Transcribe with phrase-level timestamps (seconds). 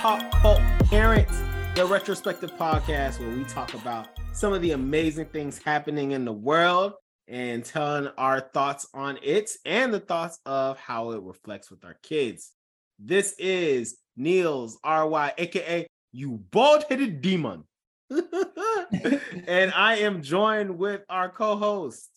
[0.00, 1.42] Pop Cult Parents,
[1.74, 6.32] the retrospective podcast where we talk about some of the amazing things happening in the
[6.32, 6.94] world
[7.28, 11.98] and telling our thoughts on it and the thoughts of how it reflects with our
[12.02, 12.52] kids.
[12.98, 17.64] This is Niels RY, aka you bald headed demon.
[18.10, 22.08] and I am joined with our co host,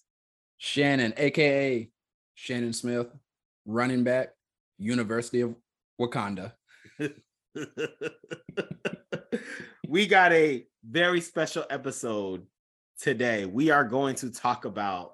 [0.58, 1.90] Shannon, aka
[2.34, 3.08] Shannon Smith,
[3.66, 4.30] running back,
[4.78, 5.54] University of
[6.00, 6.54] Wakanda.
[9.88, 12.46] we got a very special episode
[13.00, 13.46] today.
[13.46, 15.14] We are going to talk about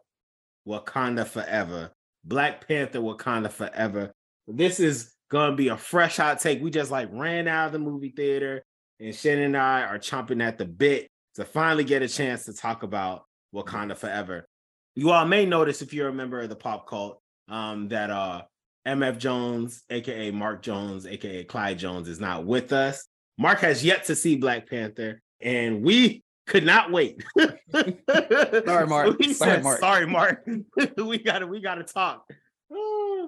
[0.68, 1.92] Wakanda Forever,
[2.24, 4.12] Black Panther Wakanda Forever.
[4.48, 6.62] This is going to be a fresh hot take.
[6.62, 8.64] We just like ran out of the movie theater,
[9.00, 12.54] and Shannon and I are chomping at the bit to finally get a chance to
[12.54, 14.48] talk about Wakanda Forever.
[14.96, 18.42] You all may notice if you're a member of the pop cult um, that uh,
[18.88, 23.08] MF Jones, aka Mark Jones, aka Clyde Jones, is not with us.
[23.38, 27.24] Mark has yet to see Black Panther, and we could not wait.
[27.38, 29.24] sorry, Mark.
[29.24, 29.80] So sorry, said, Mark.
[29.80, 30.48] Sorry, Mark.
[30.98, 32.26] we gotta we gotta talk.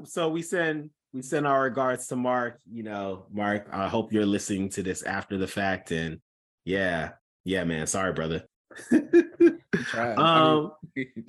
[0.06, 2.60] So we send we send our regards to Mark.
[2.70, 5.92] You know, Mark, I hope you're listening to this after the fact.
[5.92, 6.20] And
[6.66, 7.12] yeah,
[7.44, 7.88] yeah, man.
[7.88, 8.44] Sorry, brother.
[8.92, 9.12] Um,
[9.94, 11.26] I mean,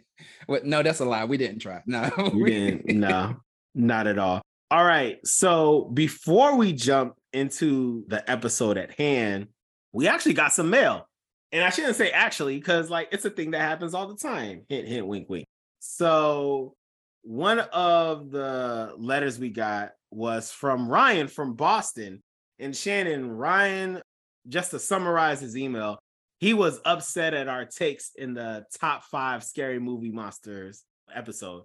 [0.47, 0.65] what?
[0.65, 1.25] No, that's a lie.
[1.25, 1.83] We didn't try.
[1.87, 2.87] No, we didn't.
[2.97, 3.37] No,
[3.75, 4.43] not at all.
[4.71, 5.19] All right.
[5.27, 9.49] So before we jump into the episode at hand,
[9.93, 11.07] we actually got some mail.
[11.53, 14.63] And I shouldn't say actually, because like it's a thing that happens all the time.
[14.69, 15.45] Hint, hint, wink, wink.
[15.81, 16.75] So
[17.23, 22.23] one of the letters we got was from Ryan from Boston.
[22.59, 24.01] And Shannon, Ryan,
[24.49, 25.99] just to summarize his email,
[26.39, 30.83] he was upset at our takes in the top five scary movie monsters
[31.15, 31.65] episode.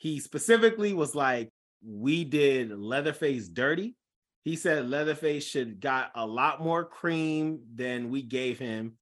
[0.00, 1.50] He specifically was like,
[1.86, 3.96] we did Leatherface dirty.
[4.44, 8.94] He said Leatherface should got a lot more cream than we gave him,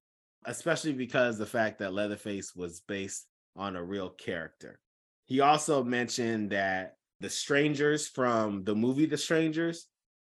[0.44, 4.80] especially because the fact that Leatherface was based on a real character.
[5.26, 9.86] He also mentioned that The Strangers from the movie The Strangers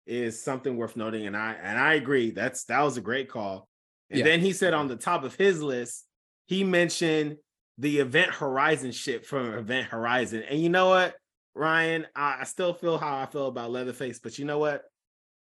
[0.06, 3.68] is something worth noting and I and I agree that's that was a great call.
[4.10, 4.24] And Yeah.
[4.26, 6.04] then he said on the top of his list,
[6.46, 7.36] he mentioned
[7.78, 10.42] the Event Horizon ship from Event Horizon.
[10.48, 11.14] And you know what,
[11.54, 14.82] Ryan, I, I still feel how I feel about Leatherface, but you know what?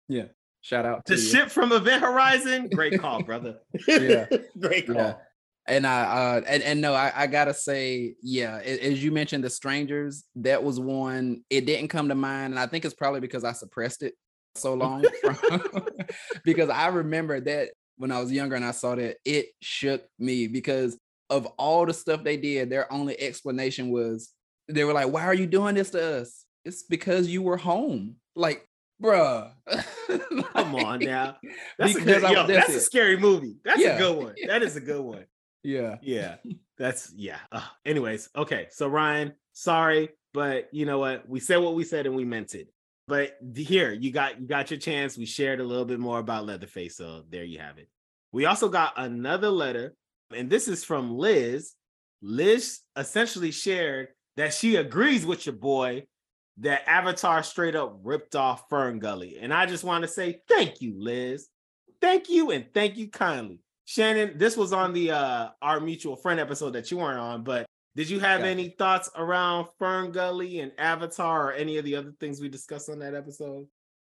[0.07, 0.25] yeah.
[0.61, 1.25] Shout out to The you.
[1.25, 3.59] ship from Event Horizon, great call, brother.
[3.87, 4.25] Yeah.
[4.59, 4.95] great call.
[4.97, 5.13] Yeah.
[5.67, 9.49] And I uh and, and no, I, I gotta say, yeah, as you mentioned, the
[9.49, 12.53] strangers, that was one, it didn't come to mind.
[12.53, 14.15] And I think it's probably because I suppressed it
[14.55, 15.05] so long.
[16.43, 20.47] because I remember that when I was younger and I saw that, it shook me
[20.47, 20.97] because
[21.29, 24.29] of all the stuff they did, their only explanation was
[24.67, 26.45] they were like, Why are you doing this to us?
[26.65, 28.15] It's because you were home.
[28.35, 28.67] Like,
[29.01, 29.51] bruh.
[30.53, 31.37] Come on now.
[31.77, 33.55] That's a good I- yo, that's that's, a scary movie.
[33.63, 33.95] That's Yeah.
[33.95, 34.35] a good one.
[34.47, 35.25] That is a good one.
[35.63, 35.97] Yeah.
[36.01, 36.35] Yeah.
[36.77, 37.39] That's yeah.
[37.51, 38.67] Uh, anyways, okay.
[38.71, 41.27] So Ryan, sorry, but you know what?
[41.27, 42.69] We said what we said and we meant it.
[43.09, 45.17] But here, you got you got your chance.
[45.17, 47.89] We shared a little bit more about Leatherface, so there you have it.
[48.31, 49.93] We also got another letter,
[50.35, 51.73] and this is from Liz.
[52.21, 56.05] Liz essentially shared that she agrees with your boy
[56.57, 59.37] that Avatar straight up ripped off Fern Gully.
[59.39, 61.47] And I just want to say thank you, Liz.
[62.01, 63.59] Thank you and thank you kindly.
[63.85, 67.65] Shannon, this was on the uh our mutual friend episode that you weren't on, but
[67.95, 72.13] did you have any thoughts around Fern Gully and Avatar or any of the other
[72.19, 73.67] things we discussed on that episode?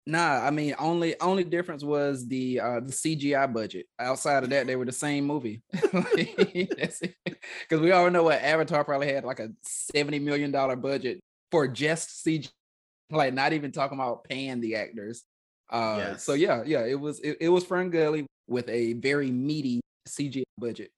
[0.06, 3.86] Nah, I mean only only difference was the uh the CGI budget.
[4.00, 5.62] Outside of that, they were the same movie.
[7.70, 11.20] Because we all know what Avatar probably had like a seventy million dollar budget
[11.52, 12.50] for just CG,
[13.10, 15.24] like not even talking about paying the actors.
[15.70, 19.82] Uh, so yeah, yeah, it was it, it was Fern Gully with a very meaty
[20.08, 20.92] CGI budget.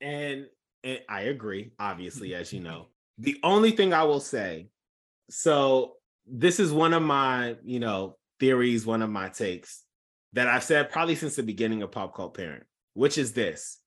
[0.00, 0.46] And,
[0.84, 2.88] and I agree, obviously, as you know.
[3.18, 4.68] The only thing I will say,
[5.30, 5.94] so
[6.26, 9.82] this is one of my, you know, theories, one of my takes
[10.32, 13.78] that I've said probably since the beginning of Pop Cult Parent, which is this.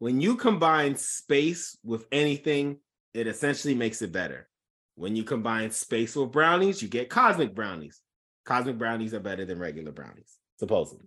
[0.00, 2.78] When you combine space with anything,
[3.14, 4.48] it essentially makes it better.
[4.96, 8.00] When you combine space with brownies, you get cosmic brownies.
[8.44, 11.06] Cosmic brownies are better than regular brownies, supposedly.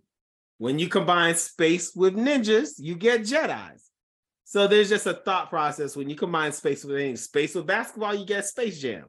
[0.57, 3.89] When you combine space with ninjas, you get Jedi's.
[4.45, 7.17] So there's just a thought process when you combine space with anything.
[7.17, 9.05] Space with basketball, you get Space Jam.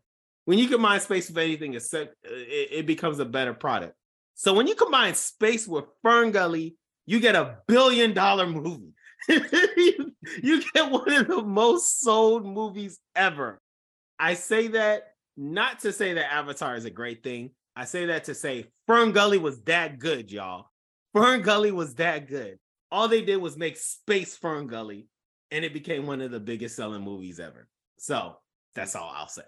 [0.49, 3.93] When you combine space with anything, it's, uh, it, it becomes a better product.
[4.33, 6.75] So when you combine space with Fern Gully,
[7.05, 8.95] you get a billion dollar movie.
[9.29, 13.61] you, you get one of the most sold movies ever.
[14.19, 17.51] I say that not to say that Avatar is a great thing.
[17.77, 20.71] I say that to say Fern Gully was that good, y'all.
[21.13, 22.59] Fern Gully was that good.
[22.91, 25.09] All they did was make Space Fern Gully,
[25.51, 27.69] and it became one of the biggest selling movies ever.
[27.99, 28.39] So
[28.75, 29.43] that's all I'll say.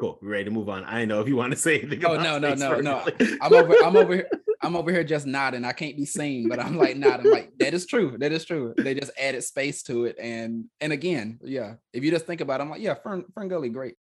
[0.00, 0.18] Cool.
[0.22, 0.84] We're ready to move on.
[0.84, 2.04] I know if you want to say anything.
[2.04, 3.04] Oh no, no, no, no.
[3.40, 3.74] I'm over.
[3.84, 4.30] I'm over here.
[4.62, 5.64] I'm over here just nodding.
[5.64, 7.30] I can't be seen, but I'm like nodding.
[7.30, 8.16] Like that is true.
[8.18, 8.74] That is true.
[8.76, 11.74] They just added space to it, and and again, yeah.
[11.92, 13.94] If you just think about, it, I'm like, yeah, Fern Fern Gully, great.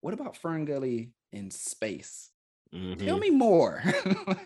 [0.00, 2.30] What about Fern Gully in space?
[2.74, 3.06] Mm-hmm.
[3.06, 3.82] Tell me more.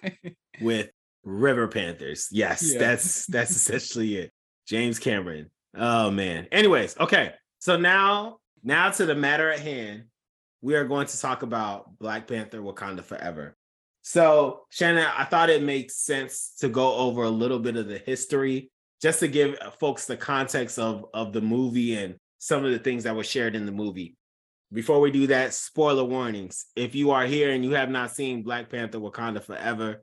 [0.61, 0.91] With
[1.25, 2.79] River Panthers, yes, yeah.
[2.79, 4.33] that's that's essentially it.
[4.67, 5.51] James Cameron.
[5.75, 6.47] Oh man.
[6.53, 7.33] Anyways, okay.
[7.61, 10.05] So now, now to the matter at hand.
[10.61, 13.57] We are going to talk about Black Panther: Wakanda Forever.
[14.03, 17.99] So, Shannon, I thought it makes sense to go over a little bit of the
[17.99, 18.71] history
[19.03, 23.05] just to give folks the context of, of the movie and some of the things
[23.05, 24.17] that were shared in the movie.
[24.73, 26.67] Before we do that, spoiler warnings.
[26.77, 30.03] If you are here and you have not seen Black Panther Wakanda Forever,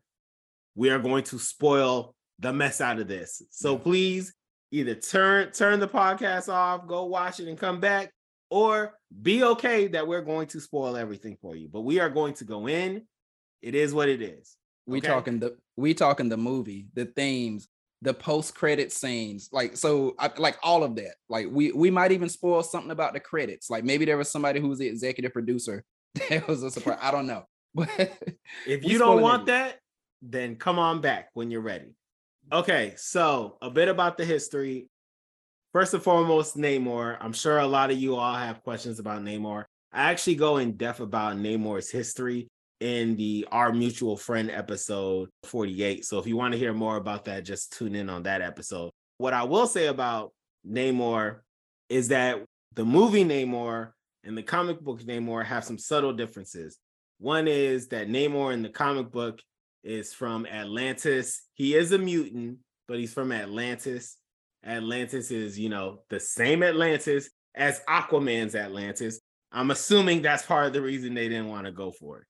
[0.76, 3.42] we are going to spoil the mess out of this.
[3.52, 4.34] So please
[4.72, 8.12] either turn turn the podcast off, go watch it and come back,
[8.50, 11.68] or be okay that we're going to spoil everything for you.
[11.68, 13.04] But we are going to go in
[13.66, 14.58] it is what it is.
[14.86, 17.68] We talking the we talking the movie, the themes,
[18.04, 21.16] the post credit scenes, like so, I, like all of that.
[21.28, 23.72] Like we we might even spoil something about the credits.
[23.72, 25.84] Like maybe there was somebody who was the executive producer.
[26.30, 27.00] That was a surprise.
[27.02, 27.46] I don't know.
[27.76, 27.90] But
[28.66, 29.80] if you don't want that,
[30.22, 31.94] then come on back when you're ready.
[32.54, 34.88] Okay, so a bit about the history.
[35.76, 37.18] First and foremost, Namor.
[37.20, 39.66] I'm sure a lot of you all have questions about Namor.
[39.92, 42.48] I actually go in depth about Namor's history
[42.80, 46.06] in the Our Mutual Friend episode 48.
[46.06, 48.92] So if you want to hear more about that, just tune in on that episode.
[49.18, 50.32] What I will say about
[50.66, 51.40] Namor
[51.90, 52.42] is that
[52.74, 53.92] the movie Namor
[54.24, 56.78] and the comic book Namor have some subtle differences.
[57.20, 59.42] One is that Namor in the comic book
[59.84, 61.42] is from Atlantis.
[61.56, 64.16] He is a mutant, but he's from Atlantis.
[64.66, 69.20] Atlantis is, you know, the same Atlantis as Aquaman's Atlantis.
[69.52, 72.28] I'm assuming that's part of the reason they didn't want to go for it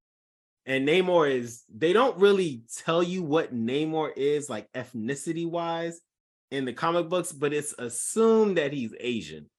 [0.66, 6.02] and Namor is they don't really tell you what Namor is like ethnicity wise
[6.52, 9.50] in the comic books, but it's assumed that he's Asian.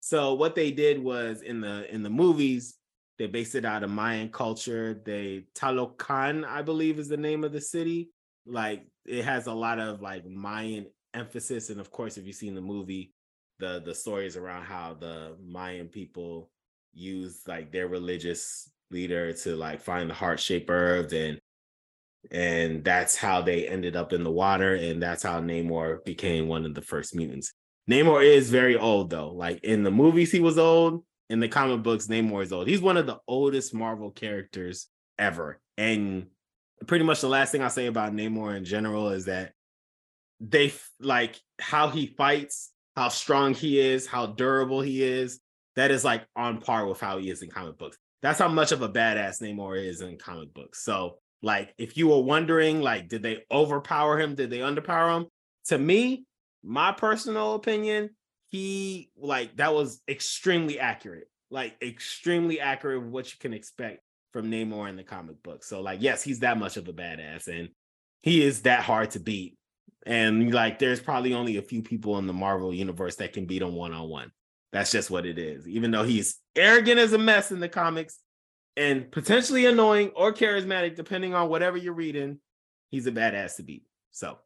[0.00, 2.74] So what they did was in the in the movies,
[3.18, 5.00] they based it out of Mayan culture.
[5.04, 8.10] They Talokan, I believe, is the name of the city.
[8.44, 12.54] Like it has a lot of like Mayan emphasis, and of course, if you've seen
[12.54, 13.12] the movie,
[13.58, 16.50] the the stories around how the Mayan people
[16.92, 21.40] use like their religious leader to like find the heart-shaped herbs and
[22.30, 26.64] and that's how they ended up in the water and that's how Namor became one
[26.64, 27.52] of the first mutants.
[27.90, 29.30] Namor is very old though.
[29.30, 32.68] Like in the movies he was old, in the comic books Namor is old.
[32.68, 34.86] He's one of the oldest Marvel characters
[35.18, 35.60] ever.
[35.76, 36.26] And
[36.86, 39.52] pretty much the last thing I'll say about Namor in general is that
[40.42, 45.40] they like how he fights, how strong he is, how durable he is.
[45.76, 47.96] That is like on par with how he is in comic books.
[48.20, 50.84] That's how much of a badass Namor is in comic books.
[50.84, 54.34] So, like, if you were wondering, like, did they overpower him?
[54.34, 55.26] Did they underpower him?
[55.66, 56.24] To me,
[56.62, 58.10] my personal opinion,
[58.48, 64.00] he like that was extremely accurate, like extremely accurate what you can expect
[64.32, 65.64] from Namor in the comic book.
[65.64, 67.70] So, like, yes, he's that much of a badass, and
[68.22, 69.56] he is that hard to beat.
[70.04, 73.62] And like, there's probably only a few people in the Marvel universe that can beat
[73.62, 74.32] him one on one.
[74.72, 75.68] That's just what it is.
[75.68, 78.18] Even though he's arrogant as a mess in the comics
[78.76, 82.38] and potentially annoying or charismatic, depending on whatever you're reading,
[82.90, 83.84] he's a badass to beat.
[84.10, 84.38] So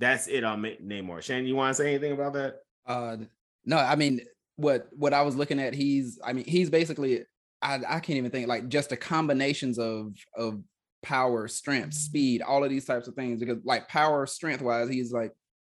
[0.00, 1.22] that's it on Namor.
[1.22, 2.56] Shane, you want to say anything about that?
[2.86, 3.18] Uh,
[3.64, 4.22] no, I mean,
[4.56, 7.22] what what I was looking at, he's, I mean, he's basically,
[7.62, 10.60] I, I can't even think like just the combinations of of
[11.02, 13.40] power, strength, speed, all of these types of things.
[13.40, 15.32] Because like power, strength wise, he's like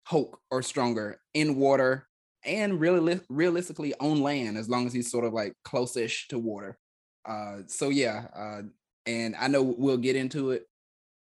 [0.04, 2.06] Hulk or stronger in water,
[2.44, 6.76] and really realistically on land as long as he's sort of like close-ish to water.
[7.24, 8.62] Uh, so yeah, uh,
[9.06, 10.66] and I know we'll get into it,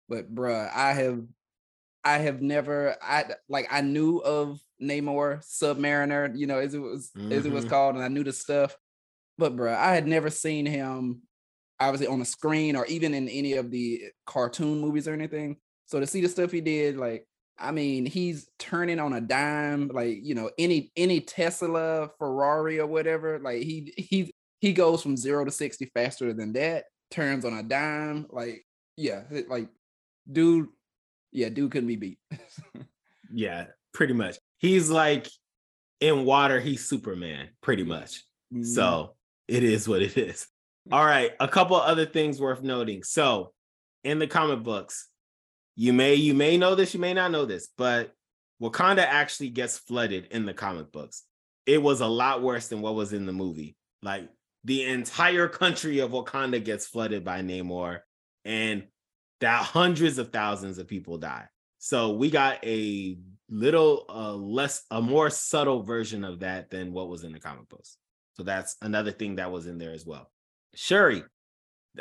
[0.08, 1.22] but bruh, I have
[2.04, 7.10] I have never I like I knew of Namor Submariner, you know, as it was
[7.16, 7.32] mm-hmm.
[7.32, 7.70] as it was mm-hmm.
[7.70, 8.76] called, and I knew the stuff,
[9.38, 11.22] but bruh, I had never seen him
[11.81, 15.57] obviously on the screen or even in any of the cartoon movies or anything.
[15.87, 17.26] So to see the stuff he did, like
[17.59, 22.87] I mean, he's turning on a dime, like you know, any any Tesla, Ferrari, or
[22.87, 23.38] whatever.
[23.38, 26.85] Like he he he goes from zero to sixty faster than that.
[27.11, 28.64] Turns on a dime, like
[28.97, 29.69] yeah, like
[30.31, 30.69] dude,
[31.31, 32.19] yeah, dude couldn't be beat.
[33.33, 34.37] yeah, pretty much.
[34.59, 35.28] He's like
[36.00, 36.59] in water.
[36.59, 38.25] He's Superman, pretty much.
[38.52, 38.64] Mm-hmm.
[38.64, 39.14] So
[39.47, 40.49] it is what it is.
[40.93, 43.03] All right, a couple other things worth noting.
[43.03, 43.53] So
[44.03, 45.09] in the comic books,
[45.76, 48.12] you may you may know this, you may not know this, but
[48.62, 51.25] Wakanda actually gets flooded in the comic books.
[51.67, 53.76] It was a lot worse than what was in the movie.
[54.03, 54.29] Like
[54.64, 58.00] the entire country of Wakanda gets flooded by Namor,
[58.45, 58.85] and
[59.41, 61.47] that hundreds of thousands of people die.
[61.79, 67.09] So we got a little uh, less, a more subtle version of that than what
[67.09, 67.97] was in the comic books.
[68.35, 70.31] So that's another thing that was in there as well.
[70.75, 71.23] Shuri,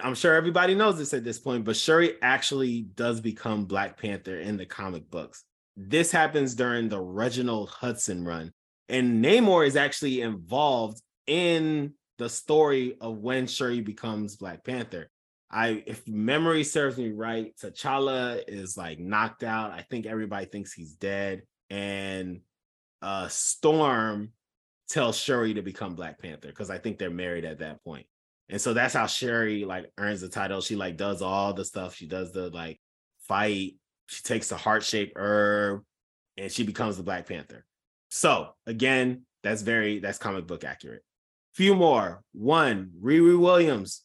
[0.01, 4.39] I'm sure everybody knows this at this point, but Shuri actually does become Black Panther
[4.39, 5.43] in the comic books.
[5.75, 8.51] This happens during the Reginald Hudlin run,
[8.89, 15.09] and Namor is actually involved in the story of when Shuri becomes Black Panther.
[15.49, 19.71] I, if memory serves me right, T'Challa is like knocked out.
[19.71, 22.41] I think everybody thinks he's dead, and
[23.03, 24.31] uh, Storm
[24.89, 28.07] tells Shuri to become Black Panther because I think they're married at that point.
[28.49, 30.61] And so that's how Shuri like earns the title.
[30.61, 31.95] She like does all the stuff.
[31.95, 32.79] She does the like
[33.27, 33.75] fight.
[34.07, 35.83] She takes the heart shaped herb,
[36.37, 37.65] and she becomes the Black Panther.
[38.09, 41.03] So again, that's very that's comic book accurate.
[41.53, 42.23] Few more.
[42.33, 44.01] One, Riri Williams.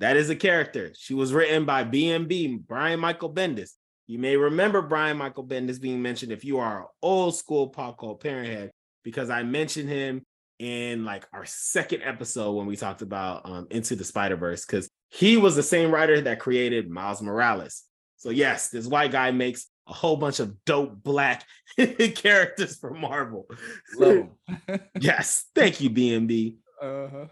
[0.00, 0.92] That is a character.
[0.96, 3.72] She was written by BMB, Brian Michael Bendis.
[4.06, 8.22] You may remember Brian Michael Bendis being mentioned if you are old school pop cult
[8.22, 8.70] parent head,
[9.04, 10.22] because I mentioned him
[10.60, 14.88] in like our second episode when we talked about um, Into the Spider Verse, because
[15.08, 17.82] he was the same writer that created Miles Morales.
[18.18, 21.46] So yes, this white guy makes a whole bunch of dope black
[22.14, 23.46] characters for Marvel.
[23.98, 24.36] So,
[25.00, 26.56] yes, thank you, BMB.
[26.80, 27.26] Uh-huh.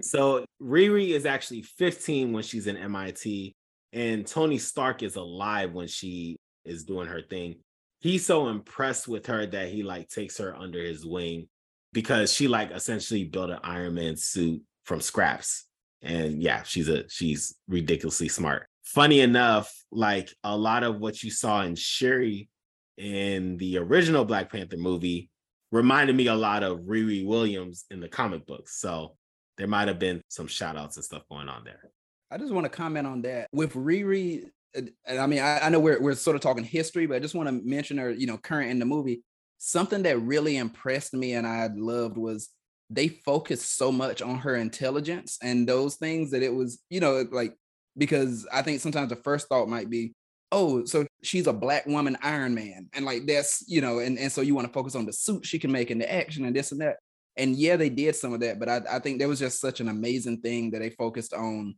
[0.00, 3.54] So Riri is actually 15 when she's in MIT,
[3.92, 7.56] and Tony Stark is alive when she is doing her thing.
[8.00, 11.48] He's so impressed with her that he like takes her under his wing
[11.92, 15.66] because she like essentially built an Iron Man suit from scraps.
[16.02, 18.66] And yeah, she's a she's ridiculously smart.
[18.84, 22.48] Funny enough, like a lot of what you saw in Shuri
[22.96, 25.30] in the original Black Panther movie
[25.72, 28.80] reminded me a lot of Riri Williams in the comic books.
[28.80, 29.16] So
[29.58, 31.90] there might have been some shout outs and stuff going on there.
[32.30, 34.44] I just want to comment on that with Riri.
[34.74, 37.34] And I mean, I, I know we're, we're sort of talking history, but I just
[37.34, 39.22] want to mention her, you know, current in the movie
[39.60, 42.48] something that really impressed me and I loved was
[42.88, 47.24] they focused so much on her intelligence and those things that it was, you know,
[47.30, 47.54] like
[47.96, 50.14] because I think sometimes the first thought might be,
[50.50, 52.88] oh, so she's a black woman Iron Man.
[52.94, 55.44] And like that's, you know, and, and so you want to focus on the suit
[55.44, 56.96] she can make and the action and this and that.
[57.36, 59.80] And yeah, they did some of that, but I, I think there was just such
[59.80, 61.76] an amazing thing that they focused on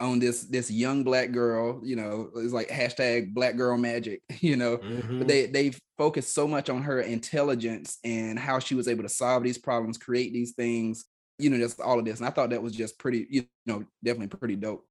[0.00, 4.56] on this this young black girl you know it's like hashtag black girl magic you
[4.56, 4.78] know.
[4.78, 5.18] Mm-hmm.
[5.18, 9.08] but they they focused so much on her intelligence and how she was able to
[9.08, 11.04] solve these problems create these things
[11.38, 12.18] you know just all of this.
[12.18, 14.86] And i thought that was just pretty you know definitely pretty dope.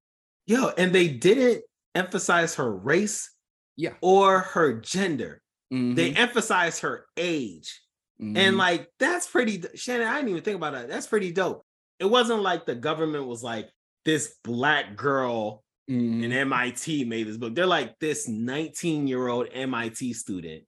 [0.46, 1.64] Yo and they didn't
[1.94, 3.30] emphasize her race
[3.76, 3.94] yeah.
[4.00, 5.42] or her gender.
[5.72, 5.94] Mm-hmm.
[5.94, 7.80] they emphasized her age.
[8.20, 8.36] Mm-hmm.
[8.36, 10.88] and like that's pretty shannon i didn't even think about that.
[10.88, 11.64] That's pretty dope.
[11.98, 13.70] It wasn't like the government was like
[14.04, 16.22] this black girl mm.
[16.22, 17.54] in MIT made this book.
[17.54, 20.64] They're like this 19 year old MIT student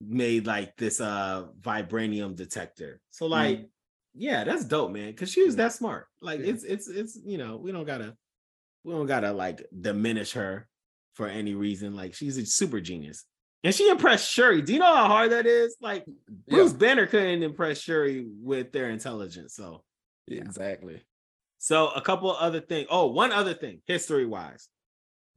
[0.00, 3.00] made like this uh vibranium detector.
[3.10, 3.68] So like, mm.
[4.14, 5.12] yeah, that's dope, man.
[5.14, 6.06] Cause she was that smart.
[6.20, 6.46] Like yeah.
[6.46, 8.16] it's it's it's you know we don't gotta
[8.84, 10.68] we don't gotta like diminish her
[11.14, 11.94] for any reason.
[11.94, 13.24] Like she's a super genius.
[13.64, 14.62] And she impressed Shuri.
[14.62, 15.76] Do you know how hard that is?
[15.80, 16.06] Like
[16.48, 16.78] Bruce yeah.
[16.78, 19.54] Banner couldn't impress Shuri with their intelligence.
[19.54, 19.82] So
[20.28, 20.42] yeah.
[20.42, 21.02] exactly.
[21.58, 22.86] So a couple other things.
[22.90, 24.68] Oh, one other thing, history wise,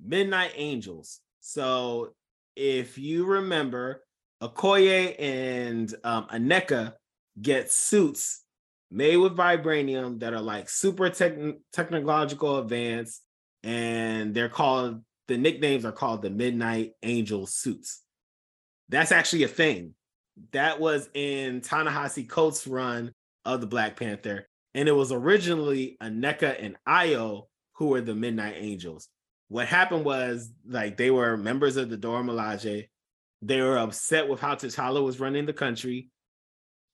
[0.04, 1.20] Midnight Angels.
[1.40, 2.14] So
[2.56, 4.04] if you remember,
[4.42, 6.94] Okoye and um, Aneka
[7.42, 8.44] get suits
[8.92, 11.38] made with vibranium that are like super tech-
[11.72, 13.22] technological advanced,
[13.64, 18.02] and they're called the nicknames are called the Midnight Angel suits.
[18.90, 19.94] That's actually a thing.
[20.52, 23.14] That was in Ta-Nehisi Coates' run
[23.46, 24.48] of the Black Panther.
[24.74, 29.10] And it was originally Aneka and Ayo who were the Midnight Angels.
[29.48, 32.88] What happened was like they were members of the Dora Milaje.
[33.42, 36.10] They were upset with how T'Challa was running the country.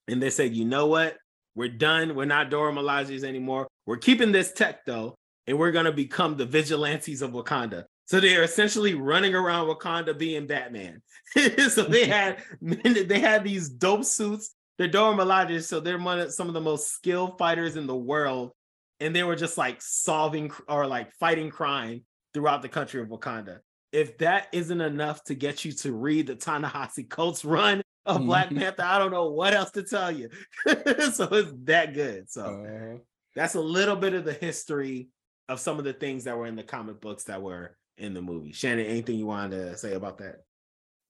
[0.08, 1.16] And they said, you know what?
[1.54, 2.14] We're done.
[2.14, 3.68] We're not Dora Milajes anymore.
[3.84, 5.16] We're keeping this tech though,
[5.46, 7.84] and we're gonna become the vigilantes of Wakanda.
[8.06, 11.02] So they are essentially running around Wakanda being Batman.
[11.68, 16.32] so they had they had these dope suits they're Dora Milaje, so they're one of,
[16.32, 18.52] some of the most skilled fighters in the world,
[19.00, 23.58] and they were just like solving or like fighting crime throughout the country of Wakanda.
[23.90, 28.46] If that isn't enough to get you to read the Ta-Nehisi Coates run of Black
[28.46, 28.58] mm-hmm.
[28.58, 30.28] Panther, I don't know what else to tell you.
[30.66, 32.30] so it's that good.
[32.30, 32.98] So uh,
[33.34, 35.08] that's a little bit of the history
[35.48, 38.22] of some of the things that were in the comic books that were in the
[38.22, 38.52] movie.
[38.52, 40.44] Shannon, anything you wanted to say about that?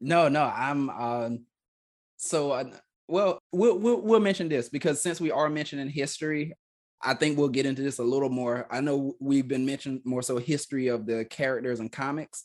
[0.00, 1.40] No, no, I'm um
[2.16, 2.70] so uh,
[3.08, 6.54] well we'll, we'll we'll mention this because since we are mentioning history,
[7.02, 8.66] I think we'll get into this a little more.
[8.70, 12.44] I know we've been mentioning more so history of the characters and comics.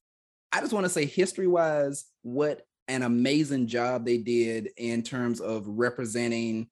[0.51, 5.41] I just want to say history wise, what an amazing job they did in terms
[5.41, 6.67] of representing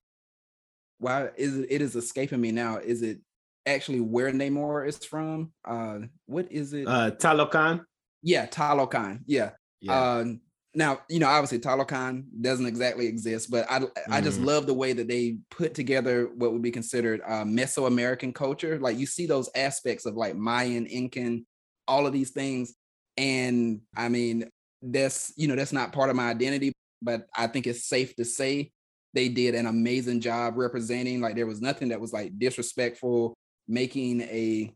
[0.99, 2.77] why is it, it is escaping me now.
[2.77, 3.19] Is it
[3.65, 5.51] actually where Namor is from?
[5.65, 6.87] Uh what is it?
[6.87, 7.83] Uh Talokan?
[8.21, 9.21] Yeah, Talokan.
[9.25, 9.51] Yeah.
[9.79, 10.17] yeah.
[10.17, 10.41] Um
[10.73, 13.91] now you know obviously Talokan doesn't exactly exist, but I mm.
[14.09, 14.47] I just mm-hmm.
[14.47, 18.79] love the way that they put together what would be considered uh, Mesoamerican culture.
[18.79, 21.45] Like you see those aspects of like Mayan, Incan,
[21.87, 22.73] all of these things,
[23.17, 24.49] and I mean
[24.81, 28.25] that's you know that's not part of my identity, but I think it's safe to
[28.25, 28.71] say
[29.13, 31.19] they did an amazing job representing.
[31.19, 33.33] Like there was nothing that was like disrespectful,
[33.67, 34.73] making a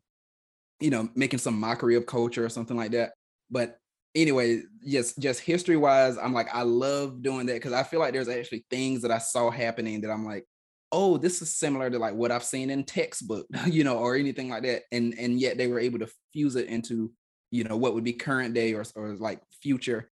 [0.81, 3.13] you know making some mockery of culture or something like that.
[3.49, 3.77] But
[4.15, 8.13] anyway, just just history wise, I'm like, I love doing that because I feel like
[8.13, 10.45] there's actually things that I saw happening that I'm like,
[10.91, 14.49] oh, this is similar to like what I've seen in textbook, you know, or anything
[14.49, 14.83] like that.
[14.91, 17.11] And and yet they were able to fuse it into,
[17.51, 20.09] you know, what would be current day or, or like future.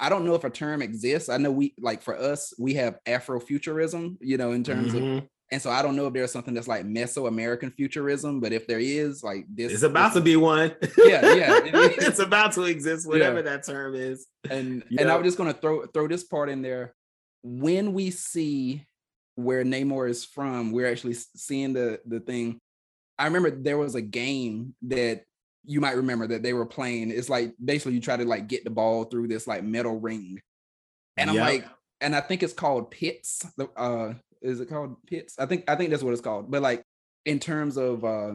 [0.00, 1.28] I don't know if a term exists.
[1.28, 5.18] I know we like for us, we have Afrofuturism, you know, in terms mm-hmm.
[5.18, 8.66] of and so I don't know if there's something that's like Mesoamerican futurism, but if
[8.66, 10.74] there is, like this, it's about to be one.
[10.98, 13.42] Yeah, yeah, it's about to exist, whatever yeah.
[13.42, 14.26] that term is.
[14.50, 16.94] And and I'm just gonna throw throw this part in there.
[17.42, 18.84] When we see
[19.36, 22.58] where Namor is from, we're actually seeing the the thing.
[23.18, 25.22] I remember there was a game that
[25.64, 27.10] you might remember that they were playing.
[27.12, 30.40] It's like basically you try to like get the ball through this like metal ring,
[31.16, 31.44] and I'm yep.
[31.44, 31.66] like,
[32.00, 33.46] and I think it's called pits.
[33.76, 35.36] Uh, is it called pits?
[35.38, 36.50] I think I think that's what it's called.
[36.50, 36.82] But like
[37.24, 38.34] in terms of uh,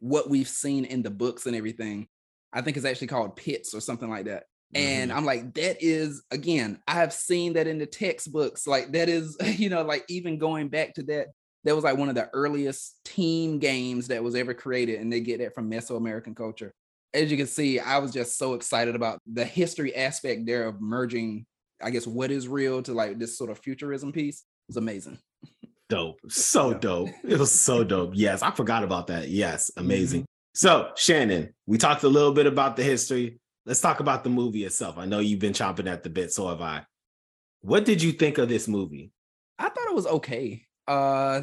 [0.00, 2.08] what we've seen in the books and everything,
[2.52, 4.44] I think it's actually called pits or something like that.
[4.74, 4.86] Mm-hmm.
[4.86, 8.66] And I'm like, that is again, I have seen that in the textbooks.
[8.66, 11.28] Like that is, you know, like even going back to that,
[11.64, 15.20] that was like one of the earliest team games that was ever created, and they
[15.20, 16.72] get that from Mesoamerican culture.
[17.12, 20.80] As you can see, I was just so excited about the history aspect there of
[20.80, 21.46] merging,
[21.82, 25.18] I guess, what is real to like this sort of futurism piece was amazing.
[25.88, 26.20] Dope.
[26.28, 26.78] So yeah.
[26.78, 27.08] dope.
[27.24, 28.12] It was so dope.
[28.14, 29.28] Yes, I forgot about that.
[29.28, 30.20] Yes, amazing.
[30.20, 30.28] Mm-hmm.
[30.54, 33.38] So, Shannon, we talked a little bit about the history.
[33.64, 34.98] Let's talk about the movie itself.
[34.98, 36.84] I know you've been chomping at the bit, so have I.
[37.60, 39.12] What did you think of this movie?
[39.58, 40.64] I thought it was okay.
[40.86, 41.42] Uh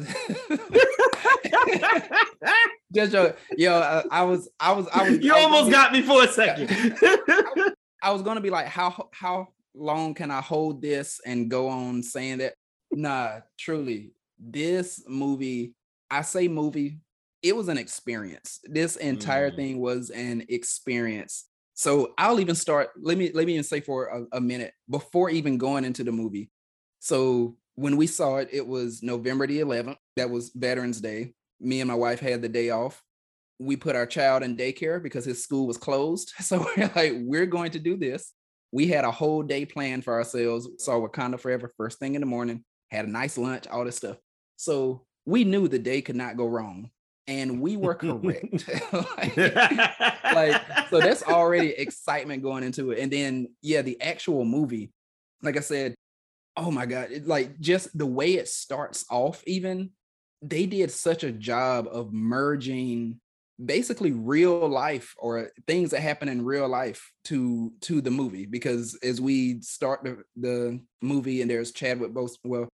[2.92, 5.92] just yo, yo uh, I was I was I was You I was almost got
[5.92, 6.68] me for a second.
[7.02, 11.68] I, I was gonna be like, how how long can I hold this and go
[11.68, 12.54] on saying that?
[12.96, 15.74] Nah, truly, this movie,
[16.10, 16.98] I say movie,
[17.42, 18.58] it was an experience.
[18.64, 19.56] This entire mm.
[19.56, 21.44] thing was an experience.
[21.74, 22.88] So I'll even start.
[23.00, 26.12] Let me let me even say for a, a minute before even going into the
[26.12, 26.50] movie.
[27.00, 29.96] So when we saw it, it was November the 11th.
[30.16, 31.34] That was Veterans Day.
[31.60, 33.02] Me and my wife had the day off.
[33.58, 36.32] We put our child in daycare because his school was closed.
[36.40, 38.32] So we're like, we're going to do this.
[38.72, 40.68] We had a whole day planned for ourselves.
[40.78, 44.16] Saw Wakanda Forever first thing in the morning had a nice lunch, all this stuff.
[44.56, 46.90] So we knew the day could not go wrong.
[47.28, 48.68] And we were correct.
[48.92, 53.00] like, like, so that's already excitement going into it.
[53.00, 54.92] And then, yeah, the actual movie,
[55.42, 55.94] like I said,
[56.56, 59.90] oh my God, it, like just the way it starts off, even
[60.40, 63.20] they did such a job of merging
[63.64, 68.98] basically real life or things that happen in real life to to the movie because
[69.02, 72.68] as we start the, the movie and there's Chadwick Boseman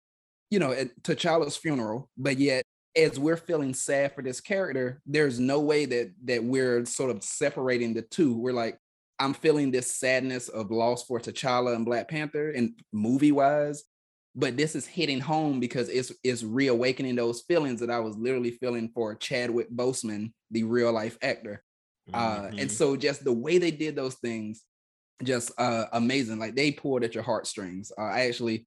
[0.51, 2.64] you know, at T'Challa's funeral, but yet
[2.97, 7.23] as we're feeling sad for this character, there's no way that that we're sort of
[7.23, 8.37] separating the two.
[8.37, 8.77] We're like,
[9.21, 13.85] I'm feeling this sadness of loss for T'Challa and Black Panther and movie wise,
[14.35, 18.51] but this is hitting home because it's it's reawakening those feelings that I was literally
[18.51, 21.63] feeling for Chadwick Boseman, the real life actor.
[22.11, 22.21] Mm-hmm.
[22.21, 22.69] Uh, and mm-hmm.
[22.69, 24.63] so just the way they did those things,
[25.23, 26.39] just uh, amazing.
[26.39, 27.93] Like they pulled at your heartstrings.
[27.97, 28.67] Uh, I actually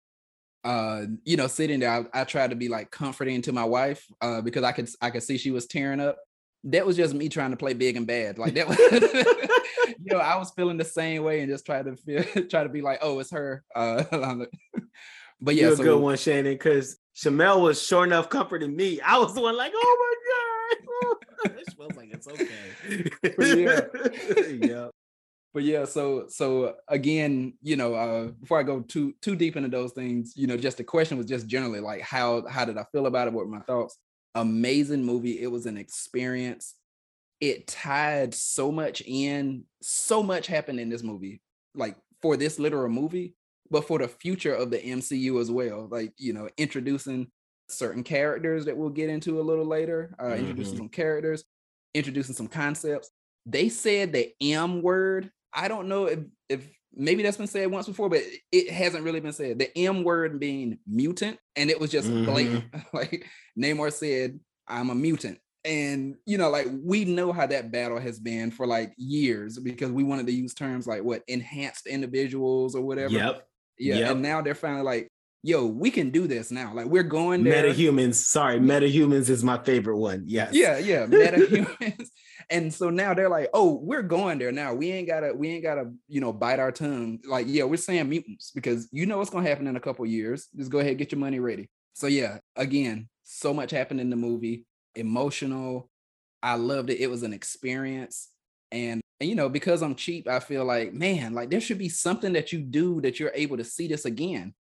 [0.64, 4.06] uh, you know, sitting there, I, I tried to be like comforting to my wife
[4.22, 6.18] uh, because I could I could see she was tearing up.
[6.66, 8.38] That was just me trying to play big and bad.
[8.38, 8.78] Like that was,
[10.00, 12.70] you know, I was feeling the same way and just try to feel, try to
[12.70, 13.64] be like, oh, it's her.
[13.76, 14.04] Uh,
[15.42, 19.00] but yeah, You're so, a good one, Shannon, because Shamel was sure enough comforting me.
[19.02, 23.10] I was the one like, oh my god, it smells like it's okay.
[24.60, 24.68] yeah.
[24.68, 24.88] yeah
[25.54, 29.70] but yeah, so so again, you know, uh, before I go too too deep into
[29.70, 32.86] those things, you know, just the question was just generally like how how did I
[32.92, 33.34] feel about it?
[33.34, 33.98] What were my thoughts?
[34.34, 35.40] Amazing movie.
[35.42, 36.74] It was an experience.
[37.40, 41.42] it tied so much in, so much happened in this movie,
[41.76, 43.36] like for this literal movie,
[43.70, 45.88] but for the future of the MCU as well.
[45.90, 47.28] Like, you know, introducing
[47.70, 50.40] certain characters that we'll get into a little later, uh, mm-hmm.
[50.40, 51.44] introducing some characters,
[51.94, 53.10] introducing some concepts.
[53.46, 55.30] They said the M word.
[55.54, 58.22] I don't know if, if maybe that's been said once before, but
[58.52, 59.60] it hasn't really been said.
[59.60, 62.26] The M word being mutant, and it was just mm-hmm.
[62.26, 62.66] blatant.
[62.94, 63.26] like
[63.58, 65.40] Namor said, I'm a mutant.
[65.66, 69.92] And you know, like we know how that battle has been for like years because
[69.92, 73.14] we wanted to use terms like what enhanced individuals or whatever.
[73.14, 73.48] Yep.
[73.78, 73.96] Yeah.
[73.96, 74.12] Yep.
[74.12, 75.10] And now they're finally like,
[75.44, 76.74] yo, we can do this now.
[76.74, 77.64] Like we're going there.
[77.64, 78.16] Metahumans.
[78.16, 80.24] Sorry, metahumans is my favorite one.
[80.26, 80.54] Yes.
[80.54, 81.06] Yeah, yeah.
[81.08, 82.08] Metahumans.
[82.50, 84.74] and so now they're like, oh, we're going there now.
[84.74, 87.20] We ain't gotta, we ain't gotta, you know, bite our tongue.
[87.28, 90.48] Like, yeah, we're saying mutants because you know what's gonna happen in a couple years.
[90.56, 91.70] Just go ahead, get your money ready.
[91.94, 94.66] So yeah, again, so much happened in the movie.
[94.96, 95.90] Emotional.
[96.42, 97.00] I loved it.
[97.00, 98.30] It was an experience.
[98.72, 101.88] And and you know, because I'm cheap, I feel like, man, like there should be
[101.88, 104.54] something that you do that you're able to see this again.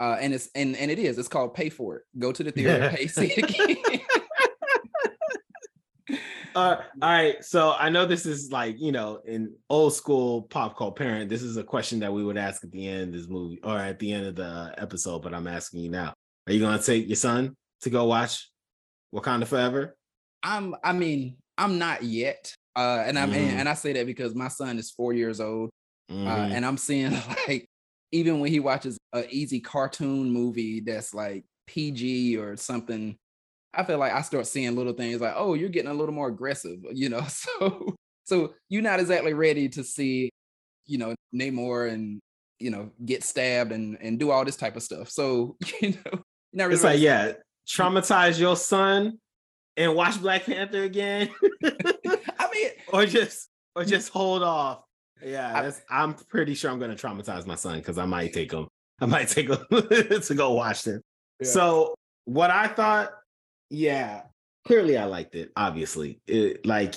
[0.00, 1.18] Uh, and it's and and it is.
[1.18, 2.02] It's called pay for it.
[2.18, 3.76] Go to the theater, pay see it again.
[6.56, 7.44] uh, all right.
[7.44, 11.42] So I know this is like, you know, in old school pop cult parent, this
[11.42, 14.00] is a question that we would ask at the end of this movie or at
[14.00, 16.12] the end of the episode, but I'm asking you now.
[16.48, 18.50] Are you gonna take your son to go watch
[19.14, 19.96] Wakanda Forever?
[20.42, 22.56] I'm I mean, I'm not yet.
[22.78, 23.58] Uh and I'm mm-hmm.
[23.58, 25.70] and I say that because my son is four years old.
[26.08, 26.28] Uh, mm-hmm.
[26.28, 27.12] Uh, and I'm seeing
[27.48, 27.66] like
[28.12, 33.16] even when he watches a easy cartoon movie that's like PG or something
[33.74, 36.28] I feel like I start seeing little things like, oh, you're getting a little more
[36.28, 37.24] aggressive, you know.
[37.60, 40.28] So so you're not exactly ready to see,
[40.84, 42.20] you know, Namor and
[42.58, 45.08] you know get stabbed and and do all this type of stuff.
[45.08, 47.32] So you know, not really it's like yeah,
[47.66, 49.18] traumatize your son
[49.76, 51.30] and watch Black Panther again.
[52.58, 54.82] I mean, or just or just hold off.
[55.22, 58.52] Yeah, I, am pretty sure I'm going to traumatize my son because I might take
[58.52, 58.68] him.
[59.00, 61.00] I might take him to go watch them.
[61.40, 61.48] Yeah.
[61.48, 61.94] So
[62.24, 63.10] what I thought
[63.70, 64.22] yeah,
[64.66, 65.50] clearly I liked it.
[65.56, 66.94] Obviously, it, like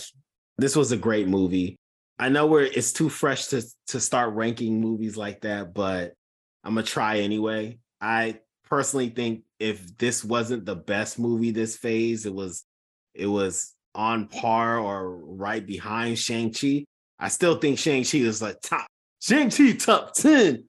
[0.58, 1.78] this was a great movie.
[2.20, 6.14] I know where it's too fresh to to start ranking movies like that, but
[6.64, 7.80] I'm gonna try anyway.
[8.00, 12.64] I personally think if this wasn't the best movie this phase, it was
[13.14, 16.86] it was on par or right behind Shang-Chi.
[17.20, 18.88] I still think Shang-Chi is like top
[19.22, 20.64] Shang-Chi top 10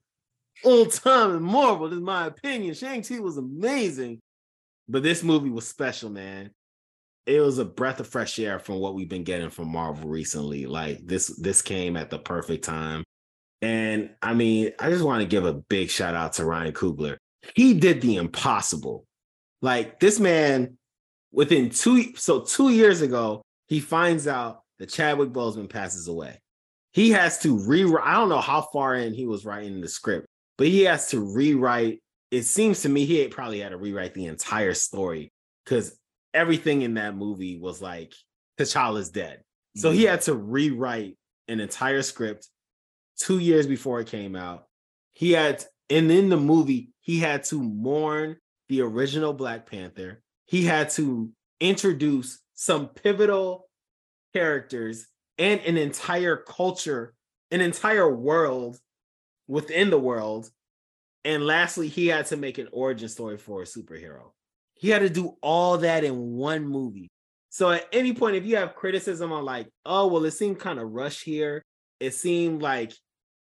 [0.63, 2.73] all time in Marvel, in my opinion.
[2.73, 4.19] Shang-Chi was amazing.
[4.87, 6.51] But this movie was special, man.
[7.25, 10.65] It was a breath of fresh air from what we've been getting from Marvel recently.
[10.65, 13.03] Like this, this came at the perfect time.
[13.61, 17.15] And I mean, I just want to give a big shout out to Ryan Coogler.
[17.55, 19.05] He did the impossible.
[19.61, 20.77] Like this man,
[21.33, 26.39] within two, so two years ago, he finds out that Chadwick Boseman passes away.
[26.93, 28.07] He has to rewrite.
[28.07, 31.19] I don't know how far in he was writing the script, but he has to
[31.19, 31.99] rewrite
[32.33, 35.31] it seems to me he probably had to rewrite the entire story
[35.63, 35.95] because
[36.33, 38.11] everything in that movie was like
[38.57, 39.43] T'Challa's dead.
[39.75, 41.15] So he had to rewrite
[41.47, 42.47] an entire script
[43.19, 44.65] two years before it came out.
[45.13, 50.22] He had, and in the movie, he had to mourn the original Black Panther.
[50.45, 53.69] He had to introduce some pivotal
[54.33, 57.13] characters and an entire culture,
[57.51, 58.77] an entire world
[59.47, 60.49] within the world
[61.25, 64.31] and lastly, he had to make an origin story for a superhero.
[64.73, 67.09] He had to do all that in one movie.
[67.49, 70.79] So at any point, if you have criticism on like, oh, well, it seemed kind
[70.79, 71.63] of rushed here.
[71.99, 72.91] It seemed like,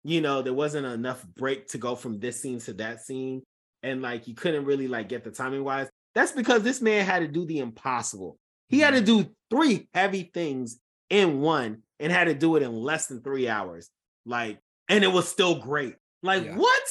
[0.03, 3.41] you know, there wasn't enough break to go from this scene to that scene.
[3.81, 5.89] And like you couldn't really like get the timing wise.
[6.15, 8.37] That's because this man had to do the impossible.
[8.69, 9.23] He had to mm-hmm.
[9.23, 13.47] do three heavy things in one and had to do it in less than three
[13.47, 13.89] hours.
[14.25, 15.95] Like, and it was still great.
[16.21, 16.55] Like, yeah.
[16.55, 16.83] what?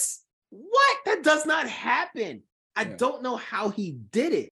[0.51, 0.97] What?
[1.07, 2.43] That does not happen.
[2.77, 2.97] I yeah.
[2.97, 4.51] don't know how he did it.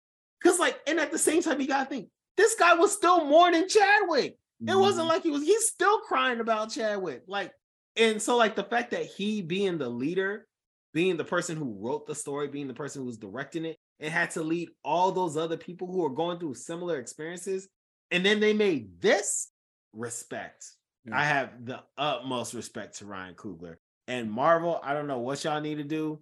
[0.42, 3.68] Cause like, and at the same time, you gotta think this guy was still mourning
[3.68, 4.37] Chadwick.
[4.66, 5.09] It wasn't mm-hmm.
[5.09, 7.22] like he was, he's still crying about Chadwick.
[7.27, 7.53] Like,
[7.96, 10.46] and so like the fact that he being the leader,
[10.92, 14.12] being the person who wrote the story, being the person who was directing it, and
[14.12, 17.68] had to lead all those other people who are going through similar experiences.
[18.11, 19.50] And then they made this
[19.92, 20.66] respect.
[21.04, 21.18] Yeah.
[21.18, 23.76] I have the utmost respect to Ryan Coogler.
[24.07, 26.20] And Marvel, I don't know what y'all need to do.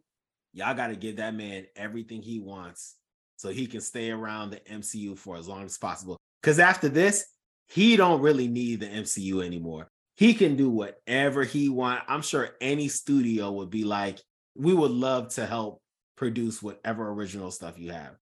[0.53, 2.97] Y'all got to give that man everything he wants
[3.37, 6.17] so he can stay around the MCU for as long as possible.
[6.41, 7.27] Because after this,
[7.69, 9.89] he don't really need the MCU anymore.
[10.15, 12.03] He can do whatever he want.
[12.07, 14.21] I'm sure any studio would be like,
[14.55, 15.81] we would love to help
[16.17, 18.17] produce whatever original stuff you have.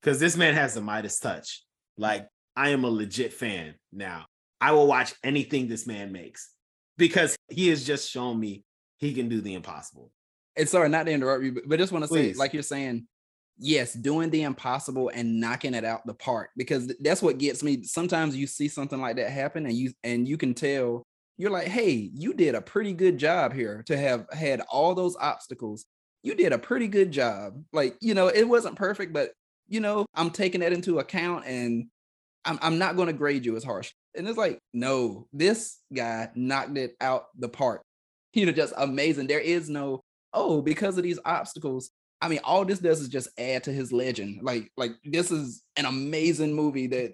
[0.00, 1.62] Because this man has the Midas touch.
[1.96, 4.26] Like, I am a legit fan now.
[4.60, 6.50] I will watch anything this man makes
[6.96, 8.64] because he has just shown me
[8.98, 10.10] he can do the impossible.
[10.56, 13.06] And sorry, not to interrupt you, but, but just want to say, like you're saying,
[13.58, 17.82] yes, doing the impossible and knocking it out the park because that's what gets me.
[17.82, 21.02] Sometimes you see something like that happen, and you and you can tell
[21.38, 25.16] you're like, hey, you did a pretty good job here to have had all those
[25.18, 25.86] obstacles.
[26.22, 27.62] You did a pretty good job.
[27.72, 29.32] Like, you know, it wasn't perfect, but
[29.68, 31.86] you know, I'm taking that into account and
[32.44, 33.92] I'm, I'm not going to grade you as harsh.
[34.14, 37.82] And it's like, no, this guy knocked it out the park.
[38.34, 39.26] You know, just amazing.
[39.26, 40.00] There is no,
[40.32, 41.90] oh, because of these obstacles.
[42.18, 44.40] I mean, all this does is just add to his legend.
[44.40, 47.12] Like, like this is an amazing movie that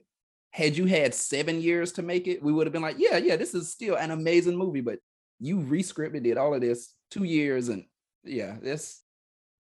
[0.53, 3.35] had you had seven years to make it, we would have been like, yeah, yeah,
[3.35, 4.81] this is still an amazing movie.
[4.81, 5.01] But
[5.40, 7.85] you rescripted, did all of this two years, and
[8.29, 9.03] yeah, that's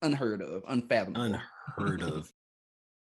[0.02, 1.22] unheard of, unfathomable.
[1.78, 2.32] Unheard of.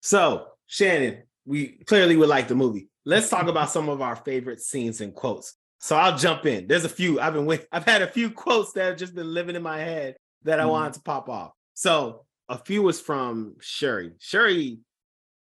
[0.02, 2.90] So, Shannon, we clearly would like the movie.
[3.06, 5.56] Let's talk about some of our favorite scenes and quotes.
[5.80, 6.68] So I'll jump in.
[6.68, 7.68] There's a few I've been with.
[7.72, 10.64] I've had a few quotes that have just been living in my head that I
[10.64, 11.52] mm wanted to pop off.
[11.74, 14.14] So a few was from Shuri.
[14.20, 14.80] Shuri,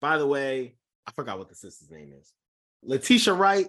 [0.00, 2.32] by the way, I forgot what the sister's name is.
[2.82, 3.68] Letitia Wright.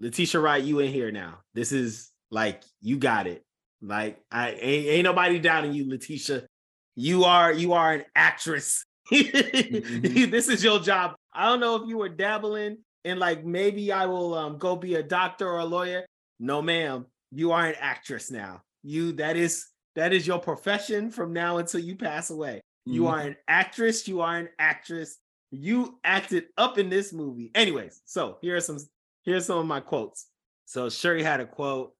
[0.00, 1.38] Letitia Wright, you in here now.
[1.54, 3.44] This is like you got it.
[3.82, 6.46] Like I ain't, ain't nobody doubting you, Letitia.
[6.96, 8.84] You are you are an actress.
[9.10, 10.30] mm-hmm.
[10.30, 11.14] this is your job.
[11.32, 14.96] I don't know if you were dabbling in like maybe I will um, go be
[14.96, 16.04] a doctor or a lawyer.
[16.38, 17.06] No, ma'am.
[17.30, 18.62] You are an actress now.
[18.82, 19.66] You that is
[19.96, 22.60] that is your profession from now until you pass away.
[22.86, 23.14] You mm-hmm.
[23.14, 24.06] are an actress.
[24.08, 25.18] You are an actress.
[25.50, 27.50] You acted up in this movie.
[27.54, 28.78] Anyways, so here are some
[29.24, 30.26] here's some of my quotes.
[30.66, 31.94] So Shuri had a quote.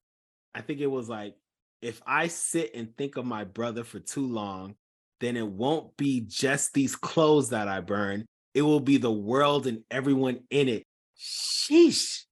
[0.55, 1.35] I think it was like,
[1.83, 4.75] if I sit and think of my brother for too long,
[5.21, 8.27] then it won't be just these clothes that I burn.
[8.55, 10.85] It will be the world and everyone in it.
[11.19, 12.25] Sheesh.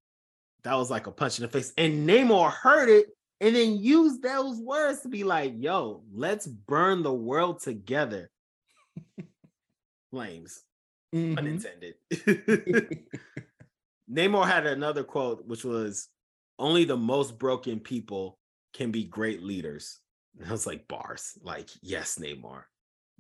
[0.65, 1.73] That was like a punch in the face.
[1.79, 3.07] And Namor heard it
[3.41, 8.31] and then used those words to be like, yo, let's burn the world together.
[10.11, 10.63] Flames.
[11.15, 11.39] Mm-hmm.
[11.39, 11.95] Unintended.
[14.11, 16.09] Namor had another quote, which was
[16.59, 18.39] only the most broken people
[18.79, 19.99] can be great leaders.
[20.39, 21.37] And I was like, bars.
[21.43, 22.63] Like, yes, Namor.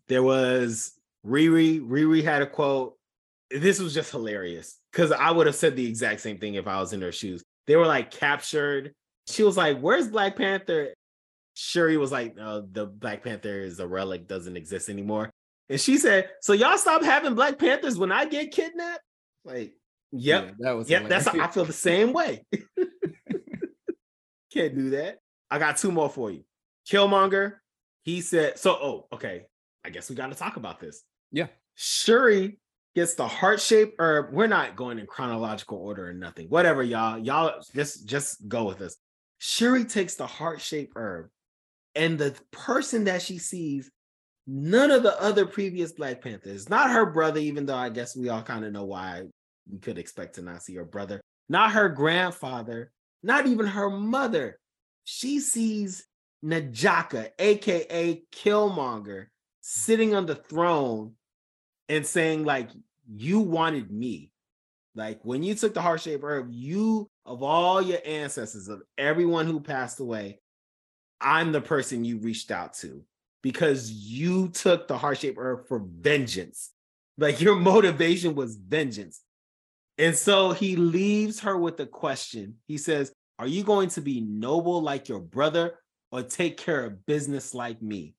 [0.06, 0.92] There was
[1.26, 1.86] Riri.
[1.86, 2.94] Riri had a quote.
[3.50, 6.80] This was just hilarious because I would have said the exact same thing if I
[6.80, 7.42] was in her shoes.
[7.66, 8.94] They were like captured.
[9.26, 10.94] She was like, Where's Black Panther?
[11.54, 15.30] Shuri was like, uh, The Black Panther is a relic, doesn't exist anymore.
[15.68, 19.02] And she said, So y'all stop having Black Panthers when I get kidnapped?
[19.44, 19.74] Like,
[20.12, 20.44] yep.
[20.44, 21.24] Yeah, that was yep, hilarious.
[21.24, 22.44] that's I feel the same way.
[24.52, 25.18] Can't do that.
[25.50, 26.44] I got two more for you.
[26.90, 27.54] Killmonger,
[28.02, 29.46] he said, so oh, okay.
[29.84, 31.02] I guess we got to talk about this.
[31.32, 31.46] Yeah.
[31.74, 32.58] Shuri
[32.94, 34.32] gets the heart shape herb.
[34.32, 36.48] We're not going in chronological order or nothing.
[36.48, 37.18] Whatever, y'all.
[37.18, 38.96] Y'all just just go with us.
[39.38, 41.28] Shuri takes the heart shape herb,
[41.94, 43.90] and the person that she sees,
[44.46, 48.28] none of the other previous Black Panthers, not her brother, even though I guess we
[48.28, 49.22] all kind of know why
[49.70, 52.90] we could expect to not see her brother, not her grandfather,
[53.22, 54.57] not even her mother.
[55.10, 56.04] She sees
[56.44, 59.28] N'Jadaka, aka Killmonger,
[59.62, 61.14] sitting on the throne
[61.88, 62.68] and saying like
[63.10, 64.32] you wanted me.
[64.94, 69.46] Like when you took the heart shaped herb you of all your ancestors of everyone
[69.46, 70.40] who passed away
[71.20, 73.02] i'm the person you reached out to
[73.42, 76.70] because you took the heart shaped herb for vengeance.
[77.16, 79.22] Like your motivation was vengeance.
[79.96, 82.56] And so he leaves her with a question.
[82.66, 85.74] He says are you going to be noble like your brother
[86.10, 88.14] or take care of business like me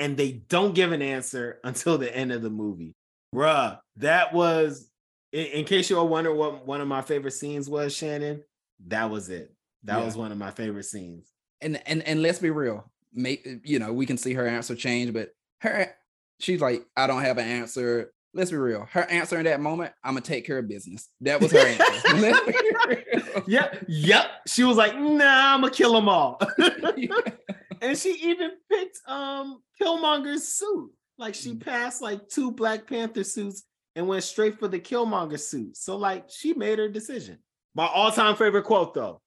[0.00, 2.94] and they don't give an answer until the end of the movie.
[3.34, 4.90] Bruh, that was
[5.32, 8.42] in, in case you all wonder what one of my favorite scenes was, Shannon,
[8.88, 9.54] that was it.
[9.84, 10.04] That yeah.
[10.04, 11.28] was one of my favorite scenes.
[11.60, 12.90] And and and let's be real.
[13.12, 15.30] Make you know, we can see her answer change, but
[15.60, 15.94] her
[16.40, 18.12] she's like, I don't have an answer.
[18.32, 18.86] Let's be real.
[18.90, 21.08] Her answer in that moment, I'm gonna take care of business.
[21.20, 21.82] That was her answer.
[23.46, 24.30] yep, yep.
[24.46, 26.40] She was like, nah, I'm gonna kill them all.
[27.82, 30.90] and she even picked um Killmonger's suit.
[31.18, 31.64] Like she mm.
[31.64, 33.64] passed like two Black Panther suits
[33.96, 35.76] and went straight for the Killmonger suit.
[35.76, 37.38] So like she made her decision.
[37.74, 39.20] My all-time favorite quote though,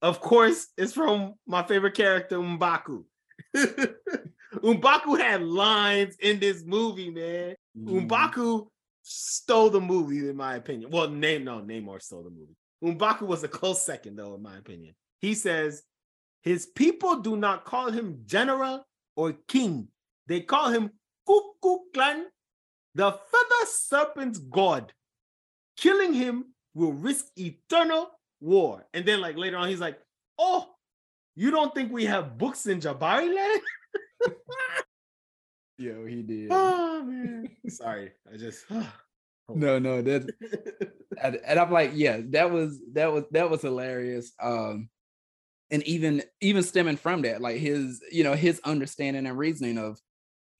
[0.00, 3.04] of course, is from my favorite character M'Baku.
[3.56, 7.54] M'Baku had lines in this movie, man.
[7.78, 8.08] Mm.
[8.08, 8.66] M'Baku
[9.02, 10.90] stole the movie, in my opinion.
[10.90, 12.56] Well, name no, Namor stole the movie.
[12.82, 14.94] M'Baku was a close second, though, in my opinion.
[15.20, 15.82] He says,
[16.42, 19.88] his people do not call him general or king.
[20.26, 20.90] They call him
[21.28, 22.24] Kukulkan,
[22.94, 24.92] the feather serpent's god.
[25.76, 28.86] Killing him will risk eternal war.
[28.92, 29.98] And then like later on, he's like,
[30.38, 30.68] oh,
[31.36, 33.60] you don't think we have books in Jabari land?
[35.78, 36.48] Yo, he did.
[36.50, 37.48] oh man.
[37.68, 38.12] Sorry.
[38.32, 38.66] I just
[39.48, 40.30] no, no, that
[41.22, 44.32] and, and I'm like, yeah, that was that was that was hilarious.
[44.40, 44.88] Um
[45.70, 49.98] and even even stemming from that, like his, you know, his understanding and reasoning of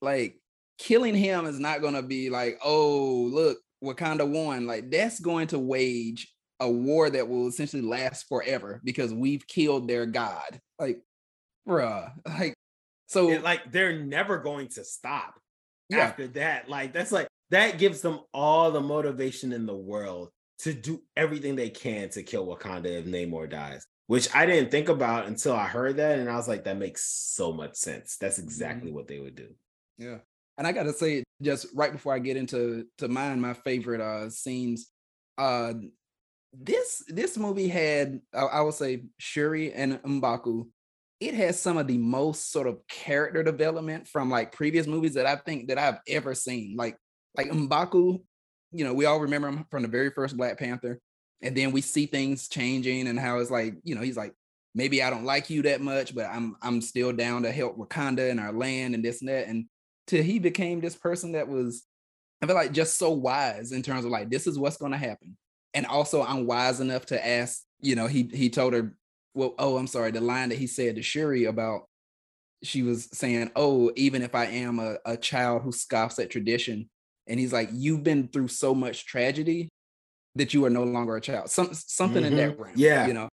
[0.00, 0.36] like
[0.78, 4.66] killing him is not gonna be like, oh, look, Wakanda won.
[4.66, 9.88] Like that's going to wage a war that will essentially last forever because we've killed
[9.88, 10.60] their god.
[10.78, 11.02] Like,
[11.68, 12.54] bruh, like
[13.06, 15.34] so and, like they're never going to stop
[15.88, 15.98] yeah.
[15.98, 16.68] after that.
[16.68, 21.54] Like that's like that gives them all the motivation in the world to do everything
[21.54, 23.86] they can to kill Wakanda if Namor dies.
[24.06, 27.04] Which I didn't think about until I heard that, and I was like, that makes
[27.04, 28.16] so much sense.
[28.16, 28.96] That's exactly mm-hmm.
[28.96, 29.48] what they would do.
[29.96, 30.18] Yeah,
[30.58, 34.28] and I gotta say, just right before I get into to mine, my favorite uh
[34.28, 34.88] scenes,
[35.38, 35.74] uh,
[36.52, 40.66] this this movie had I, I would say Shuri and Mbaku
[41.22, 45.24] it has some of the most sort of character development from like previous movies that
[45.24, 46.74] I think that I've ever seen.
[46.76, 46.96] Like
[47.36, 48.22] like Mbaku,
[48.72, 51.00] you know, we all remember him from the very first Black Panther.
[51.42, 54.32] And then we see things changing and how it's like, you know, he's like,
[54.74, 58.30] maybe I don't like you that much, but I'm I'm still down to help Wakanda
[58.30, 59.48] and our land and this and that.
[59.48, 59.66] And
[60.06, 61.82] till he became this person that was,
[62.40, 65.36] I feel like just so wise in terms of like, this is what's gonna happen.
[65.74, 68.94] And also I'm wise enough to ask, you know, he he told her
[69.34, 71.88] well, oh, I'm sorry, the line that he said to Shuri about
[72.62, 76.88] she was saying, Oh, even if I am a, a child who scoffs at tradition,
[77.26, 79.68] and he's like, You've been through so much tragedy
[80.34, 81.50] that you are no longer a child.
[81.50, 82.32] Some something mm-hmm.
[82.32, 82.74] in that realm.
[82.76, 83.06] Yeah.
[83.06, 83.28] You know.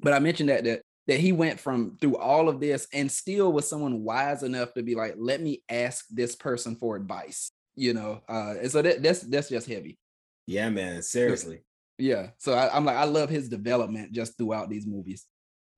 [0.00, 3.52] But I mentioned that that that he went from through all of this and still
[3.52, 7.50] was someone wise enough to be like, let me ask this person for advice.
[7.74, 9.98] You know, uh, and so that, that's that's just heavy.
[10.46, 11.02] Yeah, man.
[11.02, 11.62] Seriously.
[11.98, 12.30] Yeah.
[12.38, 15.26] So I, I'm like, I love his development just throughout these movies.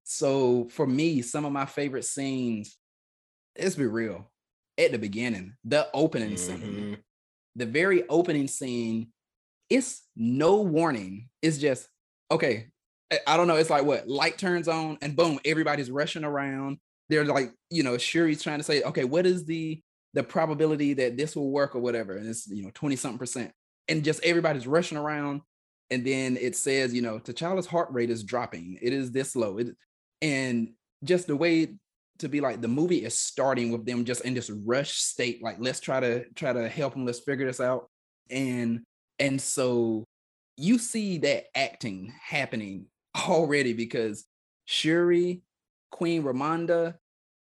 [0.05, 2.77] So for me, some of my favorite scenes,
[3.59, 4.31] let's be real,
[4.79, 6.63] at the beginning, the opening mm-hmm.
[6.63, 6.99] scene,
[7.57, 9.09] the very opening scene,
[9.71, 11.29] it's no warning.
[11.43, 11.89] It's just,
[12.31, 12.69] okay,
[13.27, 13.57] I don't know.
[13.57, 16.79] It's like what light turns on and boom, everybody's rushing around.
[17.09, 19.83] They're like, you know, Shuri's trying to say, okay, what is the
[20.15, 22.17] the probability that this will work or whatever?
[22.17, 23.53] And it's, you know, 20 something percent.
[23.89, 25.43] And just everybody's rushing around
[25.91, 28.79] and then it says, you know, T'Challa's heart rate is dropping.
[28.81, 29.59] It is this low.
[29.59, 29.77] It,
[30.23, 30.71] and
[31.03, 31.75] just the way
[32.19, 35.57] to be like the movie is starting with them just in this rush state, like
[35.59, 37.89] let's try to try to help them, let's figure this out.
[38.31, 38.83] And
[39.19, 40.05] and so
[40.57, 42.87] you see that acting happening
[43.29, 44.25] already because
[44.67, 45.43] Shuri,
[45.91, 46.95] Queen Ramonda,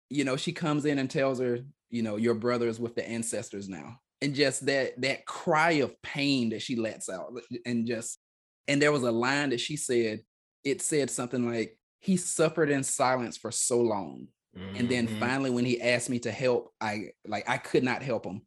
[0.10, 3.08] you know, she comes in and tells her, you know, your brother is with the
[3.08, 4.00] ancestors now.
[4.22, 7.34] And just that that cry of pain that she lets out
[7.66, 8.20] and just
[8.68, 10.22] and there was a line that she said,
[10.64, 14.28] it said something like, he suffered in silence for so long.
[14.58, 14.76] Mm-hmm.
[14.76, 15.20] And then mm-hmm.
[15.20, 18.42] finally, when he asked me to help, I like I could not help him.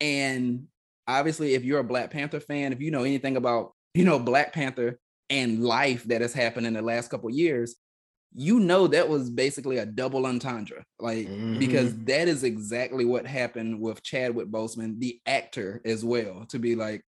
[0.00, 0.66] And
[1.06, 4.52] obviously, if you're a Black Panther fan, if you know anything about, you know, Black
[4.52, 4.98] Panther
[5.30, 7.76] and life that has happened in the last couple years,
[8.34, 10.84] you know that was basically a double entendre.
[10.98, 11.58] Like, mm-hmm.
[11.58, 16.74] because that is exactly what happened with Chadwick Boseman, the actor as well, to be
[16.74, 17.02] like,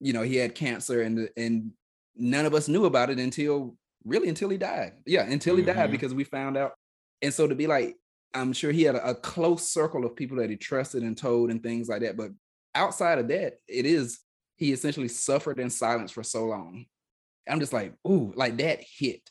[0.00, 1.72] you know, he had cancer and and
[2.16, 4.92] none of us knew about it until really until he died.
[5.06, 5.78] Yeah, until he mm-hmm.
[5.78, 6.72] died because we found out.
[7.22, 7.96] And so to be like,
[8.34, 11.50] I'm sure he had a, a, close circle of people that he trusted and told
[11.50, 12.16] and things like that.
[12.16, 12.30] But
[12.74, 14.20] outside of that, it is
[14.56, 16.86] he essentially suffered in silence for so long.
[17.48, 19.28] I'm just like, ooh, like that hit.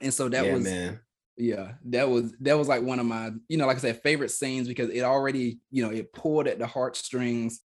[0.00, 1.00] And so that yeah, was man.
[1.36, 4.30] Yeah, that was that was like one of my, you know, like I said, favorite
[4.30, 7.60] scenes because it already, you know, it pulled at the heartstrings.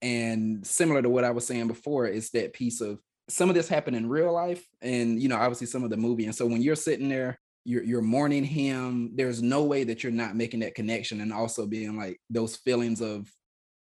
[0.00, 3.68] And similar to what I was saying before, it's that piece of some of this
[3.68, 6.62] happened in real life and you know obviously some of the movie and so when
[6.62, 9.12] you're sitting there you're, you're mourning him.
[9.14, 13.00] There's no way that you're not making that connection and also being like those feelings
[13.00, 13.30] of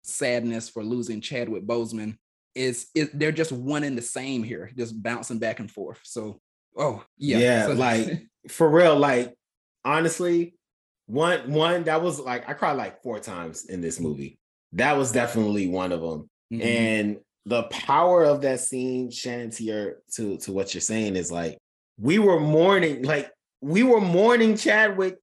[0.04, 2.18] sadness for losing chadwick boseman
[2.54, 6.00] is, is they're just one and the same here just bouncing back and forth.
[6.04, 6.40] So
[6.78, 7.38] oh yeah.
[7.38, 9.36] Yeah so, like for real like
[9.84, 10.56] honestly
[11.08, 14.40] one one that was like i cried like four times in this movie.
[14.74, 16.62] That was definitely one of them mm-hmm.
[16.62, 21.32] and the power of that scene, Shannon, to your to to what you're saying is
[21.32, 21.58] like
[22.00, 23.32] we were mourning, like
[23.66, 25.18] we were mourning Chadwick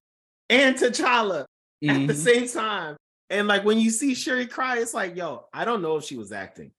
[0.51, 1.47] and T'Challa
[1.83, 1.91] mm-hmm.
[1.91, 2.23] at the mm-hmm.
[2.23, 2.97] same time.
[3.31, 6.17] And like when you see Shuri cry, it's like, yo, I don't know if she
[6.17, 6.73] was acting.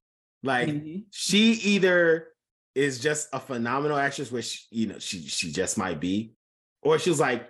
[0.44, 1.00] Like mm-hmm.
[1.10, 2.28] she either
[2.76, 6.34] is just a phenomenal actress, which you know she she just might be,
[6.82, 7.50] or she was like,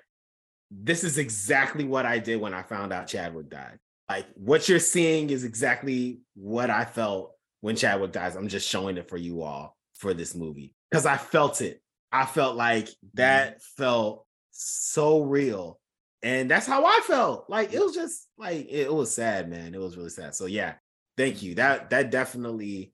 [0.70, 3.80] this is exactly what I did when I found out Chadwick died.
[4.08, 8.36] Like what you're seeing is exactly what I felt when Chadwick dies.
[8.36, 11.82] I'm just showing it for you all for this movie because I felt it.
[12.14, 15.80] I felt like that felt so real.
[16.22, 17.50] And that's how I felt.
[17.50, 19.74] Like it was just like it was sad, man.
[19.74, 20.36] It was really sad.
[20.36, 20.76] So yeah,
[21.18, 21.56] thank you.
[21.56, 22.94] That that definitely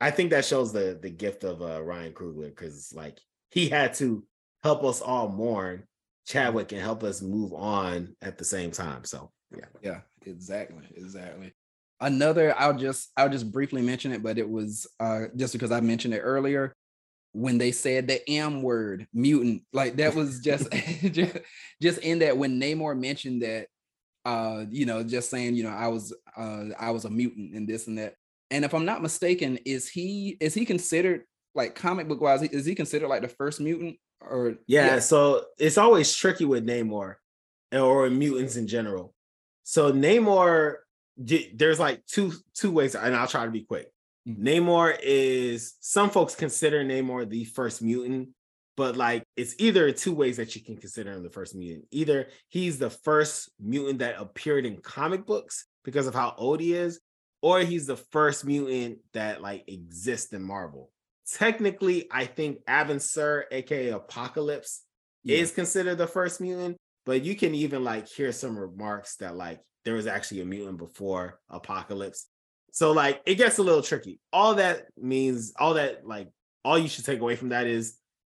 [0.00, 3.18] I think that shows the the gift of uh Ryan Coogler because like
[3.50, 4.24] he had to
[4.62, 5.84] help us all mourn
[6.26, 9.04] Chadwick and help us move on at the same time.
[9.04, 9.64] So yeah.
[9.82, 10.84] Yeah, exactly.
[10.94, 11.54] Exactly.
[12.00, 15.80] Another, I'll just I'll just briefly mention it, but it was uh just because I
[15.80, 16.76] mentioned it earlier
[17.32, 19.62] when they said the M word, mutant.
[19.72, 20.70] Like that was just
[21.12, 21.36] just,
[21.80, 23.68] just in that when Namor mentioned that
[24.24, 27.68] uh, you know, just saying, you know, I was uh I was a mutant and
[27.68, 28.14] this and that.
[28.50, 31.22] And if I'm not mistaken, is he is he considered
[31.54, 35.44] like comic book wise, is he considered like the first mutant or yeah, yeah, so
[35.58, 37.14] it's always tricky with Namor
[37.72, 39.14] or mutants in general.
[39.64, 40.76] So Namor,
[41.16, 43.90] there's like two two ways, and I'll try to be quick.
[44.28, 44.46] Mm-hmm.
[44.46, 48.30] Namor is some folks consider Namor the first mutant,
[48.76, 51.86] but like it's either two ways that you can consider him the first mutant.
[51.90, 56.74] Either he's the first mutant that appeared in comic books because of how old he
[56.74, 57.00] is,
[57.40, 60.90] or he's the first mutant that like exists in Marvel
[61.32, 64.82] technically, I think Abin Sur, aka Apocalypse,
[65.22, 65.38] yeah.
[65.38, 66.76] is considered the first mutant.
[67.04, 70.78] But you can even like hear some remarks that like there was actually a mutant
[70.78, 72.26] before Apocalypse.
[72.78, 74.20] So like it gets a little tricky.
[74.32, 76.28] All that means, all that like
[76.64, 77.96] all you should take away from that is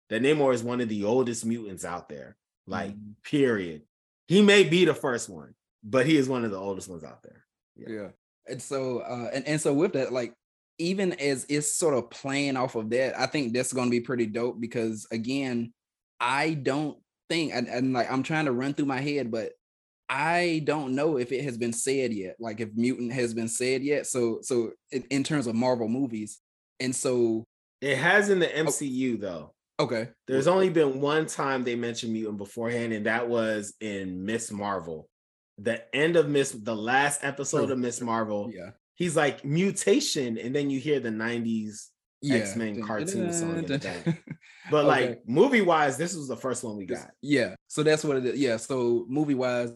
[0.10, 2.38] that Namor is one of the oldest mutants out there.
[2.66, 3.82] Like, mm period.
[4.30, 7.22] He may be the first one, but he is one of the oldest ones out
[7.22, 7.44] there.
[7.76, 7.90] Yeah.
[7.90, 8.08] yeah.
[8.48, 10.34] And so uh and, and so with that, like
[10.78, 14.00] even as it's sort of playing off of that, I think that's going to be
[14.00, 15.74] pretty dope because again,
[16.22, 19.52] I don't think and, and, like I'm trying to run through my head, but
[20.10, 23.84] I don't know if it has been said yet, like if mutant has been said
[23.84, 24.08] yet.
[24.08, 26.40] So so in, in terms of Marvel movies,
[26.80, 27.44] and so
[27.82, 29.54] it has in the MCU oh, though.
[29.80, 30.10] Okay.
[30.28, 35.08] There's only been one time they mentioned mutant beforehand, and that was in Miss Marvel.
[35.58, 38.52] The end of Miss, the last episode of Miss Marvel.
[38.54, 41.88] Yeah he's like mutation, and then you hear the 90s
[42.22, 42.36] yeah.
[42.36, 43.66] X-Men cartoon song.
[44.72, 47.10] but like movie wise, this was the first one we got.
[47.22, 47.56] Yeah.
[47.68, 48.40] So that's what it is.
[48.40, 48.58] Yeah.
[48.58, 49.72] So movie wise.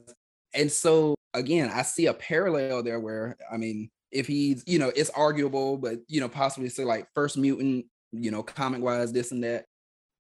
[0.54, 4.92] And so again, I see a parallel there where I mean, if he's, you know,
[4.96, 9.32] it's arguable, but you know, possibly say like first mutant, you know, comic wise, this
[9.32, 9.66] and that.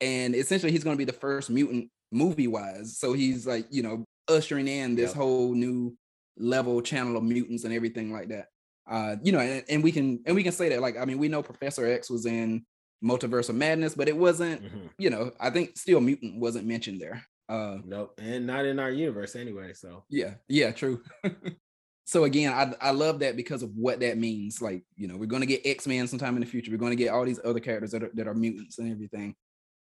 [0.01, 2.97] And essentially he's gonna be the first mutant movie wise.
[2.97, 5.17] So he's like, you know, ushering in this yep.
[5.17, 5.95] whole new
[6.37, 8.47] level channel of mutants and everything like that
[8.89, 11.17] uh, you know, and, and, we can and we can say that like I mean
[11.17, 12.65] we know Professor X was in
[13.03, 14.87] Multiverse of Madness, but it wasn't, mm-hmm.
[14.97, 17.25] you know, I think still mutant wasn't mentioned there.
[17.49, 19.73] Uh, nope, and not in our universe anyway.
[19.73, 21.01] So yeah, yeah, true.
[22.05, 24.61] so again, I I love that because of what that means.
[24.61, 26.71] Like you know, we're gonna get X Men sometime in the future.
[26.71, 29.35] We're gonna get all these other characters that are that are mutants and everything.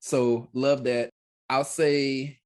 [0.01, 1.11] So love that.
[1.51, 2.39] I'll say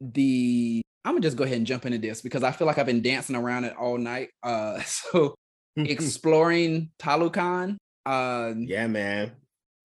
[0.00, 2.86] the I'm gonna just go ahead and jump into this because I feel like I've
[2.86, 4.30] been dancing around it all night.
[4.42, 5.34] Uh, so
[5.76, 7.76] exploring Talokan.
[8.04, 9.32] Uh, yeah, man.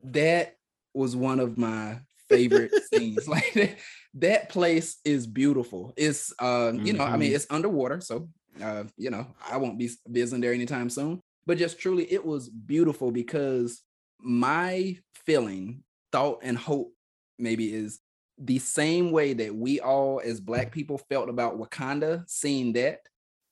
[0.03, 0.55] That
[0.93, 1.99] was one of my
[2.31, 3.27] favorite scenes.
[3.27, 3.77] Like that,
[4.15, 5.93] that place is beautiful.
[5.95, 7.35] It's uh, you know, I mean, mm-hmm.
[7.35, 8.29] it's underwater, so
[8.61, 11.21] uh, you know, I won't be visiting there anytime soon.
[11.45, 13.81] But just truly, it was beautiful because
[14.19, 16.93] my feeling, thought, and hope
[17.39, 17.99] maybe is
[18.37, 22.99] the same way that we all as black people felt about Wakanda, seeing that.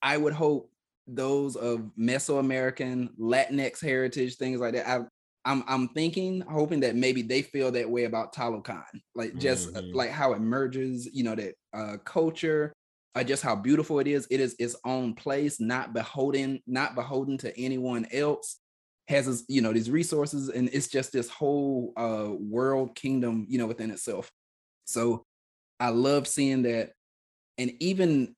[0.01, 0.71] I would hope
[1.07, 4.87] those of Mesoamerican, Latinx heritage, things like that.
[4.87, 4.99] I,
[5.45, 8.83] I'm I'm thinking, hoping that maybe they feel that way about Talokan,
[9.15, 9.95] like just uh, mm-hmm.
[9.95, 12.73] like how it merges, you know, that uh, culture,
[13.15, 14.27] uh, just how beautiful it is.
[14.29, 18.57] It is its own place, not beholden, not beholden to anyone else.
[19.07, 23.57] Has this, you know these resources, and it's just this whole uh, world kingdom, you
[23.57, 24.29] know, within itself.
[24.85, 25.25] So
[25.79, 26.91] I love seeing that,
[27.57, 28.35] and even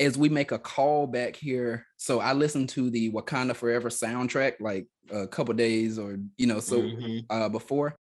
[0.00, 4.54] as we make a call back here, so I listened to the Wakanda Forever soundtrack
[4.60, 7.18] like a couple days or you know so mm-hmm.
[7.30, 7.96] uh, before,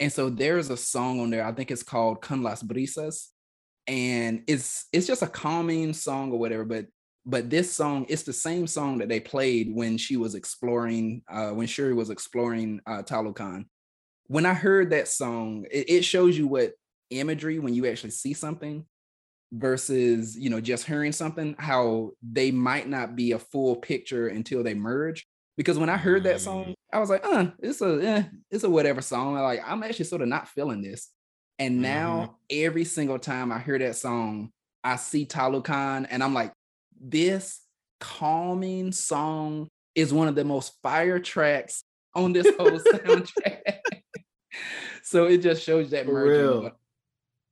[0.00, 1.44] and so there's a song on there.
[1.44, 3.28] I think it's called "Con las Brisas,"
[3.86, 6.64] and it's it's just a calming song or whatever.
[6.64, 6.86] But
[7.24, 11.50] but this song, it's the same song that they played when she was exploring, uh,
[11.50, 13.66] when Shuri was exploring uh, Talokan.
[14.28, 16.72] When I heard that song, it, it shows you what
[17.10, 18.84] imagery when you actually see something
[19.52, 24.62] versus you know just hearing something how they might not be a full picture until
[24.62, 25.26] they merge.
[25.56, 28.70] Because when i heard that song i was like uh it's a eh, it's a
[28.70, 29.34] whatever song.
[29.34, 31.10] Like i'm actually sort of not feeling this.
[31.58, 32.66] And now mm-hmm.
[32.66, 34.50] every single time i hear that song
[34.84, 36.52] i see Talokan and i'm like
[37.00, 37.60] this
[38.00, 41.82] calming song is one of the most fire tracks
[42.14, 43.60] on this whole soundtrack.
[45.02, 46.72] So it just shows that merging.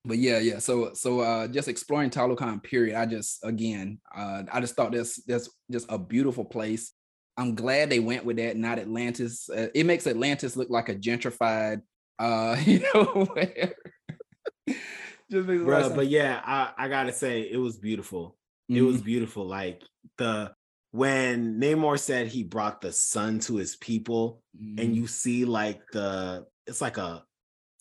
[0.06, 0.58] But, yeah, yeah.
[0.58, 2.96] So so uh just exploring Talokan period.
[2.96, 6.92] I just again uh I just thought this that's just a beautiful place.
[7.36, 9.48] I'm glad they went with that, not Atlantis.
[9.48, 11.80] Uh, it makes Atlantis look like a gentrified
[12.18, 13.26] uh you know
[15.30, 18.36] just but yeah, I, I gotta say it was beautiful.
[18.68, 18.86] It Mhm.
[18.86, 19.46] was beautiful.
[19.46, 19.82] Like
[20.18, 20.52] the
[20.92, 24.80] when Namor said he brought the sun to his people, Mhm.
[24.80, 27.24] and you see like the it's like a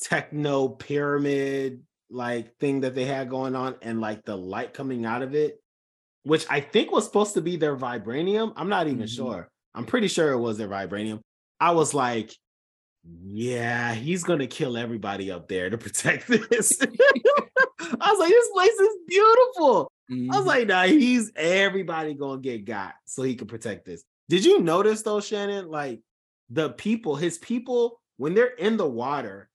[0.01, 5.21] techno pyramid like thing that they had going on, and like the light coming out
[5.21, 5.59] of it,
[6.23, 8.53] which I think was supposed to be their vibranium.
[8.55, 9.15] I'm not even Mhm.
[9.15, 9.49] sure.
[9.73, 11.19] I'm pretty sure it was their vibranium.
[11.59, 12.31] I was like,
[13.25, 15.77] yeah, he's gonna kill everybody up there to
[16.17, 16.79] protect this.
[16.81, 19.91] I was like, this place is beautiful.
[20.11, 20.45] I was Mhm.
[20.45, 24.03] like, nah, he's everybody gonna get got so he can protect this.
[24.29, 25.69] Did you notice though, Shannon?
[25.69, 26.01] Like
[26.49, 29.49] the people, his people, when they're in the water,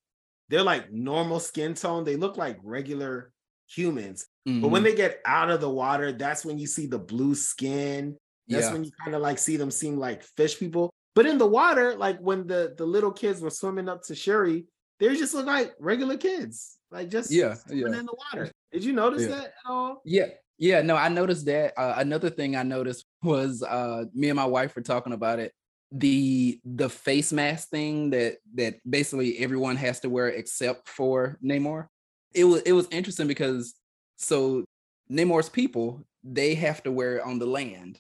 [0.49, 2.05] they're like normal skin tone.
[2.05, 3.33] They look like regular
[3.69, 4.27] humans.
[4.47, 4.85] But when Mhm.
[4.87, 8.17] they get out of the water, that's when you see the blue skin.
[8.49, 8.73] That's yeah.
[8.73, 10.89] when you kind of like see them seem like fish people.
[11.15, 14.67] But in the water, like when the the little kids were swimming up to Shuri,
[15.01, 17.99] they just look like regular kids, like just Yeah, swimming yeah.
[18.01, 18.51] in the water.
[18.73, 19.29] Did you notice Yeah.
[19.29, 20.01] that at all?
[20.07, 21.75] Yeah, yeah, no, I noticed that.
[21.77, 25.53] Uh, another thing I noticed was uh, me and my wife were talking about it.
[25.91, 31.87] The the face mask thing that that basically everyone has to wear except for Namor.
[32.35, 33.75] It was it was interesting because
[34.17, 34.65] so
[35.11, 37.99] Namor's people they have to wear it on the land,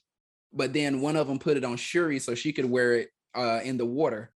[0.53, 3.61] but then one of them put it on Shuri so she could wear it uh,
[3.63, 4.31] in the water.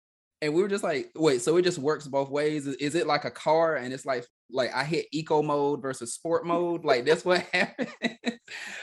[0.42, 2.66] And we were just like, wait, so it just works both ways?
[2.66, 6.46] Is, it like a car and it's like like I hit eco mode versus sport
[6.46, 6.86] mode?
[6.86, 7.90] Like that's what happened.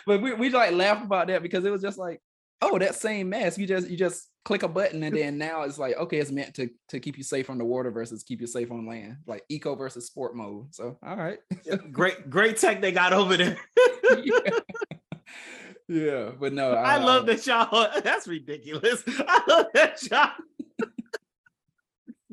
[0.06, 2.20] but we, we like laughed about that because it was just like,
[2.62, 3.58] oh, that same mask.
[3.58, 6.54] You just you just click a button and then now it's like, okay, it's meant
[6.54, 9.16] to to keep you safe on the water versus keep you safe on land.
[9.26, 10.74] Like eco versus sport mode.
[10.74, 11.38] So all right.
[11.92, 13.58] Great, great tech they got over there.
[14.22, 14.38] yeah.
[15.88, 17.88] yeah, but no, I uh, love that y'all.
[18.04, 19.02] That's ridiculous.
[19.06, 20.30] I love that y'all.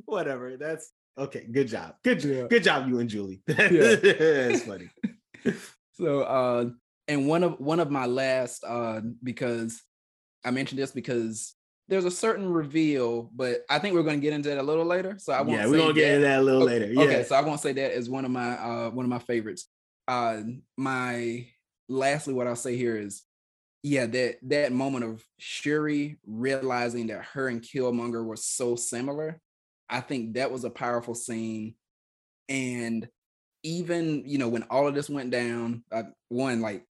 [0.06, 0.58] Whatever.
[0.58, 1.48] That's okay.
[1.52, 1.96] Good job.
[2.04, 2.48] Good, Yeah.
[2.48, 3.42] good job, you and Julie.
[3.48, 4.90] it's funny.
[5.94, 6.66] So uh
[7.08, 9.82] and one of one of my last uh because
[10.44, 11.56] I mentioned this because
[11.88, 14.86] there's a certain reveal, but I think we're going to get into that a little
[14.86, 15.16] later.
[15.20, 16.92] So I won't Yeah, we're gonna get into that a little O- later.
[16.92, 17.02] Yeah.
[17.04, 19.68] Okay, so I won't say that as one of my uh one of my favorites.
[20.08, 20.42] Uh
[20.78, 21.48] my
[21.90, 23.24] lastly what I'll say here is
[23.86, 29.42] yeah, that that moment of Shuri realizing that her and Killmonger were so similar.
[29.90, 31.76] I think that was a powerful scene.
[32.48, 33.08] And
[33.64, 36.86] even, you know, when all of this went down, uh, one like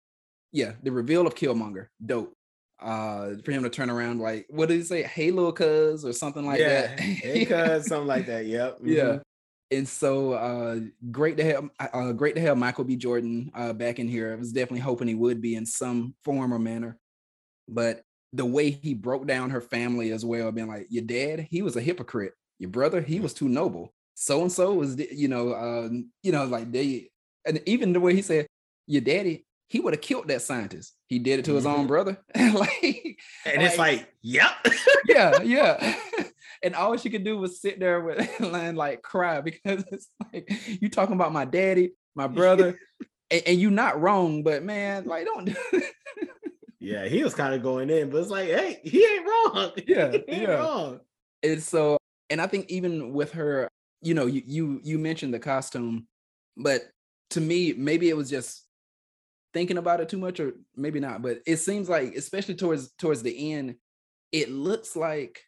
[0.51, 2.33] yeah, the reveal of Killmonger, dope.
[2.81, 5.03] Uh for him to turn around like what did he say?
[5.03, 6.83] Hey little cuz or something like yeah.
[6.83, 7.01] that.
[7.01, 8.47] Hey, cuz, something like that.
[8.47, 8.79] Yep.
[8.83, 9.03] Yeah.
[9.03, 9.23] mhm.
[9.71, 12.97] And so uh great to have uh great to have Michael B.
[12.97, 14.33] Jordan uh back in here.
[14.33, 16.99] I was definitely hoping he would be in some form or manner.
[17.69, 18.03] But
[18.33, 21.77] the way he broke down her family as well, being like, your dad, he was
[21.77, 22.35] a hypocrite.
[22.59, 23.93] Your brother, he was too noble.
[24.15, 27.11] So and so was, you know, um, you know, like they,
[27.47, 28.47] and even the way he said,
[28.87, 30.95] your daddy, he would have killed that scientist.
[31.09, 31.87] He did it to his own mm-hmm.
[31.89, 32.19] brother.
[32.37, 34.51] like, And it's Like- like, yep.
[35.07, 35.95] yeah, yeah.
[36.63, 40.51] and all she could do was sit there with and like cry because it's like
[40.81, 42.79] you talking about my daddy, my brother,
[43.31, 45.83] and, and you not wrong, but man, like don't do
[46.81, 49.73] yeah, he was kind of going in, but it's like, hey, he ain't wrong.
[49.87, 50.55] Yeah, he ain't yeah.
[50.55, 51.01] wrong.
[51.43, 51.99] and so
[52.31, 53.69] and I think even with her,
[54.01, 56.07] you know, you you you mentioned the costume,
[56.57, 56.83] but
[57.31, 58.65] to me, maybe it was just
[59.59, 61.21] thinking about it too much, or maybe not.
[61.21, 63.75] But it seems like, especially towards towards the end,
[64.31, 65.41] it looks like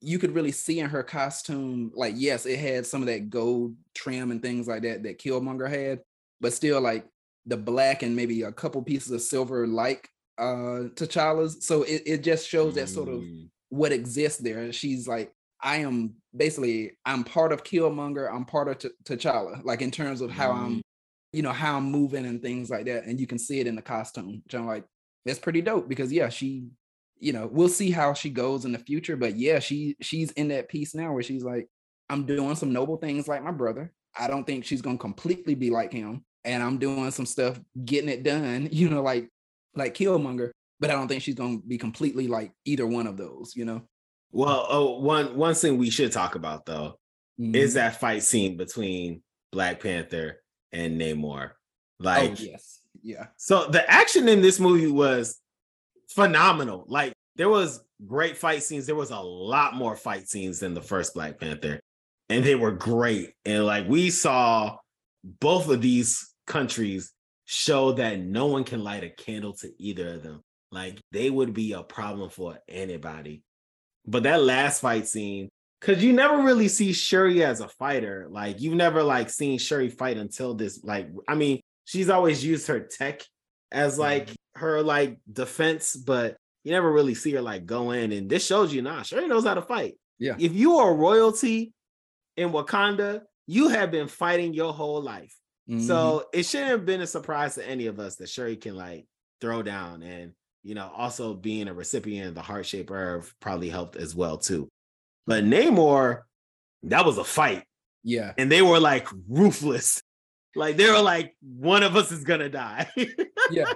[0.00, 3.76] you could really see in her costume, like yes, it had some of that gold
[3.94, 6.00] trim and things like that that Killmonger had,
[6.40, 7.06] but still like
[7.46, 11.64] the black and maybe a couple pieces of silver like uh T'Challa's.
[11.64, 13.48] So it, it just shows that sort of Mm.
[13.68, 14.72] what exists there.
[14.72, 15.32] She's like,
[15.62, 18.28] I am basically, I'm part of Killmonger.
[18.30, 20.82] I'm part of T- T'Challa, like in terms of how I'm,
[21.34, 23.04] you know, how I'm moving and things like that.
[23.04, 24.42] And you can see it in the costume.
[24.44, 24.84] Which I'm like,
[25.24, 26.68] that's pretty dope because yeah, she,
[27.18, 29.16] you know, we'll see how she goes in the future.
[29.16, 31.68] But yeah, she she's in that piece now where she's like,
[32.08, 33.92] I'm doing some noble things like my brother.
[34.18, 36.24] I don't think she's gonna completely be like him.
[36.44, 39.28] And I'm doing some stuff, getting it done, you know, like
[39.74, 43.54] like Killmonger but I don't think she's gonna be completely like either one of those,
[43.56, 43.82] you know.
[44.32, 46.98] Well, oh, one one thing we should talk about though
[47.40, 47.54] Mhm.
[47.54, 50.42] is that fight scene between Black Panther
[50.74, 51.50] and Namor.
[51.50, 55.40] Oh, like, oh yes, yeah, so the action in this movie was
[56.10, 56.84] phenomenal.
[56.88, 58.86] Like, there was great fight scenes.
[58.86, 61.80] There was a lot more fight scenes than the first Black Panther,
[62.28, 63.32] and they were great.
[63.44, 64.76] And like we saw
[65.40, 67.12] both of these countries
[67.46, 70.42] show that no one can light a candle to either of them.
[70.70, 73.42] Like they would be a problem for anybody.
[74.06, 75.48] But that last fight scene,
[75.84, 78.26] because you never really see Shuri as a fighter.
[78.30, 80.82] Like you've never like seen Shuri fight until this.
[80.82, 83.22] Like, I mean, she's always used her tech
[83.70, 84.60] as like mm-hmm.
[84.60, 88.12] her like defense, but you never really see her like go in.
[88.12, 89.96] And this shows you nah, Shuri knows how to fight.
[90.18, 90.36] Yeah.
[90.38, 91.74] If you are royalty
[92.38, 95.36] in Wakanda, you have been fighting your whole life.
[95.68, 95.86] Mm-hmm.
[95.86, 99.04] So it shouldn't have been a surprise to any of us that Shuri can like
[99.42, 100.02] throw down.
[100.02, 100.32] And
[100.62, 104.38] you know, also being a recipient of the heart shaped herb probably helped as well
[104.38, 104.70] too.
[105.26, 106.22] But Namor,
[106.84, 107.64] that was a fight.
[108.02, 108.32] Yeah.
[108.36, 110.02] And they were like ruthless.
[110.56, 112.88] Like they were like, one of us is gonna die.
[113.50, 113.72] yeah.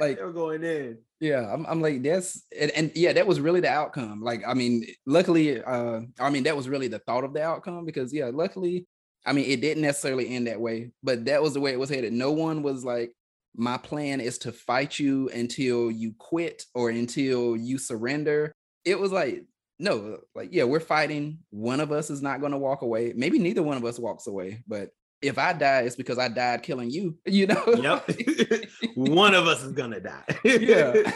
[0.00, 0.98] Like they were going in.
[1.20, 1.52] Yeah.
[1.52, 4.22] I'm, I'm like, that's and, and, yeah, that was really the outcome.
[4.22, 7.84] Like, I mean, luckily, uh, I mean, that was really the thought of the outcome
[7.84, 8.86] because yeah, luckily,
[9.24, 11.90] I mean, it didn't necessarily end that way, but that was the way it was
[11.90, 12.12] headed.
[12.12, 13.12] No one was like,
[13.54, 18.52] my plan is to fight you until you quit or until you surrender.
[18.84, 19.44] It was like,
[19.82, 21.38] no, like, yeah, we're fighting.
[21.50, 23.12] One of us is not going to walk away.
[23.16, 26.62] Maybe neither one of us walks away, but if I die, it's because I died
[26.62, 27.64] killing you, you know?
[27.66, 28.66] Yep.
[28.94, 30.24] one of us is gonna die.
[30.44, 31.12] yeah.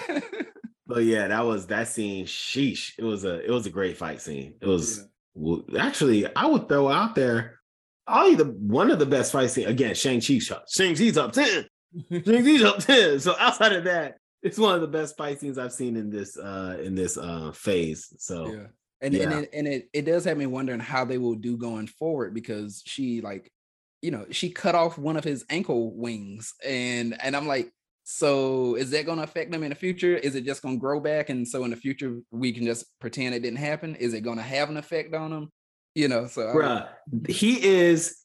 [0.86, 2.26] but yeah, that was that scene.
[2.26, 2.92] Sheesh.
[2.98, 4.54] It was a it was a great fight scene.
[4.60, 5.04] It was yeah.
[5.34, 7.60] well, actually, I would throw out there
[8.06, 9.68] probably the one of the best fight scenes.
[9.68, 10.38] Again, Shang-Chi.
[10.68, 11.66] Shang-Chi's up 10.
[12.10, 13.20] Shang-Chi's up 10.
[13.20, 16.36] So outside of that, it's one of the best fight scenes I've seen in this
[16.36, 18.12] uh in this uh phase.
[18.18, 18.66] So yeah.
[19.02, 19.22] And, yeah.
[19.24, 22.32] and it, and it it does have me wondering how they will do going forward
[22.32, 23.52] because she like
[24.00, 27.72] you know she cut off one of his ankle wings and and I'm like
[28.04, 30.16] so is that going to affect them in the future?
[30.16, 32.86] Is it just going to grow back and so in the future we can just
[33.00, 33.96] pretend it didn't happen?
[33.96, 35.52] Is it going to have an effect on him?
[35.96, 36.88] You know, so Bruh,
[37.28, 38.22] he is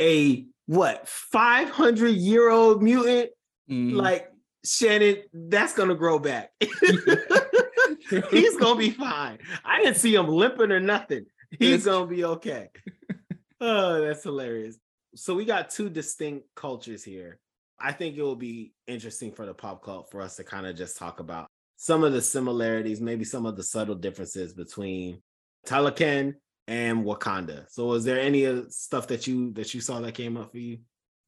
[0.00, 3.30] a what 500 year old mutant
[3.68, 3.96] mm-hmm.
[3.96, 4.30] like
[4.64, 6.50] Shannon, that's gonna grow back.
[8.30, 9.38] He's gonna be fine.
[9.64, 11.26] I didn't see him limping or nothing.
[11.50, 12.68] He's gonna be okay.
[13.60, 14.76] Oh, that's hilarious.
[15.14, 17.38] So we got two distinct cultures here.
[17.78, 20.76] I think it will be interesting for the pop cult for us to kind of
[20.76, 21.46] just talk about
[21.76, 25.22] some of the similarities, maybe some of the subtle differences between
[25.66, 26.34] Talokan
[26.66, 27.64] and Wakanda.
[27.70, 30.78] So was there any stuff that you that you saw that came up for you?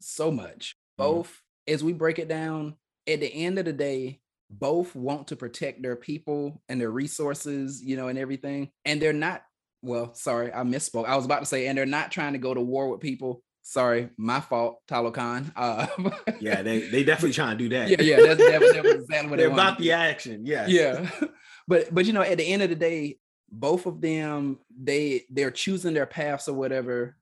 [0.00, 0.74] So much.
[0.98, 1.02] Mm-hmm.
[1.02, 1.74] Both mm-hmm.
[1.74, 2.74] as we break it down,
[3.08, 7.82] at the end of the day, both want to protect their people and their resources,
[7.82, 8.70] you know, and everything.
[8.84, 9.42] And they're not,
[9.82, 11.06] well, sorry, I misspoke.
[11.06, 13.42] I was about to say, and they're not trying to go to war with people.
[13.62, 15.52] Sorry, my fault, Talokan.
[15.56, 15.88] Uh,
[16.40, 17.88] yeah, they they definitely trying to do that.
[17.88, 20.46] Yeah, yeah, that's, that, was, that was exactly what they're they about the action.
[20.46, 21.10] Yeah, yeah,
[21.68, 23.18] but but you know, at the end of the day,
[23.50, 27.16] both of them they they're choosing their paths or whatever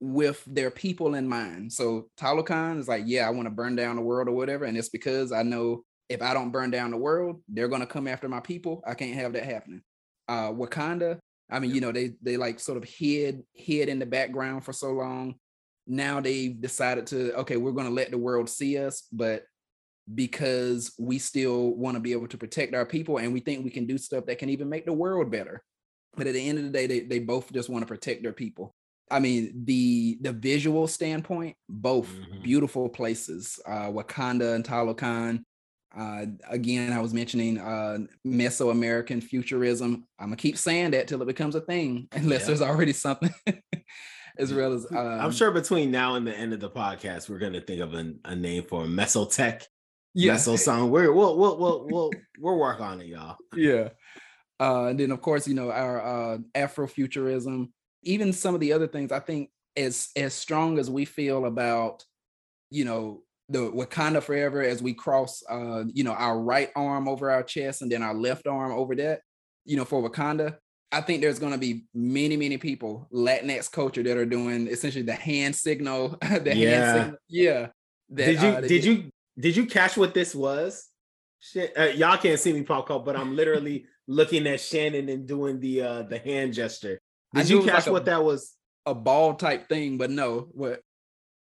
[0.00, 1.72] with their people in mind.
[1.72, 4.64] So Talokan is like, yeah, I want to burn down the world or whatever.
[4.64, 8.06] And it's because I know if I don't burn down the world, they're gonna come
[8.06, 8.82] after my people.
[8.86, 9.82] I can't have that happening.
[10.28, 11.18] Uh Wakanda,
[11.50, 14.72] I mean, you know, they they like sort of hid hid in the background for
[14.72, 15.34] so long.
[15.86, 19.44] Now they've decided to, okay, we're gonna let the world see us, but
[20.14, 23.70] because we still want to be able to protect our people and we think we
[23.70, 25.62] can do stuff that can even make the world better.
[26.16, 28.32] But at the end of the day, they, they both just want to protect their
[28.32, 28.74] people.
[29.10, 32.42] I mean, the the visual standpoint, both mm-hmm.
[32.42, 33.58] beautiful places.
[33.66, 35.44] Uh, Wakanda and Talokan.
[35.96, 40.06] Uh, again, I was mentioning uh, Mesoamerican futurism.
[40.18, 42.46] I'm gonna keep saying that till it becomes a thing, unless yeah.
[42.48, 43.34] there's already something.
[44.38, 47.38] as well as um, I'm sure between now and the end of the podcast, we're
[47.38, 49.64] gonna think of a, a name for Mesotech.
[50.14, 50.34] Yeah.
[50.34, 50.90] Meso song.
[50.90, 53.36] We're we'll we'll we'll we'll we'll work on it, y'all.
[53.56, 53.90] Yeah.
[54.60, 56.00] Uh, and then of course, you know, our
[56.34, 57.70] uh Afrofuturism,
[58.02, 62.04] even some of the other things, I think as as strong as we feel about,
[62.70, 67.30] you know, the Wakanda forever as we cross uh, you know, our right arm over
[67.30, 69.22] our chest and then our left arm over that,
[69.64, 70.56] you know, for Wakanda.
[70.90, 75.04] I think there's going to be many, many people Latinx culture that are doing essentially
[75.04, 76.16] the hand signal.
[76.20, 76.70] the yeah.
[76.70, 77.18] hand signal.
[77.28, 77.66] Yeah.
[78.10, 80.88] That, did you uh, did you did you catch what this was?
[81.40, 85.26] Shit, uh, y'all can't see me pop up, but I'm literally looking at Shannon and
[85.26, 86.98] doing the uh the hand gesture.
[87.34, 88.54] Did you catch like what a, that was?
[88.86, 90.48] A ball type thing, but no.
[90.52, 90.80] What?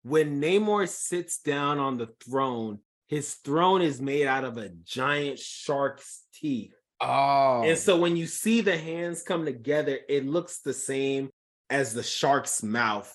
[0.03, 5.39] When Namor sits down on the throne, his throne is made out of a giant
[5.39, 6.73] shark's teeth.
[6.99, 7.63] Oh.
[7.63, 11.29] And so when you see the hands come together, it looks the same
[11.69, 13.13] as the shark's mouth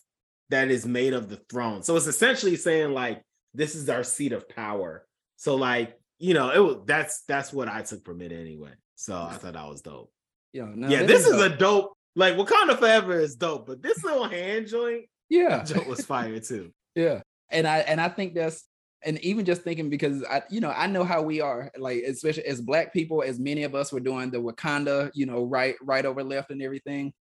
[0.50, 1.82] that is made of the throne.
[1.82, 3.22] So it's essentially saying like
[3.54, 5.06] this is our seat of power.
[5.36, 8.72] So like, you know, it was that's that's what I took from it anyway.
[8.96, 10.10] So I thought that was dope.
[10.52, 14.02] Yeah, no, yeah, this is, is a dope Like Wakanda Forever is dope, but this
[14.02, 16.72] little hand joint, yeah, joint was fire too.
[16.94, 18.64] yeah, and I and I think that's
[19.02, 22.46] and even just thinking because I, you know, I know how we are, like especially
[22.46, 26.04] as black people, as many of us were doing the Wakanda, you know, right, right
[26.04, 27.12] over left and everything.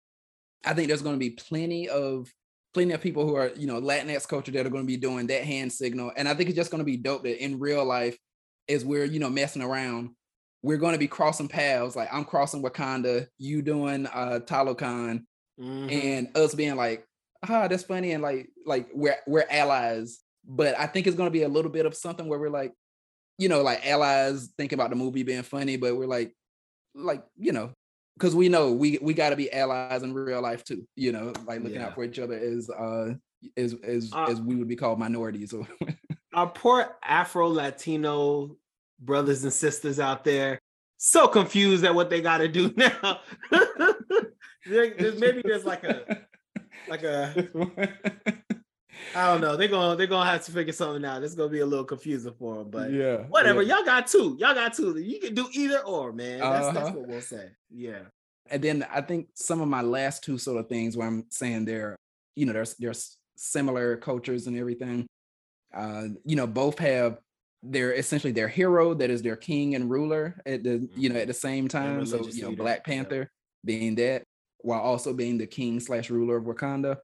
[0.65, 2.33] I think there's going to be plenty of
[2.73, 5.27] plenty of people who are, you know, Latinx culture that are going to be doing
[5.29, 6.13] that hand signal.
[6.17, 8.19] And I think it's just going to be dope that in real life,
[8.69, 10.11] as we're, you know, messing around,
[10.63, 11.97] we're going to be crossing paths.
[11.97, 15.25] Like I'm crossing Wakanda, you doing uh Talokan,
[15.61, 15.89] mm-hmm.
[15.91, 17.07] and us being like,
[17.49, 18.13] ah, that's funny.
[18.13, 21.71] And like, like we're we're allies but I think it's going to be a little
[21.71, 22.73] bit of something where we're like,
[23.39, 26.33] you know, like allies think about the movie being funny, but we're like,
[26.95, 27.73] like you know,
[28.17, 30.87] because we know we we got to be allies in real life too.
[30.95, 31.87] You know, like looking yeah.
[31.87, 33.15] out for each other as uh
[33.57, 35.53] as as uh, as we would be called minorities.
[36.35, 38.57] our poor Afro Latino
[39.01, 40.61] brothers and sisters out there
[40.99, 43.21] so confused at what they got to do now.
[44.67, 46.27] there's, maybe there's like a
[46.89, 47.49] like a
[49.15, 49.57] I don't know.
[49.57, 51.23] They're gonna they're gonna have to figure something out.
[51.23, 53.63] It's gonna be a little confusing for them, but yeah, whatever.
[53.63, 53.77] Yeah.
[53.77, 54.37] Y'all got two.
[54.39, 54.99] Y'all got two.
[54.99, 56.41] You can do either or, man.
[56.41, 56.73] That's, uh-huh.
[56.73, 57.51] that's what we'll say.
[57.71, 58.03] Yeah.
[58.51, 61.65] And then I think some of my last two sort of things where I'm saying
[61.65, 61.97] they're,
[62.37, 65.07] you know, there's there's similar cultures and everything.
[65.75, 67.19] Uh, you know, both have
[67.71, 71.27] their essentially their hero that is their king and ruler at the you know at
[71.27, 72.07] the same time.
[72.07, 73.27] So you know, Black Panther yeah.
[73.65, 74.25] being that
[74.61, 76.97] while also being the king slash ruler of Wakanda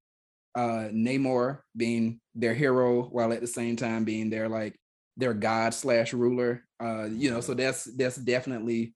[0.54, 4.76] uh Namor being their hero while at the same time being their like
[5.16, 6.64] their god slash ruler.
[6.80, 8.94] Uh, you know, so that's that's definitely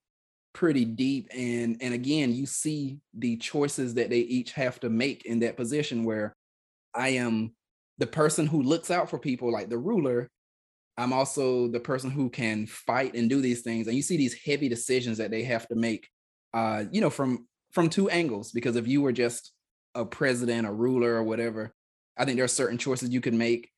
[0.55, 1.29] pretty deep.
[1.37, 5.57] And and again, you see the choices that they each have to make in that
[5.57, 6.35] position where
[6.95, 7.55] I am
[7.99, 10.29] the person who looks out for people like the ruler.
[10.99, 13.87] I'm also the person who can fight and do these things.
[13.87, 16.09] And you see these heavy decisions that they have to make,
[16.55, 18.53] uh, you know, from from two angles.
[18.53, 19.53] Because if you were just
[19.95, 21.75] a president, a ruler, or whatever,
[22.17, 23.71] I think there are certain choices you can make.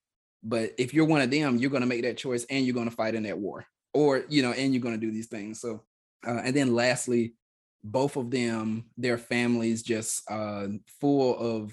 [0.45, 2.89] But if you're one of them, you're going to make that choice and you're going
[2.89, 5.61] to fight in that war, or you know, and you're going to do these things.
[5.61, 5.83] So,
[6.27, 7.35] uh, and then lastly,
[7.83, 10.69] both of them, their families just uh,
[11.01, 11.73] full of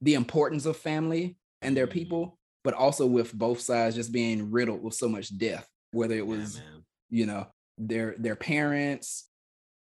[0.00, 1.94] the importance of family and their mm-hmm.
[1.94, 5.68] people, but also with both sides just being riddled with so much death.
[5.92, 7.46] Whether it was, yeah, you know,
[7.78, 9.28] their their parents,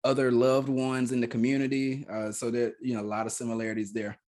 [0.03, 2.05] other loved ones in the community.
[2.07, 4.19] Uh, so there, you know, a lot of similarities there.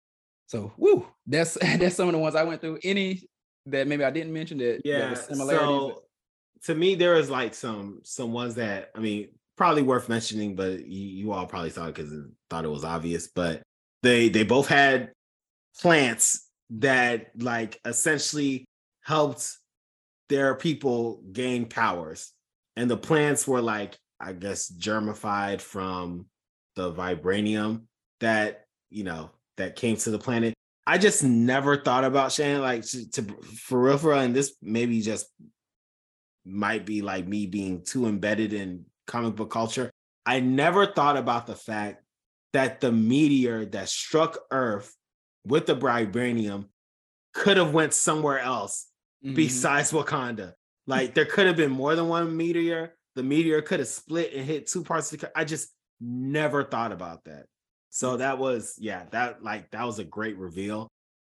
[0.47, 2.79] So, woo, that's that's some of the ones I went through.
[2.83, 3.29] Any
[3.67, 5.67] that maybe I didn't mention that, yeah, similarities.
[5.67, 6.03] So
[6.63, 10.83] to me, there is like some some ones that I mean, probably worth mentioning, but
[10.83, 12.11] you, you all probably saw it because
[12.49, 13.27] thought it was obvious.
[13.27, 13.61] But
[14.01, 15.11] they they both had
[15.79, 16.47] plants
[16.79, 18.65] that like essentially
[19.03, 19.57] helped
[20.29, 22.31] their people gain powers,
[22.75, 26.27] and the plants were like I guess, germified from
[26.75, 27.83] the vibranium
[28.19, 30.53] that, you know, that came to the planet.
[30.85, 34.55] I just never thought about Shannon, like to, to for real, for real, and this
[34.61, 35.27] maybe just
[36.45, 39.89] might be like me being too embedded in comic book culture.
[40.25, 42.03] I never thought about the fact
[42.53, 44.93] that the meteor that struck Earth
[45.45, 46.65] with the vibranium
[47.33, 48.87] could have went somewhere else
[49.23, 49.35] mm-hmm.
[49.35, 50.53] besides Wakanda.
[50.87, 54.45] Like there could have been more than one meteor the meteor could have split and
[54.45, 55.69] hit two parts of the I just
[55.99, 57.45] never thought about that.
[57.89, 60.87] So that was yeah, that like that was a great reveal.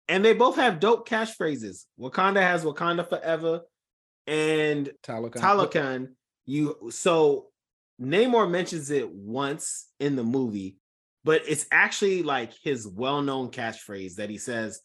[0.09, 1.85] And they both have dope catchphrases.
[1.99, 3.63] Wakanda has Wakanda forever
[4.27, 5.41] and Talokan.
[5.41, 6.09] Talokan
[6.47, 7.47] you so
[8.01, 10.77] Namor mentions it once in the movie,
[11.25, 14.81] but it's actually like his well-known catchphrase that he says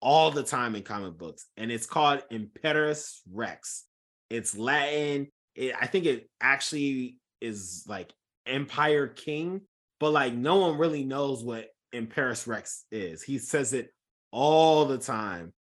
[0.00, 3.84] all the time in comic books and it's called Imperius Rex.
[4.30, 8.12] It's Latin it, I think it actually is like
[8.46, 9.62] Empire King,
[10.00, 13.22] but like no one really knows what Imperius Rex is.
[13.22, 13.90] He says it
[14.30, 15.52] all the time.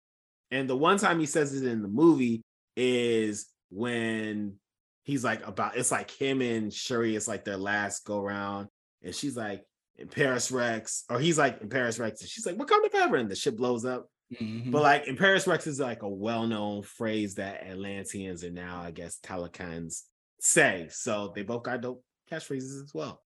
[0.52, 2.42] And the one time he says it in the movie
[2.76, 4.56] is when
[5.04, 8.68] he's like about it's like him and Shuri, it's like their last go round.
[9.04, 9.64] And she's like,
[10.02, 13.16] Imperius Rex, or he's like Imperius Rex, and she's like, What kind of ever?
[13.16, 14.08] And the ship blows up.
[14.40, 14.72] Mm-hmm.
[14.72, 19.20] But like Imperius Rex is like a well-known phrase that Atlanteans and now I guess
[19.20, 20.04] Talokans
[20.40, 20.88] say.
[20.90, 23.22] So they both got dope catchphrases as well.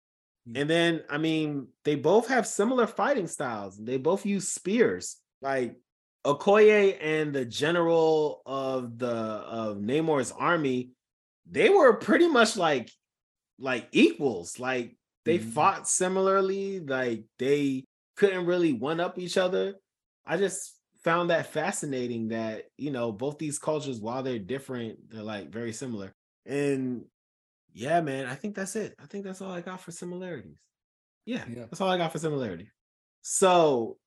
[0.48, 0.62] Mm-hmm.
[0.62, 3.78] And then I mean, they both have similar fighting styles.
[3.78, 5.18] They both use spears.
[5.42, 5.76] Like
[6.26, 10.92] Okoye and the general of the of Namor's army,
[11.50, 12.90] they were pretty much like
[13.60, 14.60] like equals.
[14.60, 14.96] Like
[15.26, 15.50] they mm-hmm.
[15.50, 16.80] fought similarly.
[16.80, 17.86] Like they
[18.18, 19.76] couldn't really one up each other.
[20.26, 25.22] I just found that fascinating that you know both these cultures while they're different they're
[25.22, 26.14] like very similar
[26.46, 27.04] and
[27.74, 30.56] yeah man i think that's it i think that's all i got for similarities
[31.26, 31.66] yeah, yeah.
[31.70, 32.72] that's all i got for similarity
[33.24, 33.98] So,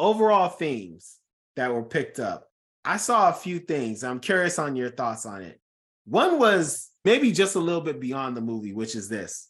[0.00, 1.18] overall themes
[1.54, 2.48] that were picked up.
[2.84, 4.02] I saw a few things.
[4.02, 5.60] I'm curious on your thoughts on it.
[6.06, 9.48] One was maybe just a little bit beyond the movie, which is this.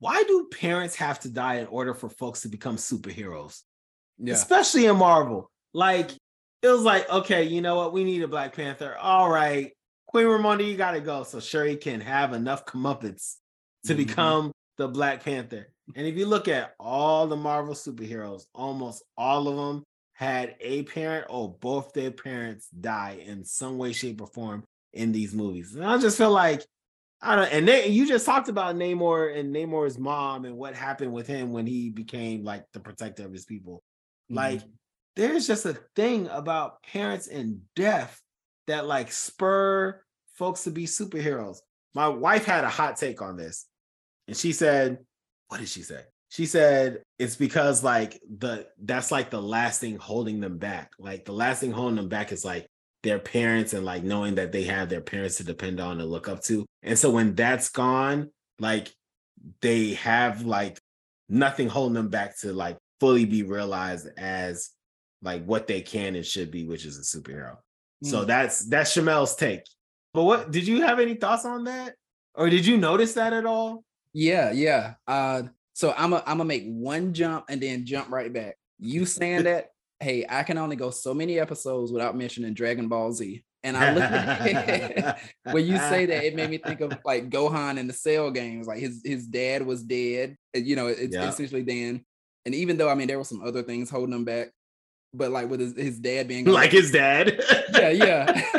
[0.00, 3.60] Why do parents have to die in order for folks to become superheroes?
[4.18, 4.34] Yeah.
[4.34, 5.50] Especially in Marvel.
[5.72, 6.10] Like,
[6.62, 7.92] it was like, okay, you know what?
[7.92, 8.96] We need a Black Panther.
[8.98, 9.72] All right.
[10.08, 11.22] Queen Ramonda, you gotta go.
[11.22, 13.36] So Shuri can have enough comeuppance
[13.84, 13.96] to mm-hmm.
[13.96, 15.72] become the Black Panther.
[15.94, 19.84] And if you look at all the Marvel superheroes, almost all of them
[20.14, 25.12] had a parent or both their parents die in some way, shape, or form in
[25.12, 25.74] these movies.
[25.74, 26.64] And I just feel like
[27.22, 31.12] I don't and they, you just talked about Namor and Namor's mom and what happened
[31.12, 33.82] with him when he became like the protector of his people.
[34.30, 34.36] Mm-hmm.
[34.36, 34.62] Like
[35.16, 38.20] there's just a thing about parents and death
[38.68, 40.02] that like spur
[40.34, 41.58] folks to be superheroes.
[41.94, 43.66] My wife had a hot take on this.
[44.28, 44.98] And she said,
[45.48, 46.02] what did she say?
[46.30, 50.92] She said it's because like the that's like the last thing holding them back.
[50.98, 52.68] Like the last thing holding them back is like
[53.02, 56.28] their parents and like knowing that they have their parents to depend on and look
[56.28, 56.66] up to.
[56.82, 58.92] And so when that's gone, like
[59.62, 60.78] they have like
[61.28, 64.70] nothing holding them back to like fully be realized as
[65.22, 67.56] like what they can and should be, which is a superhero.
[68.04, 68.10] Mm.
[68.10, 69.62] So that's that's Shamel's take.
[70.12, 71.94] But what did you have any thoughts on that?
[72.34, 73.84] Or did you notice that at all?
[74.12, 74.94] Yeah, yeah.
[75.06, 78.56] Uh, so I'm a, I'm gonna make one jump and then jump right back.
[78.78, 79.68] You saying that?
[80.00, 83.44] Hey, I can only go so many episodes without mentioning Dragon Ball Z.
[83.62, 85.20] And I look at
[85.52, 88.66] when you say that, it made me think of like Gohan in the Cell games.
[88.66, 90.36] Like his his dad was dead.
[90.54, 91.28] You know, it's yeah.
[91.28, 92.04] essentially Dan.
[92.46, 94.48] And even though I mean there were some other things holding him back,
[95.12, 97.38] but like with his, his dad being like his dad.
[97.74, 98.32] yeah, yeah.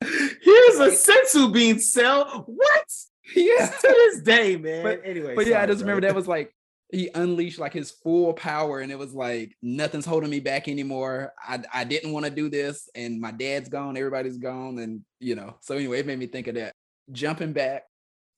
[0.00, 2.44] Here's a senzu bean cell.
[2.46, 2.84] What?
[3.36, 3.66] Yeah.
[3.66, 4.82] to this day, man.
[4.82, 5.34] But anyway.
[5.34, 5.88] But yeah, I just bro.
[5.88, 6.50] remember that was like
[6.90, 11.32] he unleashed like his full power and it was like nothing's holding me back anymore.
[11.46, 15.34] I I didn't want to do this and my dad's gone, everybody's gone and you
[15.34, 15.56] know.
[15.60, 16.72] So anyway, it made me think of that.
[17.12, 17.84] Jumping back,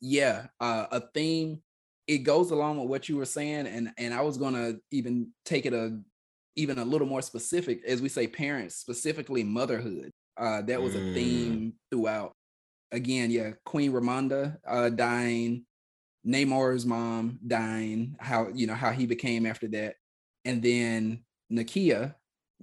[0.00, 1.62] yeah, uh, a theme
[2.06, 5.28] it goes along with what you were saying and and I was going to even
[5.44, 6.00] take it a
[6.56, 10.10] even a little more specific as we say parents, specifically motherhood.
[10.36, 11.72] Uh, that was a theme mm.
[11.90, 12.32] throughout.
[12.92, 15.64] Again, yeah, Queen Ramonda uh, dying,
[16.26, 19.94] Namor's mom dying, how you know how he became after that,
[20.44, 22.14] and then Nakia.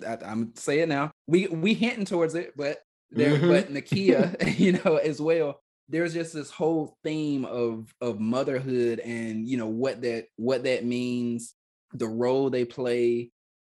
[0.06, 2.80] I, I'm saying now, we we hinting towards it, but
[3.12, 3.48] there, mm-hmm.
[3.48, 5.62] but Nakia, you know, as well.
[5.90, 10.84] There's just this whole theme of of motherhood and you know what that what that
[10.84, 11.56] means,
[11.94, 13.32] the role they play,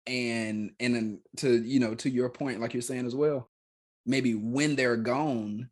[0.07, 3.49] and and then to you know to your point, like you're saying as well,
[4.05, 5.69] maybe when they're gone,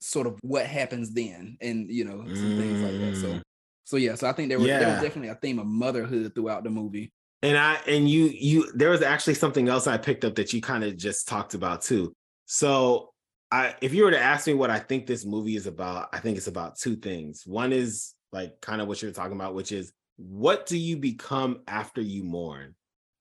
[0.00, 2.58] sort of what happens then, and you know some mm.
[2.58, 3.16] things like that.
[3.16, 3.42] So mm.
[3.88, 4.80] So yeah, so I think there was yeah.
[4.80, 7.10] there was definitely a theme of motherhood throughout the movie.
[7.40, 10.60] And I and you you there was actually something else I picked up that you
[10.60, 12.14] kind of just talked about too.
[12.44, 13.14] So
[13.50, 16.18] I if you were to ask me what I think this movie is about, I
[16.18, 17.44] think it's about two things.
[17.46, 21.60] One is like kind of what you're talking about, which is what do you become
[21.66, 22.74] after you mourn?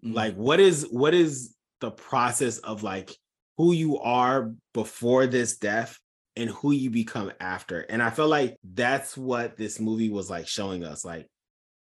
[0.03, 0.15] Mm-hmm.
[0.15, 3.15] Like what is what is the process of like
[3.55, 5.97] who you are before this death
[6.37, 7.81] and who you become after.
[7.81, 11.03] And I feel like that's what this movie was like showing us.
[11.03, 11.27] Like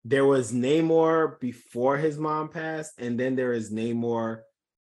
[0.04, 4.40] there was Namor before his mom passed, and then there is Namor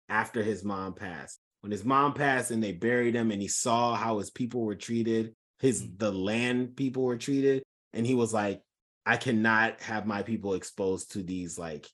[0.09, 1.39] after his mom passed.
[1.61, 4.75] When his mom passed and they buried him, and he saw how his people were
[4.75, 5.99] treated, his mm.
[5.99, 7.61] the land people were treated,
[7.93, 8.61] and he was like,
[9.05, 11.87] I cannot have my people exposed to these like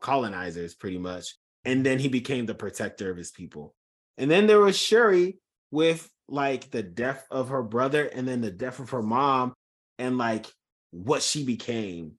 [0.00, 1.36] colonizers, pretty much.
[1.64, 3.74] And then he became the protector of his people.
[4.18, 5.38] And then there was Shuri
[5.74, 9.52] with like the death of her brother and then the death of her mom
[9.98, 10.46] and like
[10.92, 12.12] what she became.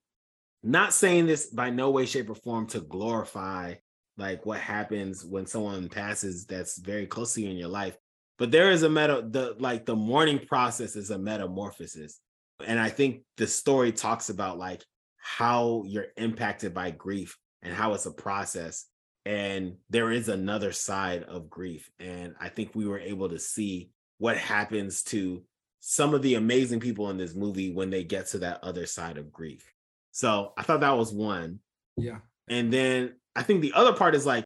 [0.62, 3.74] Not saying this by no way, shape, or form to glorify
[4.18, 7.96] like what happens when someone passes that's very close to you in your life.
[8.38, 12.20] But there is a meta, the like the mourning process is a metamorphosis.
[12.64, 14.84] And I think the story talks about like
[15.16, 18.86] how you're impacted by grief and how it's a process
[19.26, 23.90] and there is another side of grief and i think we were able to see
[24.18, 25.42] what happens to
[25.88, 29.18] some of the amazing people in this movie when they get to that other side
[29.18, 29.72] of grief.
[30.12, 31.60] So i thought that was one.
[31.96, 32.18] Yeah.
[32.48, 34.44] And then i think the other part is like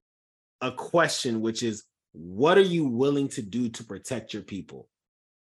[0.61, 4.89] a question which is what are you willing to do to protect your people?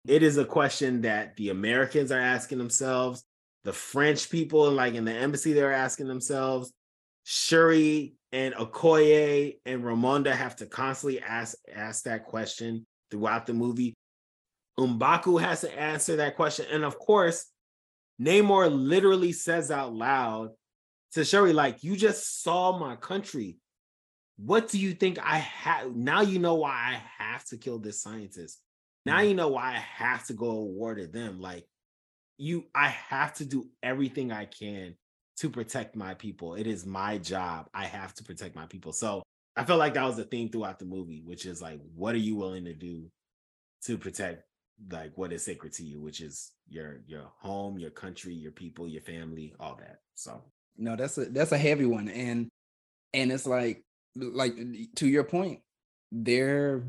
[0.06, 3.24] It is a question that the americans are asking themselves
[3.64, 6.72] the french people like in the embassy they're asking themselves.
[7.24, 13.94] Shuri and Okoye and Ramonda have to constantly ask ask that question throughout the movie.
[14.78, 17.46] Mbaku has to answer that question, and of course,
[18.20, 20.50] Namor literally says out loud
[21.12, 23.58] to Shuri, "Like you just saw my country
[24.36, 25.94] what do you think I have?
[25.94, 28.60] Now you know why I have to kill this scientist.
[29.04, 29.28] Now Mhm.
[29.28, 31.40] you know why I have to go award to them.
[31.40, 31.68] Like
[32.38, 34.96] you, I have to do everything I can
[35.38, 36.54] to protect my people.
[36.54, 37.68] It is my job.
[37.74, 38.92] I have to protect my people.
[38.92, 39.22] So
[39.56, 42.18] I felt like that was the theme throughout the movie, which is like, what are
[42.18, 43.10] you willing to do
[43.84, 44.44] to protect
[44.90, 48.88] like what is sacred to you, which is your your home, your country, your people,
[48.88, 49.98] your family, all that.
[50.14, 50.42] So
[50.76, 52.08] No, that's a that's a heavy one.
[52.08, 52.48] And
[53.12, 53.84] and it's like
[54.16, 54.54] like
[54.96, 55.60] to your point,
[56.10, 56.84] there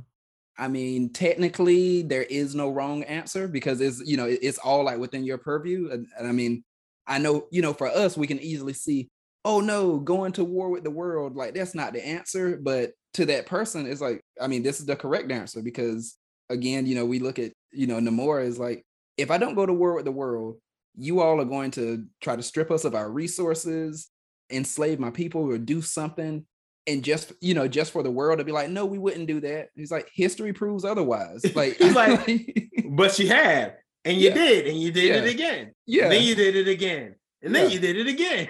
[0.58, 5.00] I mean, technically there is no wrong answer because it's you know, it's all like
[5.00, 5.89] within your purview.
[5.91, 6.64] And, and I mean,
[7.08, 9.10] I know, you know, for us, we can easily see,
[9.45, 12.60] oh no, going to war with the world, like that's not the answer.
[12.62, 16.18] But to that person, it's like, I mean, this is the correct answer because
[16.49, 18.86] again, you know, we look at, you know, Namora is like,
[19.18, 20.58] if I don't go to war with the world,
[20.95, 24.10] you all are going to try to strip us of our resources,
[24.51, 26.45] enslave my people, or do something.
[26.86, 29.39] And just, you know, just for the world to be like, no, we wouldn't do
[29.41, 29.70] that.
[29.74, 31.45] He's like, history proves otherwise.
[31.56, 34.34] Like, He's like, but she had, and you Yeah.
[34.36, 35.74] did, and you did it again.
[35.86, 36.04] yeah.
[36.04, 37.16] And then you did it again.
[37.41, 37.74] And then Yeah.
[37.74, 38.47] you did it again.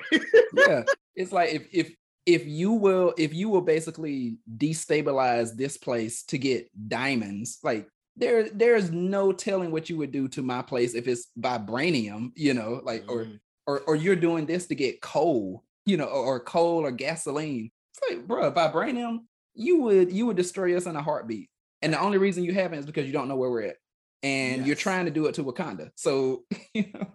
[0.56, 0.84] yeah
[1.16, 1.96] it's like if if
[2.26, 8.48] if you will if you will basically destabilize this place to get diamonds like there
[8.50, 12.80] there's no telling what you would do to my place if it's vibranium you know
[12.84, 13.40] like or Mm.
[13.68, 17.72] or or you're doing this to get coal you know or, or coal or gasoline
[17.94, 19.20] it's like bro vibranium
[19.56, 21.50] you would you would destroy us in a heartbeat
[21.82, 23.78] and the only reason you haven't is because you don't know where we're at
[24.24, 26.44] and you're trying to do it to wakanda so
[26.74, 27.08] you know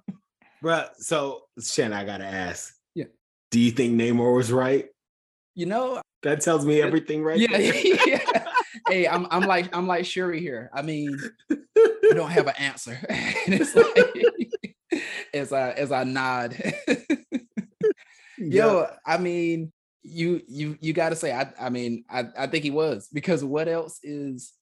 [0.62, 2.74] Bruh, so Shannon, I gotta ask.
[2.92, 3.04] Yeah.
[3.52, 4.86] Do you think Namor was right?
[5.58, 7.58] you know That tells me uh, everything right yeah,
[8.06, 8.44] yeah.
[8.88, 10.70] Hey, I'm I'm like I'm like Shuri here.
[10.72, 11.18] I mean,
[11.50, 12.98] I don't have an answer.
[13.08, 14.96] and it's like
[15.34, 16.56] as I as I nod.
[18.38, 22.62] Yo, I mean, you you you got to say I I mean, I I think
[22.62, 24.52] he was because what else is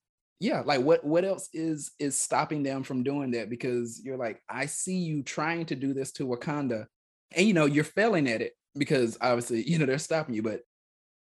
[0.41, 4.43] yeah, like what what else is is stopping them from doing that because you're like
[4.49, 6.87] I see you trying to do this to Wakanda
[7.33, 10.63] and you know, you're failing at it because obviously, you know, they're stopping you, but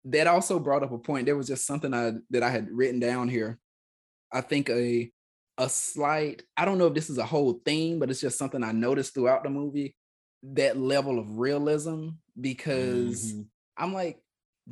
[0.05, 1.25] that also brought up a point.
[1.25, 3.59] There was just something I that I had written down here.
[4.31, 5.11] I think a
[5.57, 8.63] a slight, I don't know if this is a whole theme, but it's just something
[8.63, 9.95] I noticed throughout the movie.
[10.43, 13.49] That level of realism, because Mhm.
[13.77, 14.21] I'm like,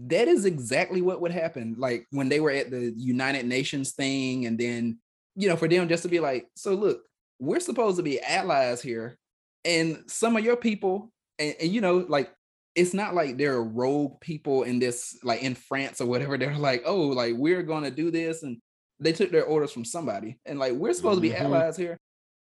[0.05, 1.75] that is exactly what would happen.
[1.77, 4.99] Like when they were at the United Nations thing, and then,
[5.35, 7.01] you know, for them just to be like, so look,
[7.39, 9.17] we're supposed to be allies here.
[9.65, 12.31] And some of your people, and, and you know, like
[12.75, 16.37] it's not like there are rogue people in this, like in France or whatever.
[16.39, 18.43] They're like, oh, like we're gonna do this.
[18.43, 18.57] And
[18.99, 20.39] they took their orders from somebody.
[20.45, 21.41] And like we're supposed to be Mhm.
[21.41, 21.97] allies here.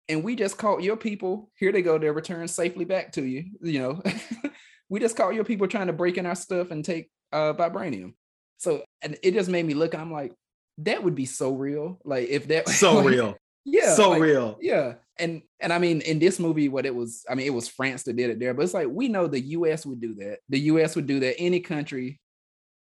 [0.09, 1.51] And we just caught your people.
[1.57, 3.45] Here they go, they're returned safely back to you.
[3.63, 4.03] You know,
[4.91, 8.13] we just caught your people trying to break in our stuff and take uh vibranium.
[8.59, 10.35] So and it just made me look, I'm like,
[10.79, 11.99] that would be so real.
[12.05, 13.37] Like if that So like, real.
[13.65, 13.95] Yeah.
[13.95, 14.59] so like, real.
[14.61, 14.95] yeah.
[15.19, 18.03] And and I mean in this movie, what it was, I mean, it was France
[18.03, 20.41] that did it there, but it's like we know the US would do that.
[20.49, 22.21] The US would do that, any country,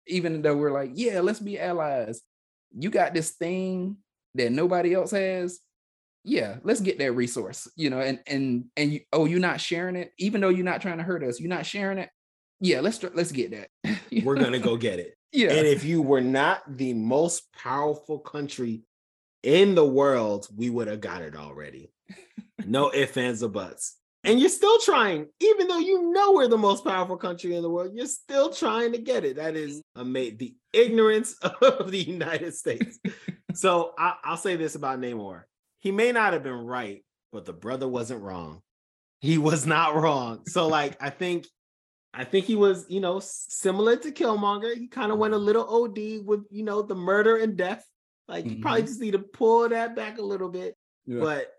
[0.07, 2.23] even though we're like, yeah, let's be allies.
[2.79, 3.97] You got this thing
[4.35, 5.59] that nobody else has.
[6.25, 9.97] Yeah, let's get that resource, you know, and and and you oh, you're not sharing
[9.97, 12.11] it, even though you're not trying to hurt us, you're not sharing it.
[12.61, 14.01] Yeah, let's let's get that.
[14.25, 15.17] We're gonna go get it.
[15.33, 15.53] yeah.
[15.53, 18.83] And if you were not the most powerful country
[19.43, 21.93] in the world, we would have got it already.
[22.67, 23.97] No ifs, ands, or buts.
[24.25, 27.71] And you're still trying, even though you know we're the most powerful country in the
[27.71, 29.37] world, you're still trying to get it.
[29.37, 30.39] That is amazing.
[30.39, 32.99] The ignorance of the United States.
[33.55, 35.43] so I, I'll say this about Namor.
[35.81, 38.61] He may not have been right, but the brother wasn't wrong.
[39.21, 40.47] He was not wrong.
[40.47, 41.47] So, like, I think
[42.15, 44.75] I think he was, you know, similar to Killmonger.
[44.77, 45.47] He kind of went a mm-hmm.
[45.47, 47.85] little OD with, you know, the murder and death.
[48.27, 48.89] Like you probably mm-hmm.
[48.89, 50.75] just need to pull that back a little bit.
[51.07, 51.21] Yeah.
[51.21, 51.53] But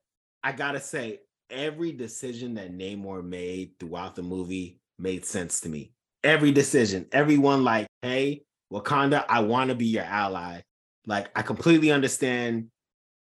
[0.44, 5.94] I gotta say, every decision that Namor made throughout the movie made sense to me.
[6.24, 10.62] Every decision, everyone like, hey, Wakanda, I want to be your ally.
[11.06, 12.68] Like, I completely understand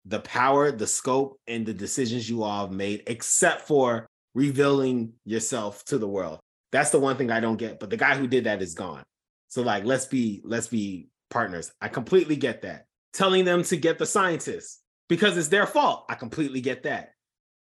[0.10, 5.86] the power, the scope, and the decisions you all have made, except for revealing yourself
[5.86, 6.39] to the world.
[6.72, 7.80] That's the one thing I don't get.
[7.80, 9.03] But the guy who did that is gone.
[9.47, 11.72] So, like, let's be let's be partners.
[11.82, 12.86] I completely get that.
[13.14, 16.05] Telling them to get the scientists because it's their fault.
[16.10, 17.12] I completely get that.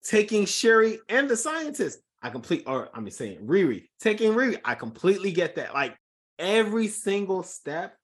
[0.04, 5.32] Taking Shuri and the scientists, I complete or I'm saying Riri, taking Riri, I completely
[5.32, 5.74] get that.
[5.74, 5.96] Like
[6.38, 7.96] every single step,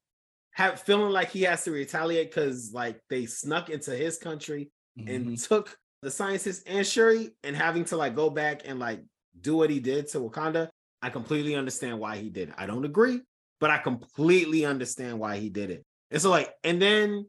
[0.54, 5.26] have feeling like he has to retaliate because like they snuck into his country and
[5.26, 5.48] Mhm.
[5.48, 9.00] took the scientists and Shuri and having to like go back and like
[9.40, 10.68] do what he did to Wakanda.
[11.02, 12.50] I completely understand why he did.
[12.50, 12.54] it.
[12.56, 13.20] I don't agree,
[13.60, 15.84] but I completely understand why he did it.
[16.10, 17.26] And so like, and then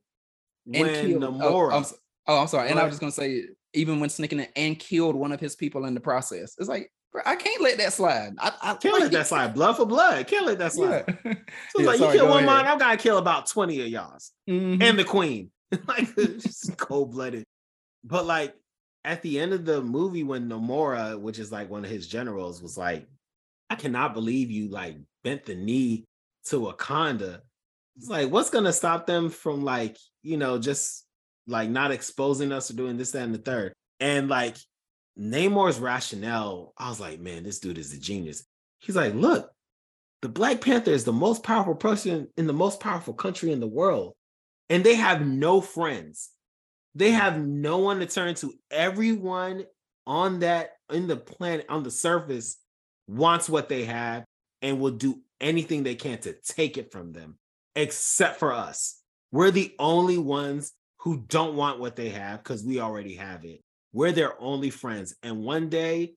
[0.66, 1.86] when killed- Namora, Oh, I'm,
[2.28, 2.70] oh, I'm sorry.
[2.70, 5.56] And I was just gonna say, even when sneaking in and killed one of his
[5.56, 6.92] people in the process, it's like
[7.26, 8.34] I can't let that slide.
[8.40, 9.54] I, I can't let that slide.
[9.54, 10.26] Blood for blood.
[10.28, 11.06] Can't let that slide.
[11.24, 11.34] Yeah.
[11.34, 11.40] So it's
[11.80, 12.46] Yeah, like sorry, you kill one ahead.
[12.48, 14.32] mind, I gotta kill about 20 of y'all's.
[14.50, 14.82] Mhm.
[14.82, 15.52] and the queen.
[15.88, 17.44] like just cold blooded.
[18.04, 18.56] But like
[19.04, 22.62] at the end of the movie, when Namora, which is like one of his generals,
[22.62, 23.08] was like,
[23.70, 26.06] I cannot believe you like bent the knee
[26.46, 27.42] to Wakanda.
[27.98, 31.06] It's like, what's gonna stop them from like, you know, just
[31.48, 33.74] like not exposing us or doing this, that, and the third?
[34.00, 34.58] And like
[35.20, 38.44] Namor's rationale, I was like, man, this dude is a genius.
[38.80, 39.50] He's like, look,
[40.22, 43.68] the Black Panther is the most powerful person in the most powerful country in the
[43.68, 44.16] world
[44.70, 46.30] and they have no friends.
[46.94, 47.20] They mm.
[47.20, 48.54] have no one to turn to.
[48.72, 49.66] Everyone
[50.08, 52.58] on that in the planet on the surface
[53.08, 54.26] wants what they have
[54.62, 57.38] and will do anything they can to take it from them,
[57.76, 59.02] except for us.
[59.32, 63.62] We're the only ones who don't want what they have because we already have it.
[63.96, 65.16] We're their only friends.
[65.24, 66.16] And one day,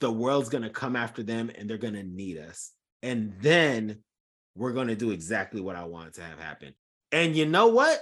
[0.00, 2.72] the world's going to come after them and they're going to need us.
[3.00, 4.02] And then
[4.56, 6.74] we're going to do exactly what I wanted to have happen.
[7.12, 8.00] And you know what?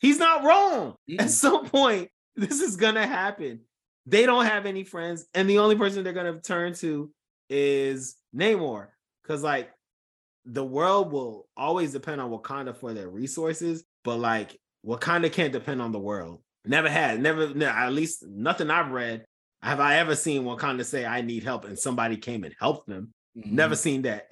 [0.00, 0.96] He's not wrong.
[1.20, 1.28] At Mm.
[1.28, 3.60] some point, this is going to happen.
[4.06, 5.26] They don't have any friends.
[5.32, 7.12] And the only person they're going to turn to
[7.48, 8.88] is Namor.
[9.22, 9.70] Because, like,
[10.44, 13.84] the world will always depend on Wakanda for their resources.
[14.02, 16.42] But, like, Wakanda can't depend on the world.
[16.64, 17.20] Never had.
[17.20, 19.24] Never, no, at least nothing I've read.
[19.62, 23.12] Have I ever seen Wakanda say, I need help, and somebody came and helped them?
[23.36, 23.54] Mm-hmm.
[23.54, 24.30] Never seen that.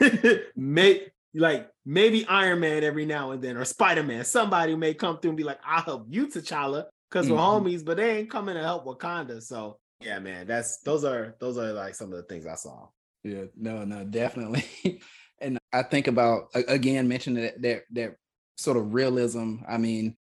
[0.56, 4.24] May like maybe Iron Man every now and then, or Spider Man.
[4.24, 7.64] Somebody may come through and be like, "I'll help you, T'Challa," because we're Mhm.
[7.64, 9.42] homies, but they ain't coming to help Wakanda.
[9.42, 12.88] So yeah, man, that's those are those are like some of the things I saw.
[13.22, 14.64] Yeah, no, no, definitely.
[15.40, 18.16] and I think about again mentioning that that that
[18.56, 19.56] sort of realism.
[19.68, 20.16] I mean,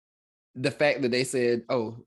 [0.56, 1.98] the fact that they said, "Oh,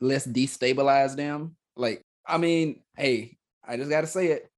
[0.00, 3.36] let's destabilize them." Like, I mean, hey,
[3.66, 4.48] I just got to say it.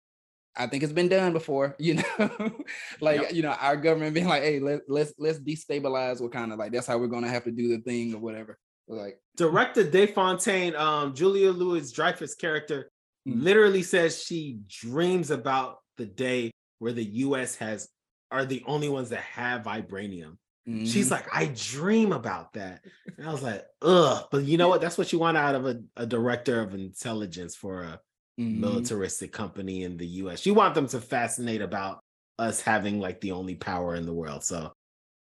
[0.59, 2.57] I think it's been done before, you know.
[3.01, 3.32] like, Yep.
[3.34, 6.99] you know, our government being like, "Hey, let, let's let's destabilize Wakanda like that's how
[6.99, 8.59] we're gonna have to do the thing or whatever."
[8.89, 12.89] Like, Director De Fontaine, um, Julia Louis Dreyfus character,
[13.28, 13.43] Mhm.
[13.43, 17.57] literally says she dreams about the day where the U.S.
[17.57, 17.89] has
[18.30, 20.37] are the only ones that have vibranium.
[20.66, 21.12] She's mhm.
[21.12, 22.84] like, I dream about that.
[23.16, 24.26] And I was like, ugh.
[24.32, 24.80] But you know what?
[24.80, 28.00] That's what you want out of a, a director of intelligence for a
[28.38, 28.58] Mhm.
[28.58, 30.44] militaristic company in the US.
[30.44, 32.00] You want them to fascinate about
[32.38, 34.44] us having like the only power in the world.
[34.44, 34.72] So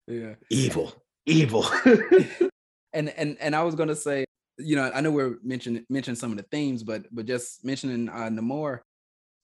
[0.08, 0.34] yeah.
[0.50, 0.92] evil,
[1.28, 1.64] evil.
[2.94, 4.26] and and and I was gonna say,
[4.58, 8.10] you know, I know we're mentioning mention some of the themes, but but just mentioning
[8.10, 8.80] uh Namor.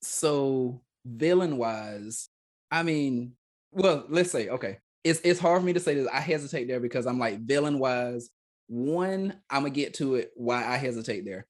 [0.01, 2.27] So villain wise,
[2.71, 3.33] I mean,
[3.71, 4.79] well, let's say okay,
[5.09, 6.07] it's it's hard for me to say this.
[6.11, 8.29] I hesitate there because I'm like villain wise.
[8.67, 11.47] One, I'm gonna get to it why I hesitate there,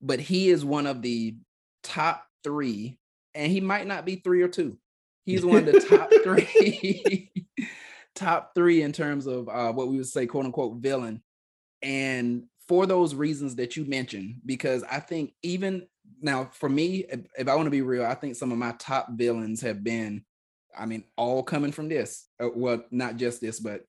[0.00, 1.36] but he is one of the
[1.82, 2.98] top three,
[3.34, 4.78] and he might not be three or two.
[5.24, 7.32] He's one of the top three,
[8.14, 11.22] top three in terms of uh, what we would say, quote unquote, villain.
[11.82, 15.86] And for those reasons that you mentioned, because I think even
[16.22, 18.72] now, for me, if, if I want to be real, I think some of my
[18.78, 20.24] top villains have been,
[20.78, 22.26] I mean, all coming from this.
[22.42, 23.84] Uh, well, not just this, but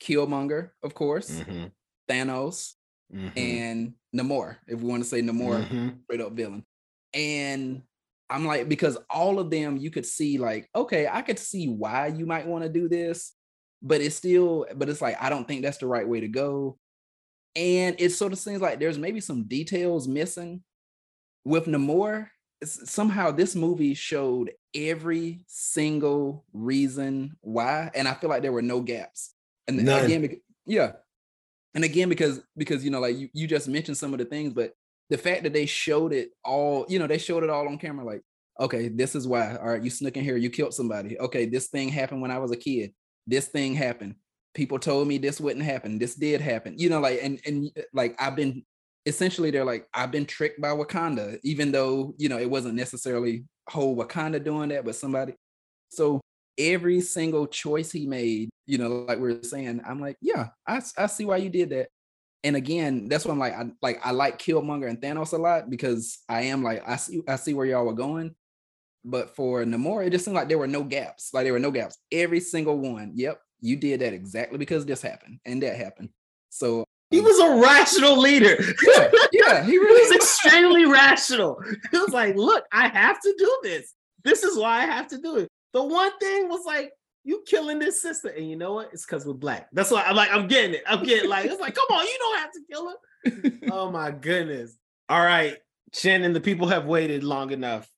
[0.00, 1.70] Killmonger, of course, Mhm,
[2.08, 2.74] Thanos,
[3.12, 6.02] mhm, and Namor, if we want to say Namor, mhm.
[6.04, 6.64] straight up villain.
[7.12, 7.82] And
[8.30, 12.08] I'm like, because all of them you could see, like, okay, I could see why
[12.08, 13.32] you might want to do this,
[13.82, 16.78] but it's still, but it's like, I don't think that's the right way to go.
[17.54, 20.64] And it sort of seems like there's maybe some details missing
[21.44, 22.28] with Namor.
[22.72, 28.80] Somehow this movie showed every single reason why, and I feel like there were no
[28.80, 29.34] gaps.
[29.66, 30.04] And None.
[30.04, 30.92] again, yeah,
[31.74, 34.52] and again because because you know like you, you just mentioned some of the things
[34.52, 34.72] but
[35.10, 38.04] the fact that they showed it all you know they showed it all on camera
[38.04, 38.22] like
[38.58, 39.56] okay this is why.
[39.56, 40.36] All right you snuck in here.
[40.36, 41.18] You killed somebody.
[41.18, 42.92] Okay this thing happened when i was a kid.
[43.26, 44.14] This thing happened.
[44.54, 45.98] People told me this wouldn't happen.
[45.98, 46.78] This did happen.
[46.78, 48.64] You know like and and like i've been
[49.06, 53.44] essentially they're like i've been tricked by wakanda even though you know it wasn't necessarily
[53.68, 55.34] whole wakanda doing that but somebody
[55.90, 56.20] so
[56.58, 60.80] every single choice he made, you know, like we are saying, I'm like, yeah, I,
[60.96, 61.88] I see why you did that.
[62.42, 65.70] And again, that's why I'm like, I like I like Killmonger and Thanos a lot
[65.70, 68.34] because I am like, I see I see where y'all were going.
[69.02, 71.32] But for Namor, it just seemed like there were no gaps.
[71.32, 71.96] Like there were no gaps.
[72.12, 73.12] Every single one.
[73.14, 76.10] Yep, you did that exactly because this happened and that happened.
[76.50, 76.84] So
[77.14, 78.56] He was a rational leader.
[78.82, 81.60] yeah, yeah, he He was really extremely rational.
[81.90, 83.92] He was like, look, I have to do this.
[84.24, 85.48] This is why I have to do it.
[85.72, 86.92] The one thing was like,
[87.24, 88.28] you killing this sister.
[88.28, 88.90] And you know what?
[88.92, 89.68] It's because we're black.
[89.72, 90.82] That's why I'm like, I'm getting it.
[90.86, 93.70] I'm getting like, it's like, come on, you don't have to kill her.
[93.72, 94.76] oh my goodness.
[95.08, 95.56] All right,
[95.92, 97.90] Shannon, the people have waited long enough.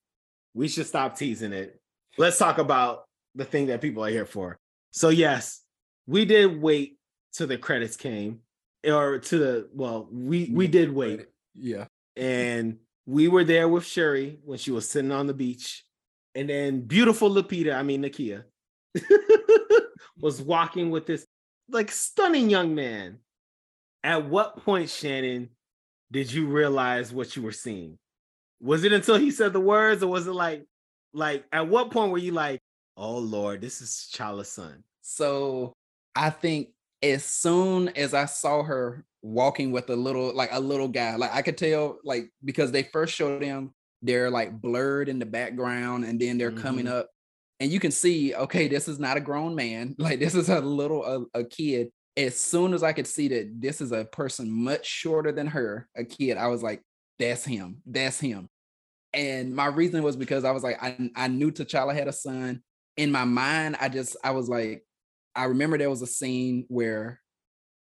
[0.54, 1.80] We should stop teasing it.
[2.18, 4.58] Let's talk about the thing that people are here for.
[4.90, 5.60] So, yes,
[6.06, 6.98] we did wait
[7.32, 8.40] till the credits came,
[8.84, 11.26] or to the well, we we did wait.
[11.54, 11.86] Yeah.
[12.16, 15.84] And we were there with Shuri when she was sitting on the beach.
[16.34, 18.44] And then beautiful Lupita, I mean Nakia,
[20.20, 21.26] was walking with this
[21.70, 23.18] like stunning young man.
[24.04, 25.50] At what point, Shannon,
[26.12, 27.98] did you realize what you were seeing?
[28.60, 30.64] Was it until he said the words, or was it like,
[31.12, 32.60] like at what point were you like,
[32.96, 34.84] oh Lord, this is T'Challa's son?
[35.02, 35.72] So
[36.14, 36.68] I think
[37.02, 41.32] as soon as I saw her walking with a little, like a little guy, like
[41.32, 46.04] I could tell, like because they first showed them they're like blurred in the background,
[46.04, 46.62] and then they're mm-hmm.
[46.62, 47.08] coming up
[47.60, 50.60] and you can see okay this is not a grown man like this is a
[50.60, 51.04] little
[51.34, 51.90] a, a, kid.
[52.16, 55.88] As soon as i could see that this is a person much shorter than her
[55.96, 56.82] a kid i was like
[57.18, 58.48] that's him that's him.
[59.14, 62.62] And my reason was because i was like i, I knew t'challa had a son.
[62.96, 64.85] In my mind i just i was like
[65.36, 67.20] i remember there was a scene where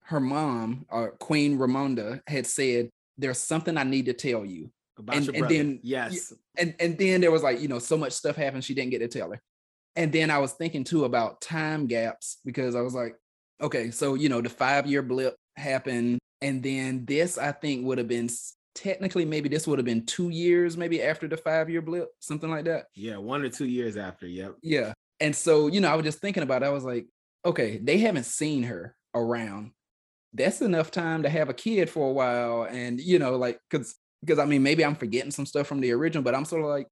[0.06, 4.70] her mom or uh, queen ramonda had said there's something i need to tell you
[4.98, 8.12] about and, and then yes and and then there was like you know so much
[8.12, 9.42] stuff happened she didn't get to tell her
[9.96, 13.16] and then I was thinking too about time gaps because I was like,
[13.62, 16.20] okay, so you know, the five year blip happened.
[16.42, 18.30] And then this, I think, would have been
[18.76, 22.50] technically maybe this would have been two years, maybe after the five year blip, something
[22.50, 22.86] like that.
[22.96, 24.28] Yeah, one or two years after.
[24.28, 24.56] Yep.
[24.62, 24.94] Yeah.
[25.20, 26.66] And so, you know, I was just thinking about it.
[26.66, 27.06] I was like,
[27.46, 29.72] okay, they haven't seen her around.
[30.34, 32.64] That's enough time to have a kid for a while.
[32.64, 35.92] And, you know, like, because, because I mean, maybe I'm forgetting some stuff from the
[35.92, 36.88] original, but I'm sort of like,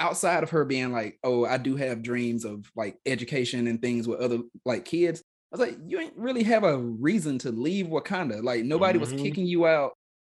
[0.00, 4.08] outside of her being like, oh, I do have dreams of like education and things
[4.08, 5.20] with other like kids.
[5.20, 8.42] I was like, you ain't really have a reason to leave Wakanda.
[8.42, 9.12] Like nobody mm-hmm.
[9.12, 9.92] was kicking you out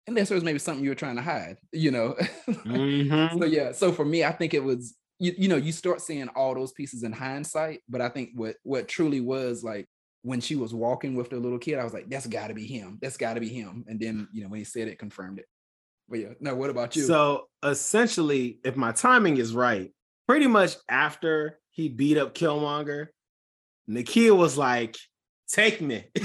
[0.08, 2.16] unless there was maybe something you were trying to hide, you know?
[2.50, 3.40] mm-hmm.
[3.40, 6.28] So yeah, so for me, I think it was, you, you know, you start seeing
[6.30, 9.88] all those pieces in hindsight, but I think what what truly was like
[10.24, 12.98] when she was walking with the little kid, I was like, that's gotta be him.
[13.02, 13.86] That's gotta be him.
[13.88, 15.46] And then, you know, when he said it, confirmed it.
[16.10, 17.04] But yeah, no, what about you?
[17.04, 19.92] So essentially, if my timing is right,
[20.28, 23.08] pretty much after he beat up Killmonger,
[23.88, 24.98] Nakia was like,
[25.48, 26.06] take me.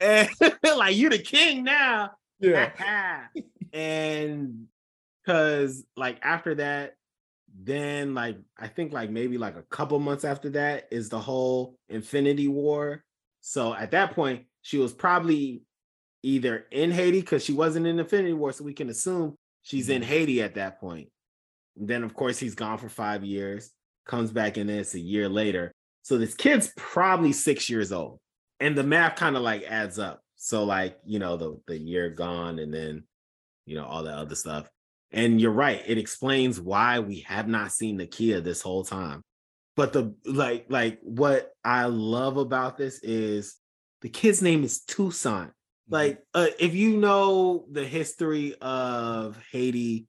[0.00, 0.28] and
[0.76, 2.10] like you're the king now.
[2.40, 3.26] Yeah.
[3.72, 4.66] and
[5.24, 6.94] because like after that,
[7.54, 11.76] then like I think like maybe like a couple months after that is the whole
[11.88, 13.04] Infinity War.
[13.40, 15.62] So at that point, she was probably
[16.22, 20.02] either in Haiti because she wasn't in Infinity War, so we can assume she's in
[20.02, 20.10] mm-hmm.
[20.10, 21.08] Haiti at that point.
[21.76, 23.70] And then, of course, he's gone for five years,
[24.06, 25.72] comes back in this a year later.
[26.02, 28.18] So this kid's probably six years old,
[28.60, 30.20] and the math kind of like adds up.
[30.36, 33.04] So like you know the the year gone, and then
[33.66, 34.68] you know all that other stuff.
[35.12, 39.22] And you're right; it explains why we have not seen Nakia this whole time.
[39.76, 43.56] But the like like what I love about this is
[44.00, 45.52] the kid's name is Toussaint
[45.86, 45.94] Mm-hmm.
[45.94, 50.06] Like, uh, if you know the history of Haiti,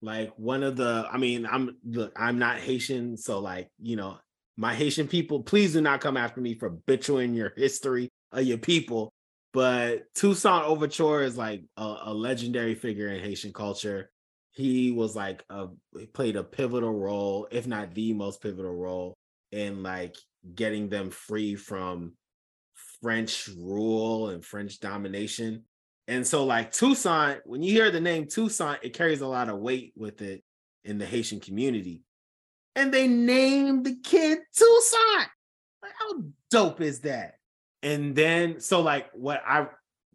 [0.00, 4.18] like one of the, I mean, I'm look, I'm not Haitian, so like, you know,
[4.56, 8.58] my Haitian people, please do not come after me for butchering your history of your
[8.58, 9.12] people.
[9.52, 14.10] But Toussaint Louverture is like a, a legendary figure in Haitian culture.
[14.52, 15.68] He was like a
[16.14, 19.14] played a pivotal role, if not the most pivotal role,
[19.50, 20.16] in like
[20.54, 22.14] getting them free from
[23.02, 25.64] French rule and French domination.
[26.08, 29.58] And so, like Toussaint, when you hear the name Toussaint, it carries a lot of
[29.58, 30.42] weight with it
[30.84, 32.02] in the Haitian community.
[32.74, 35.28] And they named the kid Toussaint.
[35.82, 37.34] Like, how dope is that?
[37.82, 39.66] And then, so like what I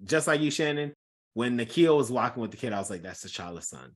[0.04, 0.94] just like you, Shannon,
[1.34, 3.92] when Nakia was walking with the kid, I was like, that's T'Challa's son.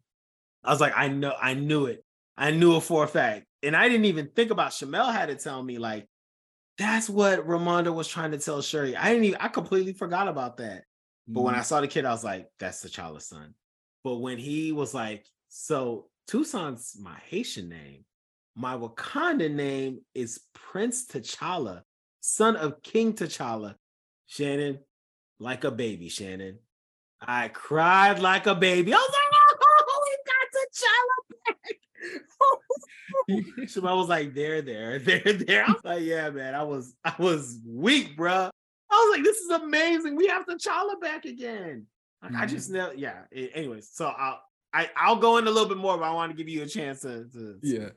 [0.64, 2.04] I was like, I know, I knew it.
[2.38, 3.46] I knew it for a fact.
[3.64, 6.08] And I didn't even think about Shamel had to tell me, like,
[6.78, 8.96] that's what Ramonda was trying to tell Shuri.
[8.96, 10.84] I didn't even, I completely forgot about that.
[11.28, 11.46] But mm-hmm.
[11.46, 13.54] when I saw the kid, I was like, that's T'Challa's son.
[14.04, 18.06] But when he was like, so Toussaint's my Haitian name,
[18.56, 21.82] my Wakanda name is Prince T'Challa,
[22.22, 23.76] son of King T'Challa.
[24.28, 24.80] Shannon,
[25.40, 26.60] like a baby, Shannon.
[27.20, 28.94] I cried like a baby.
[28.94, 31.78] I was like, oh, we got T'Challa back.
[33.70, 35.66] Shamel was like, there, there, there, there.
[35.68, 38.50] I was like, yeah, man, I was, I was weak, bro.
[38.90, 40.16] I was like, this is amazing.
[40.16, 41.88] We have T'Challa back again.
[42.22, 42.42] Like, mm-hmm.
[42.42, 43.24] I just know, yeah.
[43.34, 44.42] Anyways, so I'll,
[44.74, 46.68] I, I'll go in a little bit more, but I want to give you a
[46.68, 47.90] chance to, to yeah.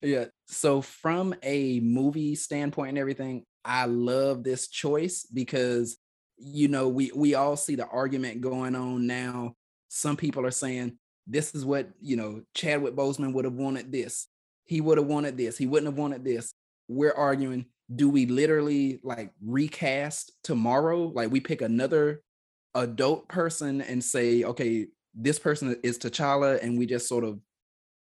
[0.00, 0.26] Yeah.
[0.46, 5.96] So from a movie standpoint and everything, I love this choice because
[6.36, 9.54] you know we we all see the argument going on now.
[9.88, 14.26] Some people are saying this is what you know Chadwick Boseman would have wanted this.
[14.66, 15.56] He would have wanted this.
[15.56, 16.54] He wouldn't have wanted this.
[16.88, 21.12] We're arguing do we literally like recast tomorrow?
[21.14, 22.22] Like we pick another
[22.74, 27.38] adult person and say, okay, this person is T'Challa, and we just sort of,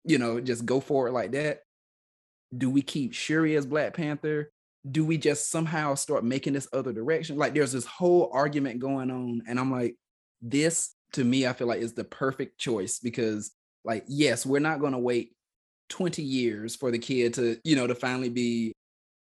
[0.04, 1.60] you know, just go for it like that?
[2.56, 4.52] Do we keep Shuri as Black Panther?
[4.88, 7.36] Do we just somehow start making this other direction?
[7.36, 9.96] Like there's this whole argument going on, and I'm like,
[10.40, 13.50] this to me, I feel like is the perfect choice because,
[13.84, 15.32] like, yes, we're not going to wait
[15.90, 18.72] 20 years for the kid to, you know, to finally be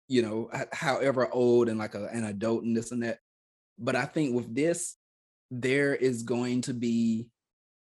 [0.07, 3.19] you know, however old and like a, an adult and this and that.
[3.77, 4.95] But I think with this,
[5.51, 7.27] there is going to be,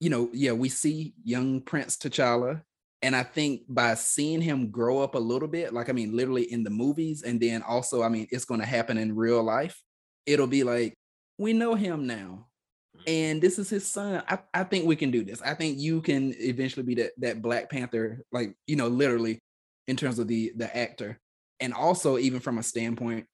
[0.00, 2.62] you know, yeah, we see young Prince T'Challa.
[3.02, 6.52] And I think by seeing him grow up a little bit, like, I mean, literally
[6.52, 9.80] in the movies, and then also, I mean, it's going to happen in real life,
[10.26, 10.94] it'll be like,
[11.38, 12.48] we know him now.
[12.96, 13.04] Mm-hmm.
[13.06, 14.22] And this is his son.
[14.28, 15.40] I, I think we can do this.
[15.40, 19.40] I think you can eventually be that that Black Panther, like, you know, literally
[19.88, 21.18] in terms of the the actor
[21.58, 23.26] and also even from a standpoint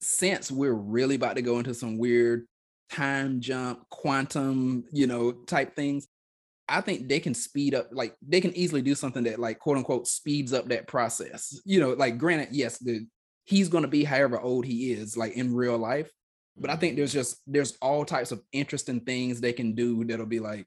[0.00, 2.46] since we're really about to go into some weird
[2.90, 6.06] time jump quantum you know type things
[6.68, 9.76] i think they can speed up like they can easily do something that like quote
[9.76, 11.60] unquote speeds up that process.
[11.64, 13.06] You know like granted yes the
[13.44, 16.10] he's going to be however old he is like in real life
[16.56, 16.80] but i mm-hmm.
[16.80, 20.66] think there's just there's all types of interesting things they can do that'll be like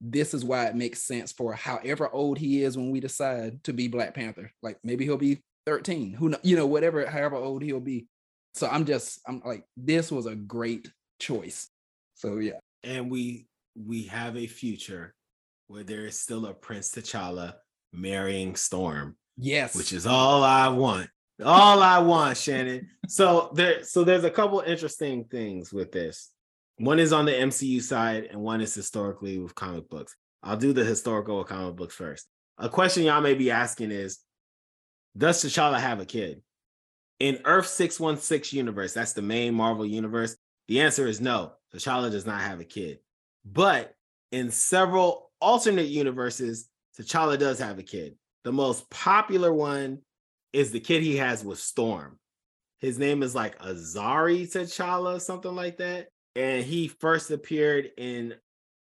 [0.00, 3.72] this is why it makes sense for however old he is when we decide to
[3.72, 4.50] be black panther.
[4.62, 8.06] Like maybe he'll be 13 who you know whatever however old he'll be.
[8.54, 11.68] So i'm just i'm like this was a great choice.
[12.14, 12.58] So yeah.
[12.82, 15.14] And we we have a future
[15.68, 17.54] where there is still a prince t'challa
[17.92, 21.08] marrying storm yes which is all i want
[21.44, 26.30] all i want shannon so there so there's a couple interesting things with this
[26.78, 30.72] one is on the mcu side and one is historically with comic books i'll do
[30.72, 32.26] the historical with comic books first
[32.58, 34.20] a question y'all may be asking is
[35.16, 36.42] does T'Challa have a kid?
[37.18, 40.36] In Earth 616 universe, that's the main Marvel universe,
[40.68, 41.52] the answer is no.
[41.74, 42.98] T'Challa does not have a kid.
[43.44, 43.94] But
[44.32, 46.68] in several alternate universes,
[46.98, 48.16] T'Challa does have a kid.
[48.44, 50.00] The most popular one
[50.52, 52.18] is the kid he has with Storm.
[52.78, 56.08] His name is like Azari T'Challa, something like that.
[56.34, 58.34] And he first appeared in,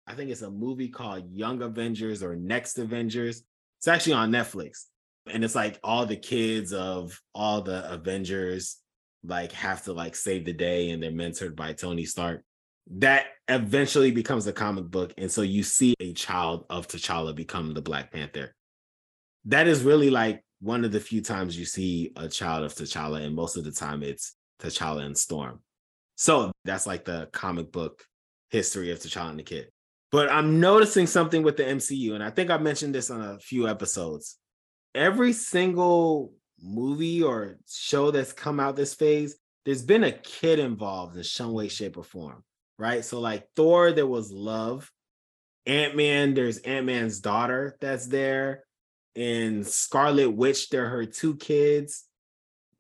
[0.07, 3.43] I think it's a movie called Young Avengers or Next Avengers.
[3.79, 4.85] It's actually on Netflix
[5.31, 8.79] and it's like all the kids of all the Avengers
[9.25, 12.43] like have to like save the day and they're mentored by Tony Stark.
[12.91, 15.13] That eventually becomes a comic book.
[15.19, 18.55] And so you see a child of T'Challa become the Black Panther.
[19.45, 23.23] That is really like one of the few times you see a child of T'Challa,
[23.23, 25.61] and most of the time it's T'Challa and Storm.
[26.17, 28.03] So that's like the comic book
[28.51, 29.69] history of T'Challa and the Kid.
[30.11, 33.39] But I'm noticing something with the MCU, and I think I mentioned this on a
[33.39, 34.39] few episodes
[34.95, 41.17] every single movie or show that's come out this phase, there's been a kid involved
[41.17, 42.43] in some way, shape, or form,
[42.79, 43.05] right?
[43.05, 44.91] So, like Thor, there was love.
[45.67, 48.65] Ant Man, there's Ant Man's daughter that's there.
[49.15, 52.05] In Scarlet Witch, there are her two kids.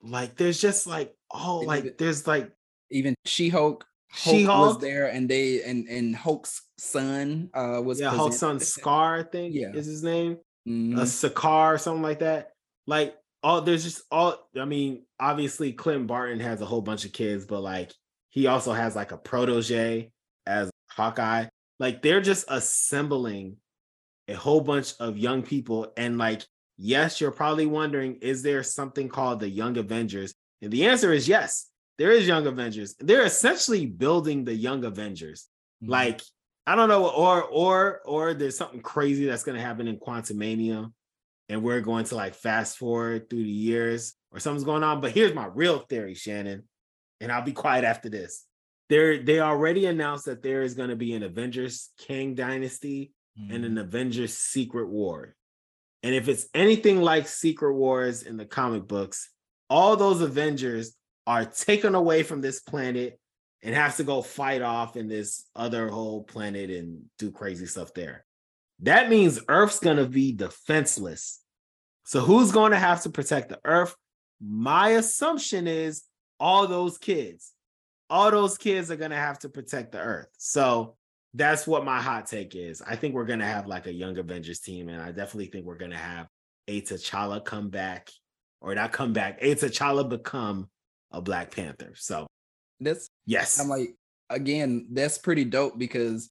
[0.00, 2.50] Like, there's just like, oh, like, there's like
[2.90, 3.84] even She Hulk.
[4.14, 8.58] She Hulk was there, and they and and Hulk's son uh was yeah, Hulk's son
[8.58, 10.38] Skaar, I think, yeah, is his name
[10.68, 10.98] mm-hmm.
[10.98, 12.52] a Sakaar, or something like that.
[12.86, 17.12] Like all there's just all I mean, obviously Clint Barton has a whole bunch of
[17.12, 17.92] kids, but like
[18.38, 20.12] he also has like a protege
[20.46, 21.46] as Hawkeye.
[21.80, 23.56] Like they're just assembling
[24.28, 25.92] a whole bunch of young people.
[25.96, 26.42] And like,
[26.76, 30.34] yes, you're probably wondering, is there something called the Young Avengers?
[30.62, 31.66] And the answer is yes,
[31.98, 32.94] there is Young Avengers.
[33.00, 35.48] They're essentially building the Young Avengers.
[35.82, 35.90] Mm-hmm.
[35.90, 36.22] Like
[36.64, 40.92] I don't know, or or or there's something crazy that's gonna happen in Quantumania,
[41.48, 45.00] and we're going to like fast forward through the years, or something's going on.
[45.00, 46.67] But here's my real theory, Shannon,
[47.20, 48.44] and I'll be quiet after this.
[48.88, 53.54] There, they already announced that there is going to be an Avengers Kang Dynasty mm-hmm.
[53.54, 55.34] and an Avengers Secret War.
[56.02, 59.30] And if it's anything like Secret Wars in the comic books,
[59.68, 60.94] all those Avengers
[61.26, 63.18] are taken away from this planet
[63.62, 67.92] and has to go fight off in this other whole planet and do crazy stuff
[67.92, 68.24] there.
[68.80, 71.40] That means Earth's going to be defenseless.
[72.04, 73.94] So who's going to have to protect the Earth?
[74.40, 76.04] My assumption is
[76.40, 77.52] all those kids.
[78.10, 80.28] All those kids are going to have to protect the Earth.
[80.38, 80.96] So
[81.34, 82.80] that's what my hot take is.
[82.80, 85.66] I think we're going to have like a young Avengers team and I definitely think
[85.66, 86.26] we're going to have
[86.68, 88.08] a T'Challa come back
[88.60, 89.38] or not come back.
[89.42, 90.68] A T'Challa become
[91.10, 91.92] a Black Panther.
[91.96, 92.26] So
[92.80, 93.60] that's yes.
[93.60, 93.94] I'm like,
[94.30, 96.30] again, that's pretty dope because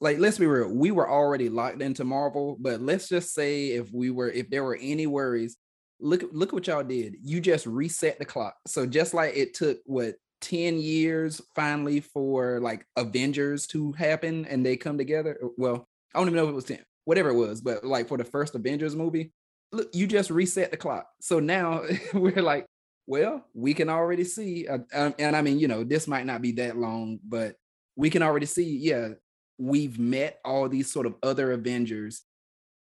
[0.00, 3.92] like let's be real, we were already locked into Marvel, but let's just say if
[3.92, 5.56] we were if there were any worries,
[6.02, 7.16] look look what y'all did.
[7.22, 8.56] You just reset the clock.
[8.66, 14.66] So just like it took what 10 years finally for like Avengers to happen and
[14.66, 15.38] they come together.
[15.56, 18.18] Well, I don't even know if it was 10, whatever it was, but like for
[18.18, 19.32] the first Avengers movie,
[19.70, 21.06] look, you just reset the clock.
[21.20, 22.66] So now we're like,
[23.06, 26.42] well, we can already see, uh, um, and I mean, you know, this might not
[26.42, 27.56] be that long, but
[27.96, 29.10] we can already see, yeah,
[29.58, 32.22] we've met all these sort of other Avengers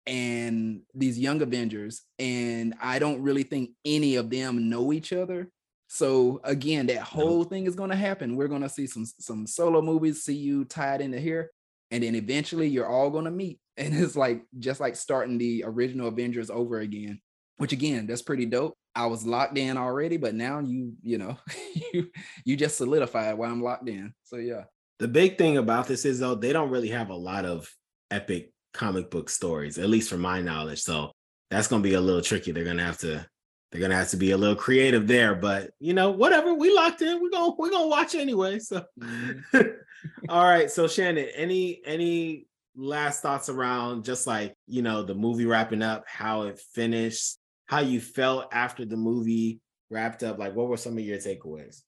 [0.08, 5.50] and these young Avengers, and I don't really think any of them know each other.
[5.86, 8.34] So again, that whole thing is going to happen.
[8.34, 11.50] We're going to see some some solo movies, see you tied into here,
[11.90, 15.64] and then eventually you're all going to meet, and it's like just like starting the
[15.66, 17.20] original Avengers over again.
[17.58, 18.74] Which again, that's pretty dope.
[18.94, 21.36] I was locked in already, but now you you know
[21.92, 22.10] you
[22.44, 24.14] you just solidified why I'm locked in.
[24.24, 24.64] So yeah.
[25.00, 27.72] The big thing about this is though they don't really have a lot of
[28.10, 30.80] epic comic book stories, at least from my knowledge.
[30.80, 31.12] So
[31.50, 32.52] that's going to be a little tricky.
[32.52, 33.26] They're going to have to
[33.70, 36.72] they're going to have to be a little creative there, but you know, whatever, we
[36.72, 37.20] locked in.
[37.20, 38.60] We're going to we're going to watch anyway.
[38.60, 39.58] So mm-hmm.
[40.28, 42.46] All right, so Shannon, any any
[42.76, 47.36] last thoughts around just like, you know, the movie wrapping up, how it finished,
[47.66, 49.60] how you felt after the movie
[49.90, 50.38] wrapped up?
[50.38, 51.82] Like what were some of your takeaways?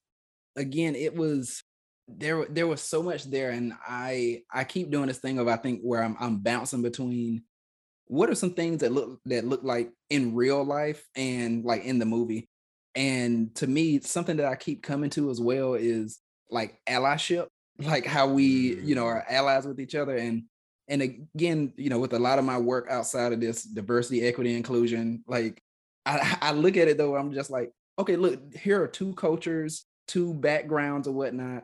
[0.55, 1.63] Again, it was
[2.17, 5.55] there there was so much there and i i keep doing this thing of i
[5.55, 7.43] think where i'm i'm bouncing between
[8.07, 11.99] what are some things that look that look like in real life and like in
[11.99, 12.49] the movie
[12.95, 16.19] and to me something that i keep coming to as well is
[16.49, 17.47] like allyship
[17.79, 19.33] like how we you know are mm.
[19.33, 20.43] allies with each other and
[20.87, 24.55] and again you know with a lot of my work outside of this diversity equity
[24.55, 25.61] inclusion like
[26.05, 29.85] i i look at it though i'm just like okay look here are two cultures
[30.07, 31.63] two backgrounds or whatnot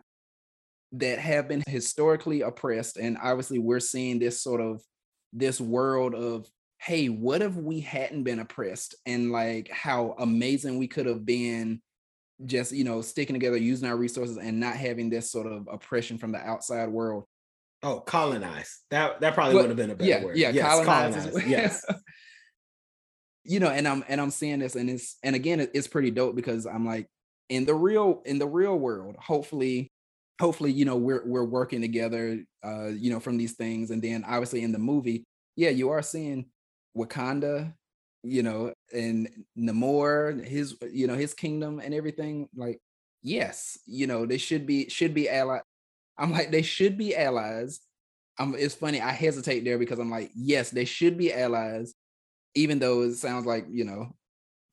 [0.93, 4.81] that have been historically oppressed and obviously we're seeing this sort of
[5.33, 6.47] this world of
[6.79, 8.95] hey what if we hadn't been oppressed?
[9.05, 11.81] and like how amazing we could have been
[12.45, 16.17] just you know sticking together using our resources and not having this sort of oppression
[16.17, 17.23] from the outside world.
[17.83, 20.37] Oh colonize that that probably would have been a better yeah, word.
[20.37, 21.47] yeah yes, colonize, colonize.
[21.47, 21.85] yes.
[23.49, 26.35] You know and i'm and i'm seeing this and it's and again it's pretty dope
[26.35, 27.07] because i'm like
[27.47, 29.89] in the real in the real world hopefully
[30.39, 34.23] hopefully you know we're we're working together uh you know from these things and then
[34.27, 36.45] obviously in the movie yeah you are seeing
[36.95, 37.73] wakanda
[38.23, 42.79] you know and namor his you know his kingdom and everything like
[43.23, 45.59] yes you know they should be should be ally
[46.17, 47.79] i'm like they should be allies
[48.39, 51.93] i'm it's funny i hesitate there because i'm like yes they should be allies
[52.55, 54.11] even though it sounds like you know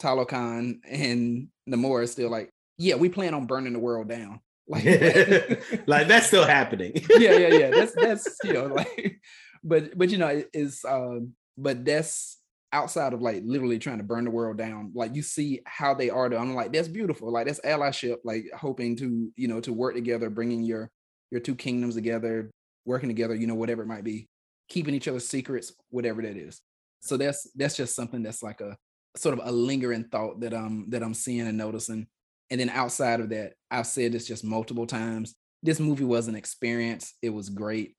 [0.00, 4.40] Talokan and Namor is still like, yeah, we plan on burning the world down.
[4.66, 4.84] Like,
[5.86, 6.92] like that's still happening.
[7.18, 7.70] yeah, yeah, yeah.
[7.70, 9.20] That's that's you know like,
[9.62, 12.38] but but you know it's um, but that's
[12.72, 14.92] outside of like literally trying to burn the world down.
[14.94, 16.28] Like you see how they are.
[16.28, 17.30] To, I'm like that's beautiful.
[17.30, 18.18] Like that's allyship.
[18.24, 20.90] Like hoping to you know to work together, bringing your
[21.30, 22.50] your two kingdoms together,
[22.84, 23.34] working together.
[23.34, 24.28] You know whatever it might be,
[24.68, 26.60] keeping each other's secrets, whatever that is.
[27.00, 28.76] So that's that's just something that's like a
[29.16, 32.06] sort of a lingering thought that um that I'm seeing and noticing
[32.50, 35.34] and then outside of that, I've said this just multiple times.
[35.62, 37.14] This movie was an experience.
[37.22, 37.96] It was great.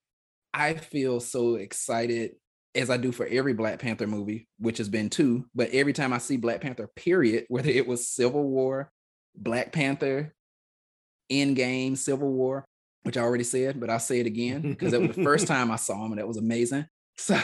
[0.54, 2.36] I feel so excited
[2.76, 5.46] as I do for every Black Panther movie, which has been two.
[5.56, 8.92] But every time I see Black Panther, period, whether it was Civil War,
[9.36, 10.34] Black Panther,
[11.32, 12.66] Endgame, Civil War,
[13.04, 15.72] which I already said, but I'll say it again because that was the first time
[15.72, 16.86] I saw him and that was amazing.
[17.18, 17.40] So,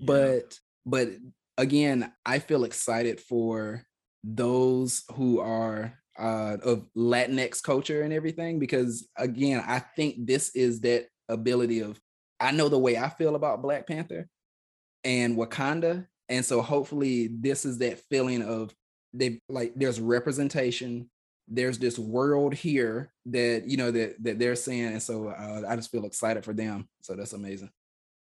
[0.00, 1.08] but but
[1.56, 3.86] again, I feel excited for
[4.22, 10.80] those who are uh, of Latinx culture and everything, because again, I think this is
[10.80, 12.00] that ability of
[12.40, 14.28] I know the way I feel about Black Panther
[15.04, 18.74] and Wakanda, and so hopefully this is that feeling of
[19.14, 21.08] they like there's representation,
[21.48, 25.76] there's this world here that you know that that they're seeing, and so uh, I
[25.76, 26.88] just feel excited for them.
[27.02, 27.70] So that's amazing.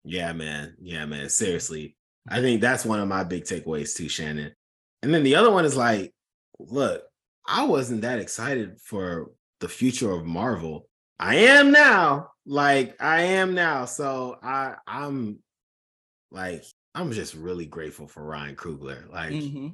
[0.04, 0.76] Yeah, man.
[0.82, 1.30] Yeah, man.
[1.30, 1.96] Seriously,
[2.28, 4.54] I think that's one of my big takeaways too, Shannon.
[5.02, 6.14] And then the other one is like,
[6.60, 7.04] look,
[7.50, 10.88] I wasn't that excited for the future of Marvel.
[11.20, 12.30] I am now.
[12.46, 13.86] Like I am now.
[13.86, 15.40] So I I'm
[16.32, 16.64] like
[16.94, 19.12] I'm just really grateful for Ryan Coogler.
[19.12, 19.70] Like mm-hmm.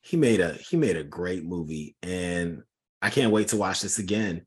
[0.00, 2.62] he made a he made a great movie and
[3.02, 4.46] I can't wait to watch this again.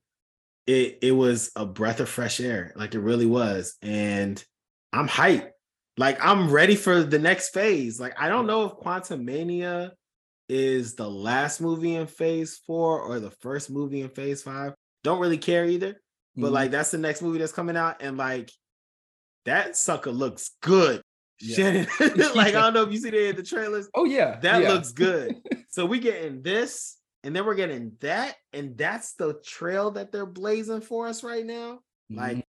[0.65, 2.73] It it was a breath of fresh air.
[2.75, 4.43] Like it really was and
[4.91, 5.51] I'm hyped.
[5.97, 7.99] Like I'm ready for the next phase.
[7.99, 9.91] Like I don't know if Quantumania
[10.51, 14.73] is the last movie in phase four or the first movie in phase five.
[15.01, 15.95] Don't really care either.
[16.35, 16.53] But mm-hmm.
[16.53, 18.51] like that's the next movie that's coming out, and like
[19.45, 21.01] that sucker looks good.
[21.39, 21.55] Yeah.
[21.55, 21.87] Shannon,
[22.35, 23.89] like I don't know if you see that the, the trailers.
[23.95, 24.73] Oh yeah, that yeah.
[24.73, 25.37] looks good.
[25.69, 30.25] so we getting this, and then we're getting that, and that's the trail that they're
[30.25, 31.79] blazing for us right now.
[32.11, 32.17] Mm-hmm.
[32.17, 32.45] Like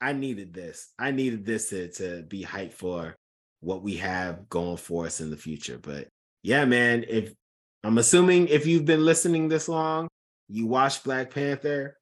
[0.00, 0.90] I needed this.
[0.98, 3.14] I needed this to to be hyped for
[3.60, 5.78] what we have going for us in the future.
[5.78, 6.08] But
[6.42, 7.32] yeah, man, if
[7.84, 10.08] I'm assuming if you've been listening this long,
[10.48, 11.96] you watched Black Panther.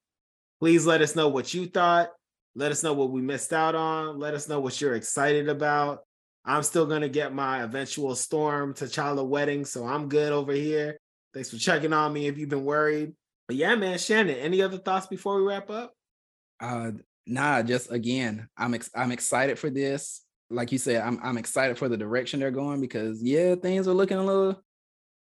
[0.61, 2.11] Please let us know what you thought.
[2.55, 4.19] Let us know what we missed out on.
[4.19, 6.01] Let us know what you're excited about.
[6.44, 10.98] I'm still gonna get my eventual Storm T'Challa wedding, so I'm good over here.
[11.32, 13.15] Thanks for checking on me if you've been worried.
[13.47, 15.93] But yeah, man, Shannon, any other thoughts before we wrap up?
[16.61, 16.93] Uh
[17.27, 20.23] nah, just again, I'm ex- I'm excited for this.
[20.51, 23.94] Like you said, I'm I'm excited for the direction they're going because yeah, things are
[23.94, 24.62] looking a little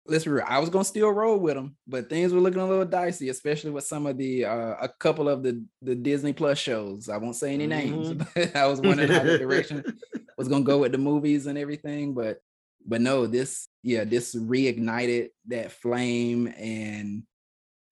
[0.08, 0.46] let's be real.
[0.48, 3.72] I was gonna still roll with them, but things were looking a little dicey, especially
[3.72, 7.10] with some of the uh, a couple of the the Disney Plus shows.
[7.10, 8.24] I won't say any names, mm-hmm.
[8.36, 9.84] but I was wondering how the direction
[10.38, 12.14] was gonna go with the movies and everything.
[12.14, 12.40] But
[12.86, 17.24] but no, this yeah, this reignited that flame and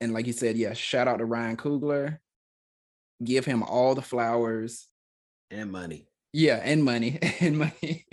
[0.02, 2.20] and like you said, yeah, shout out to Ryan Coogler.
[3.24, 4.88] Give him all the flowers
[5.52, 6.08] and money.
[6.34, 8.06] Yeah, and money and money.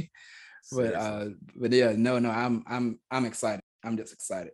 [0.72, 3.62] but uh but yeah, no, no, I'm I'm I'm excited.
[3.84, 4.52] I'm just excited.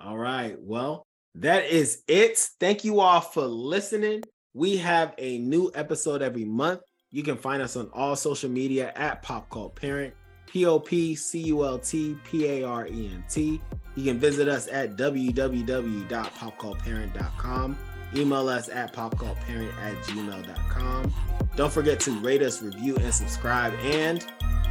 [0.00, 0.56] All right.
[0.58, 2.38] Well, that is it.
[2.60, 4.22] Thank you all for listening.
[4.54, 6.80] We have a new episode every month.
[7.10, 10.14] You can find us on all social media at Pop Cult Parent,
[10.46, 13.60] P O P C U L T P A R E N T.
[13.94, 17.78] You can visit us at www.popcultparent.com.
[18.14, 21.12] Email us at popcultparent at gmail.com.
[21.56, 23.74] Don't forget to rate us, review, and subscribe.
[23.82, 24.24] And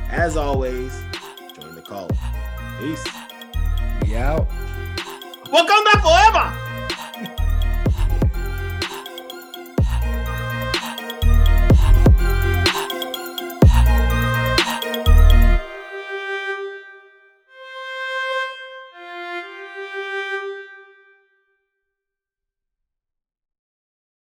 [0.09, 0.97] as always,
[1.59, 2.09] join the call.
[2.79, 3.26] Peace.
[5.51, 6.66] We'll come back forever.